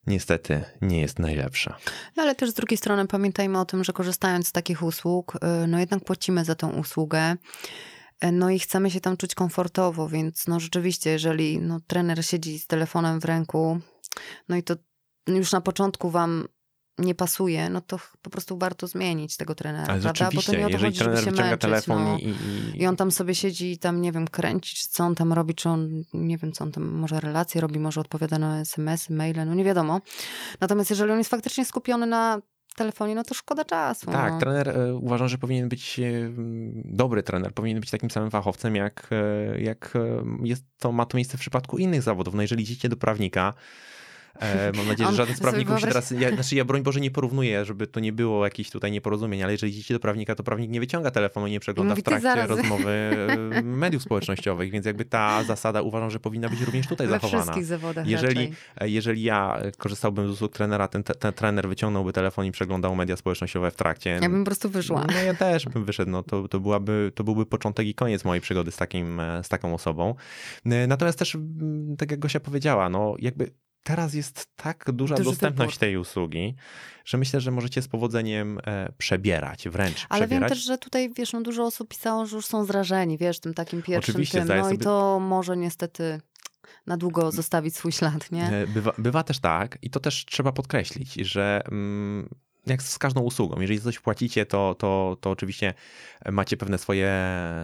niestety 0.06 0.64
nie 0.82 1.00
jest 1.00 1.18
najlepsze. 1.18 1.74
No 2.16 2.22
ale 2.22 2.34
też 2.34 2.50
z 2.50 2.54
drugiej 2.54 2.78
strony 2.78 3.06
pamiętajmy 3.06 3.60
o 3.60 3.64
tym, 3.64 3.84
że 3.84 3.92
korzystając 3.92 4.48
z 4.48 4.52
takich 4.52 4.82
usług, 4.82 5.34
y, 5.34 5.66
no 5.66 5.78
jednak 5.78 6.04
płacimy 6.04 6.44
za 6.44 6.54
tą 6.54 6.70
usługę. 6.70 7.36
E, 8.20 8.32
no 8.32 8.50
i 8.50 8.58
chcemy 8.58 8.90
się 8.90 9.00
tam 9.00 9.16
czuć 9.16 9.34
komfortowo, 9.34 10.08
więc 10.08 10.46
no 10.46 10.60
rzeczywiście, 10.60 11.10
jeżeli 11.10 11.58
no, 11.58 11.80
trener 11.86 12.26
siedzi 12.26 12.58
z 12.58 12.66
telefonem 12.66 13.20
w 13.20 13.24
ręku, 13.24 13.80
no 14.48 14.56
i 14.56 14.62
to 14.62 14.74
już 15.26 15.52
na 15.52 15.60
początku 15.60 16.10
wam 16.10 16.48
nie 16.98 17.14
pasuje, 17.14 17.70
no 17.70 17.80
to 17.80 17.98
po 18.22 18.30
prostu 18.30 18.58
warto 18.58 18.86
zmienić 18.86 19.36
tego 19.36 19.54
trenera, 19.54 19.92
Ale 19.92 20.00
prawda? 20.02 20.28
Bo 20.34 20.42
to 20.42 20.52
nie 20.52 20.66
o 20.66 20.68
to 20.68 20.72
jeżeli 20.72 20.84
chodzi, 20.84 20.98
trener 20.98 21.18
wyciąga 21.18 21.42
męczyć, 21.42 21.60
telefon 21.60 22.04
no. 22.04 22.18
i, 22.18 22.34
i... 22.74 22.82
I 22.82 22.86
on 22.86 22.96
tam 22.96 23.10
sobie 23.10 23.34
siedzi 23.34 23.72
i 23.72 23.78
tam, 23.78 24.00
nie 24.02 24.12
wiem, 24.12 24.28
kręci, 24.28 24.76
czy 24.76 24.88
co 24.88 25.04
on 25.04 25.14
tam 25.14 25.32
robi, 25.32 25.54
czy 25.54 25.68
on, 25.68 26.04
nie 26.14 26.38
wiem, 26.38 26.52
co 26.52 26.64
on 26.64 26.72
tam, 26.72 26.84
może 26.84 27.20
relacje 27.20 27.60
robi, 27.60 27.78
może 27.78 28.00
odpowiada 28.00 28.38
na 28.38 28.60
SMS-y, 28.60 29.12
maile, 29.12 29.46
no 29.46 29.54
nie 29.54 29.64
wiadomo. 29.64 30.00
Natomiast 30.60 30.90
jeżeli 30.90 31.12
on 31.12 31.18
jest 31.18 31.30
faktycznie 31.30 31.64
skupiony 31.64 32.06
na 32.06 32.40
telefonie, 32.76 33.14
no 33.14 33.24
to 33.24 33.34
szkoda 33.34 33.64
czasu. 33.64 34.06
Tak, 34.06 34.32
no. 34.32 34.40
trener 34.40 34.68
e, 34.68 34.94
uważam, 34.94 35.28
że 35.28 35.38
powinien 35.38 35.68
być 35.68 36.00
e, 36.00 36.02
dobry 36.84 37.22
trener, 37.22 37.54
powinien 37.54 37.80
być 37.80 37.90
takim 37.90 38.10
samym 38.10 38.30
fachowcem, 38.30 38.76
jak, 38.76 39.08
e, 39.10 39.60
jak 39.60 39.94
jest 40.42 40.64
to, 40.78 40.92
ma 40.92 41.06
to 41.06 41.16
miejsce 41.16 41.36
w 41.36 41.40
przypadku 41.40 41.78
innych 41.78 42.02
zawodów. 42.02 42.34
No 42.34 42.42
jeżeli 42.42 42.62
idziecie 42.62 42.88
do 42.88 42.96
prawnika, 42.96 43.54
E, 44.40 44.72
mam 44.76 44.86
nadzieję, 44.86 45.10
że 45.10 45.16
żaden 45.16 45.36
z 45.36 45.40
prawników 45.40 45.80
się 45.80 45.86
teraz. 45.86 46.10
Ja, 46.10 46.34
znaczy, 46.34 46.56
ja 46.56 46.64
broń 46.64 46.82
Boże 46.82 47.00
nie 47.00 47.10
porównuję, 47.10 47.64
żeby 47.64 47.86
to 47.86 48.00
nie 48.00 48.12
było 48.12 48.44
jakichś 48.44 48.70
tutaj 48.70 48.92
nieporozumień, 48.92 49.42
ale 49.42 49.52
jeżeli 49.52 49.72
idziecie 49.72 49.94
do 49.94 50.00
prawnika, 50.00 50.34
to 50.34 50.42
prawnik 50.42 50.70
nie 50.70 50.80
wyciąga 50.80 51.10
telefonu, 51.10 51.46
nie 51.46 51.60
przegląda 51.60 51.92
Mówi, 51.92 52.02
w 52.02 52.04
trakcie 52.04 52.46
rozmowy 52.46 52.90
e, 53.52 53.62
mediów 53.82 54.02
społecznościowych, 54.02 54.70
więc 54.70 54.86
jakby 54.86 55.04
ta 55.04 55.44
zasada 55.44 55.82
uważam, 55.82 56.10
że 56.10 56.20
powinna 56.20 56.48
być 56.48 56.60
również 56.60 56.86
tutaj 56.86 57.06
We 57.06 57.12
zachowana. 57.12 57.42
wszystkich 57.42 57.64
zawodach. 57.64 58.06
Jeżeli, 58.06 58.52
e, 58.80 58.88
jeżeli 58.88 59.22
ja 59.22 59.62
korzystałbym 59.78 60.28
z 60.28 60.30
usług 60.30 60.52
trenera, 60.52 60.88
ten, 60.88 61.02
ten 61.02 61.32
trener 61.32 61.68
wyciągnąłby 61.68 62.12
telefon 62.12 62.46
i 62.46 62.52
przeglądał 62.52 62.96
media 62.96 63.16
społecznościowe 63.16 63.70
w 63.70 63.76
trakcie. 63.76 64.10
Ja 64.10 64.28
bym 64.28 64.40
po 64.40 64.44
prostu 64.44 64.70
wyszła. 64.70 65.06
No 65.12 65.22
ja 65.22 65.34
też 65.34 65.64
bym 65.66 65.84
wyszedł. 65.84 66.10
No, 66.10 66.22
to, 66.22 66.48
to, 66.48 66.60
byłaby, 66.60 67.12
to 67.14 67.24
byłby 67.24 67.46
początek 67.46 67.86
i 67.86 67.94
koniec 67.94 68.24
mojej 68.24 68.40
przygody 68.40 68.70
z, 68.70 68.76
takim, 68.76 69.22
z 69.42 69.48
taką 69.48 69.74
osobą. 69.74 70.14
Natomiast 70.64 71.18
też, 71.18 71.36
tak 71.98 72.10
jak 72.10 72.20
Gosia 72.20 72.40
powiedziała, 72.40 72.88
no 72.88 73.14
jakby 73.18 73.50
teraz 73.86 74.14
jest 74.14 74.48
tak 74.56 74.90
duża 74.92 75.16
Duży 75.16 75.30
dostępność 75.30 75.72
wybór. 75.72 75.80
tej 75.80 75.96
usługi, 75.96 76.54
że 77.04 77.18
myślę, 77.18 77.40
że 77.40 77.50
możecie 77.50 77.82
z 77.82 77.88
powodzeniem 77.88 78.58
e, 78.66 78.92
przebierać, 78.98 79.68
wręcz 79.68 80.06
Ale 80.08 80.20
przebierać. 80.20 80.30
wiem 80.30 80.48
też, 80.48 80.58
że 80.66 80.78
tutaj, 80.78 81.12
wiesz, 81.16 81.32
no 81.32 81.40
dużo 81.40 81.64
osób 81.64 81.88
pisało, 81.88 82.26
że 82.26 82.36
już 82.36 82.46
są 82.46 82.64
zrażeni, 82.64 83.18
wiesz, 83.18 83.40
tym 83.40 83.54
takim 83.54 83.82
pierwszym 83.82 84.12
Oczywiście, 84.14 84.38
tym. 84.38 84.48
No 84.48 84.64
sobie... 84.64 84.76
i 84.76 84.78
to 84.78 85.20
może 85.20 85.56
niestety 85.56 86.20
na 86.86 86.96
długo 86.96 87.32
zostawić 87.32 87.76
swój 87.76 87.92
ślad, 87.92 88.32
nie? 88.32 88.48
E, 88.48 88.66
bywa, 88.66 88.92
bywa 88.98 89.22
też 89.22 89.38
tak 89.38 89.78
i 89.82 89.90
to 89.90 90.00
też 90.00 90.24
trzeba 90.24 90.52
podkreślić, 90.52 91.14
że 91.14 91.62
mm, 91.68 92.28
jak 92.66 92.82
z 92.82 92.98
każdą 92.98 93.20
usługą. 93.20 93.60
Jeżeli 93.60 93.80
coś 93.80 93.98
płacicie, 93.98 94.46
to, 94.46 94.74
to, 94.78 95.16
to 95.20 95.30
oczywiście 95.30 95.74
macie 96.32 96.56
pewne 96.56 96.78
swoje, 96.78 97.12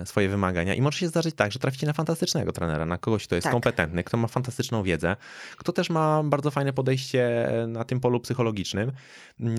swoje 0.05 0.29
wymagania 0.29 0.75
i 0.75 0.83
może 0.83 0.99
się 0.99 1.09
zdarzyć 1.09 1.35
tak, 1.35 1.53
że 1.53 1.59
traficie 1.59 1.87
na 1.87 1.93
fantastycznego 1.93 2.53
trenera, 2.53 2.87
na 2.87 2.99
kogoś, 2.99 3.27
kto 3.27 3.35
jest 3.35 3.45
tak. 3.45 3.53
kompetentny, 3.53 4.05
kto 4.05 4.17
ma 4.17 4.29
fantastyczną 4.29 4.83
wiedzę, 4.83 5.17
kto 5.57 5.73
też 5.73 5.91
ma 5.91 6.23
bardzo 6.23 6.51
fajne 6.51 6.73
podejście 6.73 7.49
na 7.69 7.85
tym 7.85 8.01
polu 8.01 8.21
psychologicznym 8.21 8.93
mm, 9.41 9.59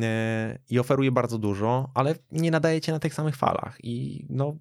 i 0.69 0.79
oferuje 0.79 1.11
bardzo 1.11 1.37
dużo, 1.37 1.91
ale 1.93 2.15
nie 2.31 2.51
nadajecie 2.51 2.91
na 2.91 2.99
tych 2.99 3.13
samych 3.13 3.35
falach 3.35 3.77
i 3.83 4.25
no, 4.29 4.55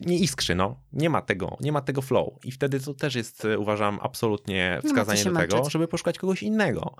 nie 0.00 0.18
iskrzy, 0.18 0.54
no. 0.54 0.80
Nie 0.92 1.10
ma 1.10 1.22
tego, 1.22 1.56
nie 1.60 1.72
ma 1.72 1.80
tego 1.80 2.02
flow 2.02 2.28
i 2.44 2.52
wtedy 2.52 2.80
to 2.80 2.94
też 2.94 3.14
jest, 3.14 3.46
uważam, 3.58 3.98
absolutnie 4.02 4.80
wskazanie 4.84 5.24
do 5.24 5.32
tego, 5.32 5.70
żeby 5.70 5.88
poszukać 5.88 6.18
kogoś 6.18 6.42
innego, 6.42 6.94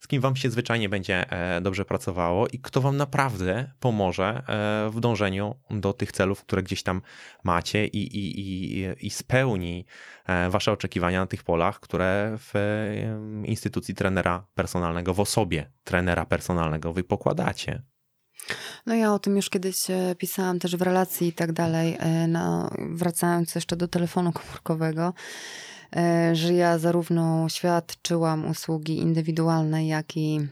z 0.00 0.08
kim 0.08 0.22
wam 0.22 0.36
się 0.36 0.50
zwyczajnie 0.50 0.88
będzie 0.88 1.30
e, 1.30 1.60
dobrze 1.60 1.84
pracowało, 1.84 2.37
i 2.46 2.58
kto 2.58 2.80
wam 2.80 2.96
naprawdę 2.96 3.70
pomoże 3.80 4.42
e, 4.48 4.90
w 4.90 5.00
dążeniu 5.00 5.54
do 5.70 5.92
tych 5.92 6.12
celów, 6.12 6.40
które 6.40 6.62
gdzieś 6.62 6.82
tam 6.82 7.02
macie 7.44 7.86
i, 7.86 7.98
i, 7.98 8.40
i, 8.40 8.86
i 9.06 9.10
spełni 9.10 9.86
e, 10.26 10.50
wasze 10.50 10.72
oczekiwania 10.72 11.20
na 11.20 11.26
tych 11.26 11.42
polach, 11.42 11.80
które 11.80 12.36
w 12.38 12.52
instytucji 13.44 13.94
trenera 13.94 14.46
personalnego, 14.54 15.14
w 15.14 15.20
osobie 15.20 15.70
trenera 15.84 16.26
personalnego 16.26 16.92
wy 16.92 17.04
pokładacie. 17.04 17.82
No 18.86 18.94
ja 18.94 19.14
o 19.14 19.18
tym 19.18 19.36
już 19.36 19.50
kiedyś 19.50 19.90
e, 19.90 20.14
pisałam 20.18 20.58
też 20.58 20.76
w 20.76 20.82
relacji 20.82 21.28
i 21.28 21.32
tak 21.32 21.52
dalej, 21.52 21.98
no, 22.28 22.70
wracając 22.90 23.54
jeszcze 23.54 23.76
do 23.76 23.88
telefonu 23.88 24.32
komórkowego, 24.32 25.14
że 26.32 26.54
ja 26.54 26.78
zarówno 26.78 27.48
świadczyłam 27.48 28.50
usługi 28.50 28.98
indywidualne, 28.98 29.86
jak 29.86 30.16
i 30.16 30.48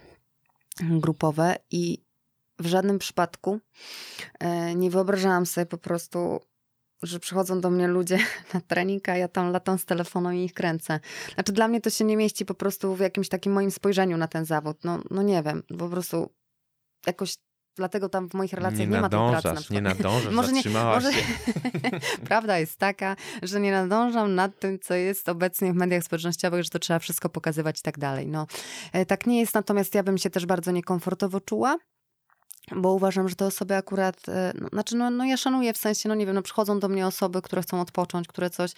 grupowe 0.80 1.56
i 1.70 2.06
w 2.58 2.66
żadnym 2.66 2.98
przypadku 2.98 3.60
e, 4.38 4.74
nie 4.74 4.90
wyobrażałam 4.90 5.46
sobie 5.46 5.66
po 5.66 5.78
prostu, 5.78 6.40
że 7.02 7.20
przychodzą 7.20 7.60
do 7.60 7.70
mnie 7.70 7.88
ludzie 7.88 8.18
na 8.54 8.60
trening, 8.60 9.08
a 9.08 9.16
ja 9.16 9.28
tam 9.28 9.52
latam 9.52 9.78
z 9.78 9.84
telefonu 9.84 10.32
i 10.32 10.44
ich 10.44 10.54
kręcę. 10.54 11.00
Znaczy 11.34 11.52
dla 11.52 11.68
mnie 11.68 11.80
to 11.80 11.90
się 11.90 12.04
nie 12.04 12.16
mieści 12.16 12.44
po 12.44 12.54
prostu 12.54 12.94
w 12.94 13.00
jakimś 13.00 13.28
takim 13.28 13.52
moim 13.52 13.70
spojrzeniu 13.70 14.16
na 14.16 14.28
ten 14.28 14.44
zawód. 14.44 14.84
No, 14.84 14.98
no 15.10 15.22
nie 15.22 15.42
wiem, 15.42 15.62
po 15.78 15.88
prostu 15.88 16.30
jakoś 17.06 17.36
Dlatego 17.76 18.08
tam 18.08 18.28
w 18.28 18.34
moich 18.34 18.52
relacjach 18.52 18.80
nie, 18.80 18.86
nie 18.86 19.00
ma 19.00 19.08
tej 19.08 19.42
pracy. 19.42 19.74
nie 19.74 19.80
nadążasz, 19.80 20.32
może 20.32 20.52
nie, 20.52 20.62
może... 20.70 21.12
się. 21.12 21.22
Prawda 22.28 22.58
jest 22.58 22.78
taka, 22.78 23.16
że 23.42 23.60
nie 23.60 23.72
nadążam 23.72 24.34
nad 24.34 24.58
tym, 24.58 24.78
co 24.78 24.94
jest 24.94 25.28
obecnie 25.28 25.72
w 25.72 25.76
mediach 25.76 26.04
społecznościowych, 26.04 26.64
że 26.64 26.70
to 26.70 26.78
trzeba 26.78 26.98
wszystko 26.98 27.28
pokazywać 27.28 27.78
i 27.78 27.82
tak 27.82 27.98
dalej. 27.98 28.28
No, 28.28 28.46
e, 28.92 29.06
tak 29.06 29.26
nie 29.26 29.40
jest, 29.40 29.54
natomiast 29.54 29.94
ja 29.94 30.02
bym 30.02 30.18
się 30.18 30.30
też 30.30 30.46
bardzo 30.46 30.70
niekomfortowo 30.70 31.40
czuła 31.40 31.76
bo 32.74 32.92
uważam, 32.92 33.28
że 33.28 33.34
te 33.34 33.46
osoby 33.46 33.76
akurat, 33.76 34.28
e, 34.28 34.52
no, 34.60 34.68
znaczy 34.68 34.96
no, 34.96 35.10
no 35.10 35.24
ja 35.24 35.36
szanuję 35.36 35.72
w 35.72 35.76
sensie, 35.76 36.08
no 36.08 36.14
nie 36.14 36.26
wiem, 36.26 36.34
no 36.34 36.42
przychodzą 36.42 36.80
do 36.80 36.88
mnie 36.88 37.06
osoby, 37.06 37.42
które 37.42 37.62
chcą 37.62 37.80
odpocząć, 37.80 38.28
które 38.28 38.50
coś, 38.50 38.72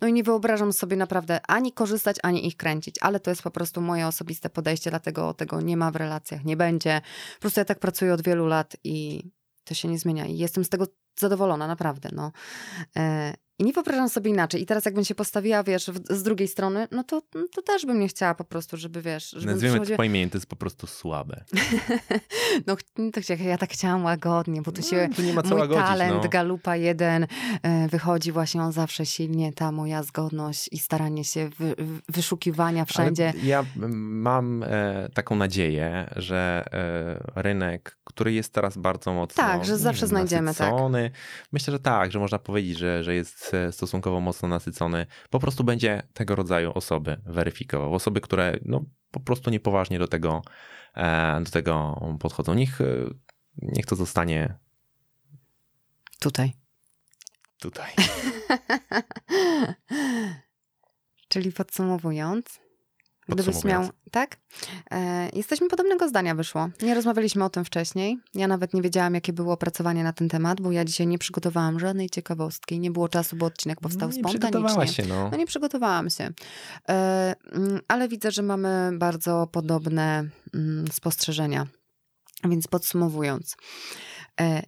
no 0.00 0.08
i 0.08 0.12
nie 0.12 0.22
wyobrażam 0.22 0.72
sobie 0.72 0.96
naprawdę 0.96 1.40
ani 1.48 1.72
korzystać, 1.72 2.16
ani 2.22 2.46
ich 2.46 2.56
kręcić, 2.56 2.96
ale 3.00 3.20
to 3.20 3.30
jest 3.30 3.42
po 3.42 3.50
prostu 3.50 3.80
moje 3.80 4.06
osobiste 4.06 4.50
podejście, 4.50 4.90
dlatego 4.90 5.34
tego 5.34 5.60
nie 5.60 5.76
ma 5.76 5.90
w 5.90 5.96
relacjach, 5.96 6.44
nie 6.44 6.56
będzie. 6.56 7.00
Po 7.34 7.40
prostu 7.40 7.60
ja 7.60 7.64
tak 7.64 7.78
pracuję 7.78 8.14
od 8.14 8.22
wielu 8.22 8.46
lat 8.46 8.76
i 8.84 9.22
to 9.64 9.74
się 9.74 9.88
nie 9.88 9.98
zmienia 9.98 10.26
i 10.26 10.38
jestem 10.38 10.64
z 10.64 10.68
tego 10.68 10.86
zadowolona, 11.18 11.66
naprawdę, 11.66 12.08
no. 12.12 12.32
I 13.58 13.64
nie 13.64 13.72
wyobrażam 13.72 14.08
sobie 14.08 14.30
inaczej. 14.30 14.62
I 14.62 14.66
teraz 14.66 14.84
jakbym 14.84 15.04
się 15.04 15.14
postawiła, 15.14 15.62
wiesz, 15.62 15.90
z 16.10 16.22
drugiej 16.22 16.48
strony, 16.48 16.88
no 16.90 17.04
to, 17.04 17.22
no 17.34 17.44
to 17.54 17.62
też 17.62 17.86
bym 17.86 18.00
nie 18.00 18.08
chciała 18.08 18.34
po 18.34 18.44
prostu, 18.44 18.76
żeby, 18.76 19.02
wiesz... 19.02 19.30
Żeby 19.30 19.46
Nazwijmy 19.46 19.74
przychodziła... 19.74 19.96
to 19.96 20.00
po 20.00 20.04
imieniu, 20.04 20.30
to 20.30 20.36
jest 20.36 20.46
po 20.46 20.56
prostu 20.56 20.86
słabe. 20.86 21.44
no 22.66 22.76
to 23.12 23.34
ja 23.44 23.58
tak 23.58 23.70
chciałam 23.70 24.04
łagodnie, 24.04 24.62
bo 24.62 24.72
tu 24.72 24.82
się 24.82 25.08
no, 25.08 25.16
tu 25.16 25.22
nie 25.22 25.32
ma 25.32 25.42
co 25.42 25.48
mój 25.48 25.58
łagodzić, 25.58 25.84
talent 25.84 26.22
no. 26.22 26.28
Galupa 26.28 26.76
jeden 26.76 27.26
e, 27.62 27.88
wychodzi 27.88 28.32
właśnie 28.32 28.62
on 28.62 28.72
zawsze 28.72 29.06
silnie, 29.06 29.52
ta 29.52 29.72
moja 29.72 30.02
zgodność 30.02 30.68
i 30.72 30.78
staranie 30.78 31.24
się 31.24 31.48
wy, 31.58 31.74
wyszukiwania 32.08 32.84
wszędzie. 32.84 33.28
Ale 33.28 33.46
ja 33.46 33.64
mam 33.96 34.62
e, 34.62 35.08
taką 35.14 35.36
nadzieję, 35.36 36.10
że 36.16 36.64
e, 37.36 37.42
rynek, 37.42 37.96
który 38.04 38.32
jest 38.32 38.52
teraz 38.52 38.76
bardzo 38.76 39.12
mocno 39.12 39.42
Tak, 39.42 39.64
że 39.64 39.78
zawsze 39.78 40.06
znajdziemy, 40.06 40.54
tak. 40.54 40.74
Myślę, 41.52 41.72
że 41.72 41.78
tak, 41.78 42.12
że 42.12 42.18
można 42.18 42.38
powiedzieć, 42.38 42.78
że, 42.78 43.04
że 43.04 43.14
jest 43.14 43.43
jest 43.52 43.76
stosunkowo 43.76 44.20
mocno 44.20 44.48
nasycony, 44.48 45.06
po 45.30 45.40
prostu 45.40 45.64
będzie 45.64 46.02
tego 46.12 46.34
rodzaju 46.34 46.72
osoby 46.74 47.16
weryfikował. 47.26 47.94
Osoby, 47.94 48.20
które 48.20 48.58
no, 48.64 48.84
po 49.10 49.20
prostu 49.20 49.50
niepoważnie 49.50 49.98
do 49.98 50.08
tego, 50.08 50.42
do 51.44 51.50
tego 51.50 52.00
podchodzą. 52.20 52.54
Niech, 52.54 52.78
niech 53.62 53.86
to 53.86 53.96
zostanie 53.96 54.54
tutaj. 56.20 56.52
Tutaj. 57.60 57.92
Czyli 61.28 61.52
podsumowując, 61.52 62.60
Gdybyś 63.28 63.64
miał, 63.64 63.88
tak? 64.10 64.36
E, 64.90 65.28
jesteśmy 65.32 65.68
podobnego 65.68 66.08
zdania, 66.08 66.34
wyszło. 66.34 66.68
Nie 66.82 66.94
rozmawialiśmy 66.94 67.44
o 67.44 67.50
tym 67.50 67.64
wcześniej. 67.64 68.18
Ja 68.34 68.48
nawet 68.48 68.74
nie 68.74 68.82
wiedziałam, 68.82 69.14
jakie 69.14 69.32
było 69.32 69.52
opracowanie 69.52 70.04
na 70.04 70.12
ten 70.12 70.28
temat, 70.28 70.60
bo 70.60 70.72
ja 70.72 70.84
dzisiaj 70.84 71.06
nie 71.06 71.18
przygotowałam 71.18 71.80
żadnej 71.80 72.10
ciekawostki. 72.10 72.80
Nie 72.80 72.90
było 72.90 73.08
czasu, 73.08 73.36
bo 73.36 73.46
odcinek 73.46 73.80
powstał 73.80 74.08
no, 74.08 74.14
nie 74.16 74.22
spontanicznie. 74.22 74.88
Się, 74.88 75.06
no. 75.06 75.28
no 75.30 75.36
nie 75.36 75.46
przygotowałam 75.46 76.10
się. 76.10 76.30
E, 76.88 77.34
mm, 77.52 77.80
ale 77.88 78.08
widzę, 78.08 78.30
że 78.30 78.42
mamy 78.42 78.90
bardzo 78.98 79.46
podobne 79.52 80.28
mm, 80.54 80.84
spostrzeżenia. 80.92 81.66
Więc 82.44 82.66
podsumowując, 82.66 83.56
e, 84.40 84.62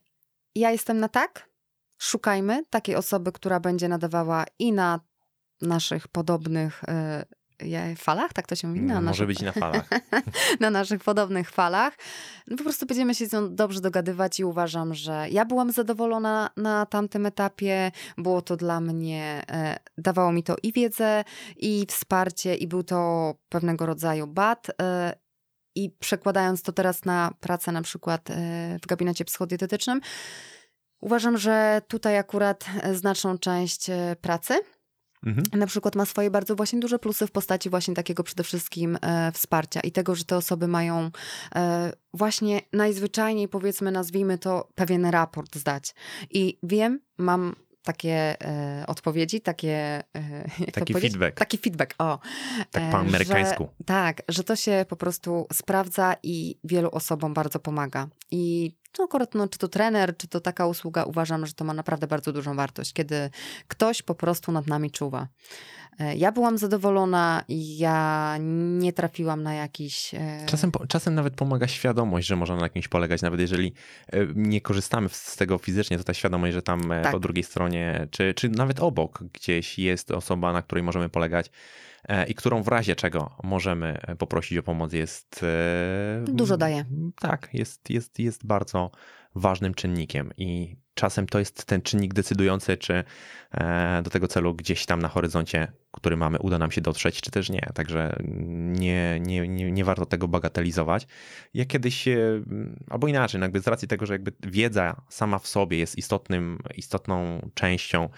ja 0.54 0.70
jestem 0.70 1.00
na 1.00 1.08
tak. 1.08 1.48
Szukajmy 1.98 2.62
takiej 2.70 2.96
osoby, 2.96 3.32
która 3.32 3.60
będzie 3.60 3.88
nadawała 3.88 4.44
i 4.58 4.72
na 4.72 5.00
naszych 5.60 6.08
podobnych 6.08 6.84
e, 6.84 7.24
falach, 7.96 8.32
tak 8.32 8.46
to 8.46 8.56
się 8.56 8.68
mówi? 8.68 8.80
Na 8.80 8.94
Może 8.94 9.04
naszych... 9.04 9.26
być 9.26 9.42
na 9.42 9.52
falach. 9.52 9.88
na 10.60 10.70
naszych 10.70 11.04
podobnych 11.04 11.50
falach. 11.50 11.96
No 12.46 12.56
po 12.56 12.62
prostu 12.62 12.86
będziemy 12.86 13.14
się 13.14 13.26
z 13.26 13.32
nią 13.32 13.54
dobrze 13.54 13.80
dogadywać 13.80 14.40
i 14.40 14.44
uważam, 14.44 14.94
że 14.94 15.26
ja 15.30 15.44
byłam 15.44 15.72
zadowolona 15.72 16.50
na 16.56 16.86
tamtym 16.86 17.26
etapie. 17.26 17.92
Było 18.18 18.42
to 18.42 18.56
dla 18.56 18.80
mnie, 18.80 19.42
e, 19.50 19.78
dawało 19.98 20.32
mi 20.32 20.42
to 20.42 20.56
i 20.62 20.72
wiedzę, 20.72 21.24
i 21.56 21.86
wsparcie, 21.88 22.54
i 22.54 22.66
był 22.66 22.82
to 22.82 23.34
pewnego 23.48 23.86
rodzaju 23.86 24.26
bat. 24.26 24.66
E, 24.82 25.16
I 25.74 25.90
przekładając 25.90 26.62
to 26.62 26.72
teraz 26.72 27.04
na 27.04 27.32
pracę 27.40 27.72
na 27.72 27.82
przykład 27.82 28.30
e, 28.30 28.34
w 28.82 28.86
gabinecie 28.86 29.24
psychodietetycznym, 29.24 30.00
uważam, 31.00 31.38
że 31.38 31.82
tutaj 31.88 32.18
akurat 32.18 32.64
znaczną 32.92 33.38
część 33.38 33.90
e, 33.90 34.16
pracy 34.20 34.60
Mhm. 35.26 35.44
Na 35.52 35.66
przykład 35.66 35.96
ma 35.96 36.06
swoje 36.06 36.30
bardzo 36.30 36.56
właśnie 36.56 36.80
duże 36.80 36.98
plusy 36.98 37.26
w 37.26 37.30
postaci 37.30 37.70
właśnie 37.70 37.94
takiego 37.94 38.22
przede 38.22 38.44
wszystkim 38.44 38.98
e, 39.02 39.32
wsparcia 39.32 39.80
i 39.80 39.92
tego, 39.92 40.14
że 40.14 40.24
te 40.24 40.36
osoby 40.36 40.68
mają 40.68 41.10
e, 41.54 41.92
właśnie 42.14 42.60
najzwyczajniej 42.72 43.48
powiedzmy, 43.48 43.92
nazwijmy 43.92 44.38
to, 44.38 44.68
pewien 44.74 45.06
raport 45.06 45.56
zdać. 45.56 45.94
I 46.30 46.58
wiem, 46.62 47.00
mam 47.18 47.54
takie 47.86 48.42
e, 48.42 48.84
odpowiedzi, 48.86 49.40
takie. 49.40 50.02
E, 50.16 50.72
taki 50.72 50.94
feedback. 50.94 51.38
Taki 51.38 51.58
feedback, 51.58 51.94
o. 51.98 52.18
Tak 52.70 52.90
po 52.90 52.98
amerykańsku. 52.98 53.68
Że, 53.78 53.84
tak, 53.84 54.22
że 54.28 54.44
to 54.44 54.56
się 54.56 54.86
po 54.88 54.96
prostu 54.96 55.46
sprawdza 55.52 56.16
i 56.22 56.58
wielu 56.64 56.88
osobom 56.90 57.34
bardzo 57.34 57.58
pomaga. 57.58 58.08
I 58.30 58.72
no 58.98 59.04
akurat, 59.04 59.34
no, 59.34 59.48
czy 59.48 59.58
to 59.58 59.68
trener, 59.68 60.16
czy 60.16 60.28
to 60.28 60.40
taka 60.40 60.66
usługa, 60.66 61.04
uważam, 61.04 61.46
że 61.46 61.52
to 61.52 61.64
ma 61.64 61.74
naprawdę 61.74 62.06
bardzo 62.06 62.32
dużą 62.32 62.56
wartość, 62.56 62.92
kiedy 62.92 63.30
ktoś 63.68 64.02
po 64.02 64.14
prostu 64.14 64.52
nad 64.52 64.66
nami 64.66 64.90
czuwa. 64.90 65.28
E, 65.98 66.16
ja 66.16 66.32
byłam 66.32 66.58
zadowolona 66.58 67.44
i 67.48 67.78
ja 67.78 68.36
nie 68.78 68.92
trafiłam 68.92 69.42
na 69.42 69.54
jakiś. 69.54 70.14
E, 70.14 70.46
czasem, 70.46 70.72
czasem 70.88 71.14
nawet 71.14 71.34
pomaga 71.34 71.68
świadomość, 71.68 72.26
że 72.26 72.36
można 72.36 72.56
na 72.56 72.68
kimś 72.68 72.88
polegać, 72.88 73.22
nawet 73.22 73.40
jeżeli 73.40 73.72
e, 74.12 74.26
nie 74.34 74.60
korzystamy 74.60 75.08
z 75.08 75.36
tego 75.36 75.58
fizycznie, 75.58 75.98
to 75.98 76.04
ta 76.04 76.14
świadomość, 76.14 76.54
że 76.54 76.62
tam 76.62 76.80
tak. 77.02 77.12
po 77.12 77.20
drugiej 77.20 77.44
stronie, 77.44 78.08
czy, 78.10 78.34
czy 78.34 78.48
nawet 78.48 78.80
obok 78.80 79.24
gdzieś 79.32 79.78
jest 79.78 80.10
osoba, 80.10 80.52
na 80.52 80.62
której 80.62 80.84
możemy 80.84 81.08
polegać 81.08 81.50
i 82.28 82.34
którą 82.34 82.62
w 82.62 82.68
razie 82.68 82.96
czego 82.96 83.36
możemy 83.42 83.98
poprosić 84.18 84.58
o 84.58 84.62
pomoc 84.62 84.92
jest. 84.92 85.44
Dużo 86.24 86.56
daje. 86.56 86.84
Tak, 87.20 87.48
jest, 87.52 87.90
jest, 87.90 88.18
jest 88.18 88.46
bardzo 88.46 88.90
ważnym 89.36 89.74
czynnikiem 89.74 90.30
i 90.36 90.76
czasem 90.94 91.26
to 91.26 91.38
jest 91.38 91.64
ten 91.64 91.82
czynnik 91.82 92.14
decydujący, 92.14 92.76
czy 92.76 93.04
e, 93.54 94.02
do 94.02 94.10
tego 94.10 94.28
celu 94.28 94.54
gdzieś 94.54 94.86
tam 94.86 95.02
na 95.02 95.08
horyzoncie, 95.08 95.72
który 95.90 96.16
mamy, 96.16 96.38
uda 96.38 96.58
nam 96.58 96.70
się 96.70 96.80
dotrzeć, 96.80 97.20
czy 97.20 97.30
też 97.30 97.50
nie. 97.50 97.70
Także 97.74 98.16
nie, 98.56 99.20
nie, 99.20 99.48
nie, 99.48 99.72
nie 99.72 99.84
warto 99.84 100.06
tego 100.06 100.28
bagatelizować. 100.28 101.06
Ja 101.54 101.64
kiedyś, 101.64 102.08
albo 102.90 103.08
inaczej, 103.08 103.40
no 103.40 103.44
jakby 103.44 103.60
z 103.60 103.66
racji 103.66 103.88
tego, 103.88 104.06
że 104.06 104.14
jakby 104.14 104.32
wiedza 104.42 105.02
sama 105.08 105.38
w 105.38 105.46
sobie 105.46 105.78
jest 105.78 105.98
istotnym, 105.98 106.58
istotną 106.76 107.40
częścią 107.54 108.08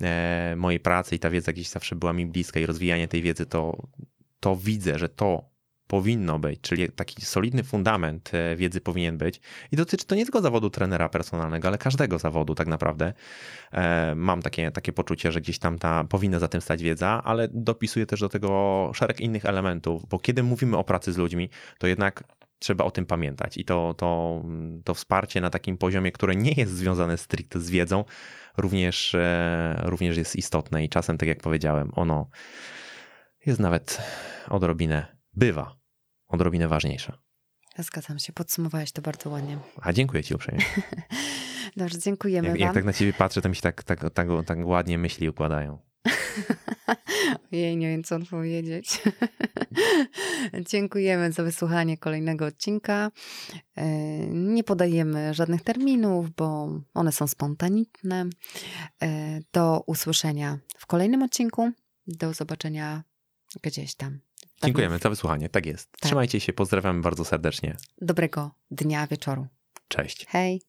e, 0.00 0.54
mojej 0.56 0.80
pracy 0.80 1.14
i 1.14 1.18
ta 1.18 1.30
wiedza 1.30 1.52
gdzieś 1.52 1.68
zawsze 1.68 1.96
była 1.96 2.12
mi 2.12 2.26
bliska 2.26 2.60
i 2.60 2.66
rozwijanie 2.66 3.08
tej 3.08 3.22
wiedzy, 3.22 3.46
to, 3.46 3.86
to 4.40 4.56
widzę, 4.56 4.98
że 4.98 5.08
to 5.08 5.49
powinno 5.90 6.38
być, 6.38 6.60
czyli 6.60 6.88
taki 6.88 7.22
solidny 7.22 7.62
fundament 7.62 8.30
e, 8.34 8.56
wiedzy 8.56 8.80
powinien 8.80 9.18
być. 9.18 9.40
I 9.72 9.76
dotyczy 9.76 10.06
to 10.06 10.14
nie 10.14 10.24
tylko 10.24 10.40
zawodu 10.40 10.70
trenera 10.70 11.08
personalnego, 11.08 11.68
ale 11.68 11.78
każdego 11.78 12.18
zawodu 12.18 12.54
tak 12.54 12.66
naprawdę. 12.66 13.12
E, 13.72 14.14
mam 14.14 14.42
takie, 14.42 14.70
takie 14.70 14.92
poczucie, 14.92 15.32
że 15.32 15.40
gdzieś 15.40 15.58
tam 15.58 15.78
ta 15.78 16.04
powinna 16.04 16.38
za 16.38 16.48
tym 16.48 16.60
stać 16.60 16.82
wiedza, 16.82 17.22
ale 17.24 17.48
dopisuję 17.52 18.06
też 18.06 18.20
do 18.20 18.28
tego 18.28 18.90
szereg 18.94 19.20
innych 19.20 19.44
elementów, 19.44 20.08
bo 20.08 20.18
kiedy 20.18 20.42
mówimy 20.42 20.76
o 20.76 20.84
pracy 20.84 21.12
z 21.12 21.16
ludźmi, 21.16 21.48
to 21.78 21.86
jednak 21.86 22.24
trzeba 22.58 22.84
o 22.84 22.90
tym 22.90 23.06
pamiętać. 23.06 23.56
I 23.56 23.64
to, 23.64 23.94
to, 23.94 24.42
to 24.84 24.94
wsparcie 24.94 25.40
na 25.40 25.50
takim 25.50 25.78
poziomie, 25.78 26.12
które 26.12 26.36
nie 26.36 26.52
jest 26.52 26.72
związane 26.72 27.18
stricte 27.18 27.60
z 27.60 27.70
wiedzą, 27.70 28.04
również, 28.56 29.14
e, 29.14 29.80
również 29.82 30.16
jest 30.16 30.36
istotne 30.36 30.84
i 30.84 30.88
czasem, 30.88 31.18
tak 31.18 31.28
jak 31.28 31.40
powiedziałem, 31.40 31.90
ono 31.94 32.30
jest 33.46 33.60
nawet 33.60 34.02
odrobinę, 34.48 35.16
bywa 35.34 35.79
odrobinę 36.30 36.68
ważniejsza. 36.68 37.18
Zgadzam 37.78 38.18
się, 38.18 38.32
podsumowałeś 38.32 38.92
to 38.92 39.02
bardzo 39.02 39.30
ładnie. 39.30 39.58
A 39.82 39.92
dziękuję 39.92 40.24
ci 40.24 40.34
uprzejmie. 40.34 40.64
Dobrze, 41.76 41.98
dziękujemy 41.98 42.48
jak, 42.48 42.58
wam. 42.58 42.66
Jak 42.66 42.74
tak 42.74 42.84
na 42.84 42.92
ciebie 42.92 43.12
patrzę, 43.12 43.42
to 43.42 43.48
mi 43.48 43.56
się 43.56 43.62
tak, 43.62 43.82
tak, 43.82 44.10
tak, 44.10 44.28
tak 44.46 44.58
ładnie 44.66 44.98
myśli 44.98 45.28
układają. 45.28 45.78
Jej, 47.52 47.76
nie 47.76 47.88
wiem 47.88 48.04
co 48.04 48.16
odpowiedzieć. 48.16 49.02
Dziękujemy 50.70 51.32
za 51.32 51.42
wysłuchanie 51.42 51.98
kolejnego 51.98 52.46
odcinka. 52.46 53.10
E, 53.76 53.86
nie 54.26 54.64
podajemy 54.64 55.34
żadnych 55.34 55.62
terminów, 55.62 56.30
bo 56.30 56.68
one 56.94 57.12
są 57.12 57.26
spontaniczne. 57.26 58.26
E, 59.02 59.40
do 59.52 59.82
usłyszenia 59.86 60.58
w 60.78 60.86
kolejnym 60.86 61.22
odcinku. 61.22 61.70
Do 62.06 62.32
zobaczenia 62.32 63.02
gdzieś 63.62 63.94
tam. 63.94 64.20
Dziękujemy 64.64 64.98
za 64.98 65.10
wysłuchanie. 65.10 65.48
Tak 65.48 65.66
jest. 65.66 65.92
Tak. 65.92 66.00
Trzymajcie 66.00 66.40
się, 66.40 66.52
pozdrawiam 66.52 67.02
bardzo 67.02 67.24
serdecznie. 67.24 67.76
Dobrego 68.00 68.50
dnia, 68.70 69.06
wieczoru. 69.06 69.46
Cześć. 69.88 70.26
Hej. 70.28 70.62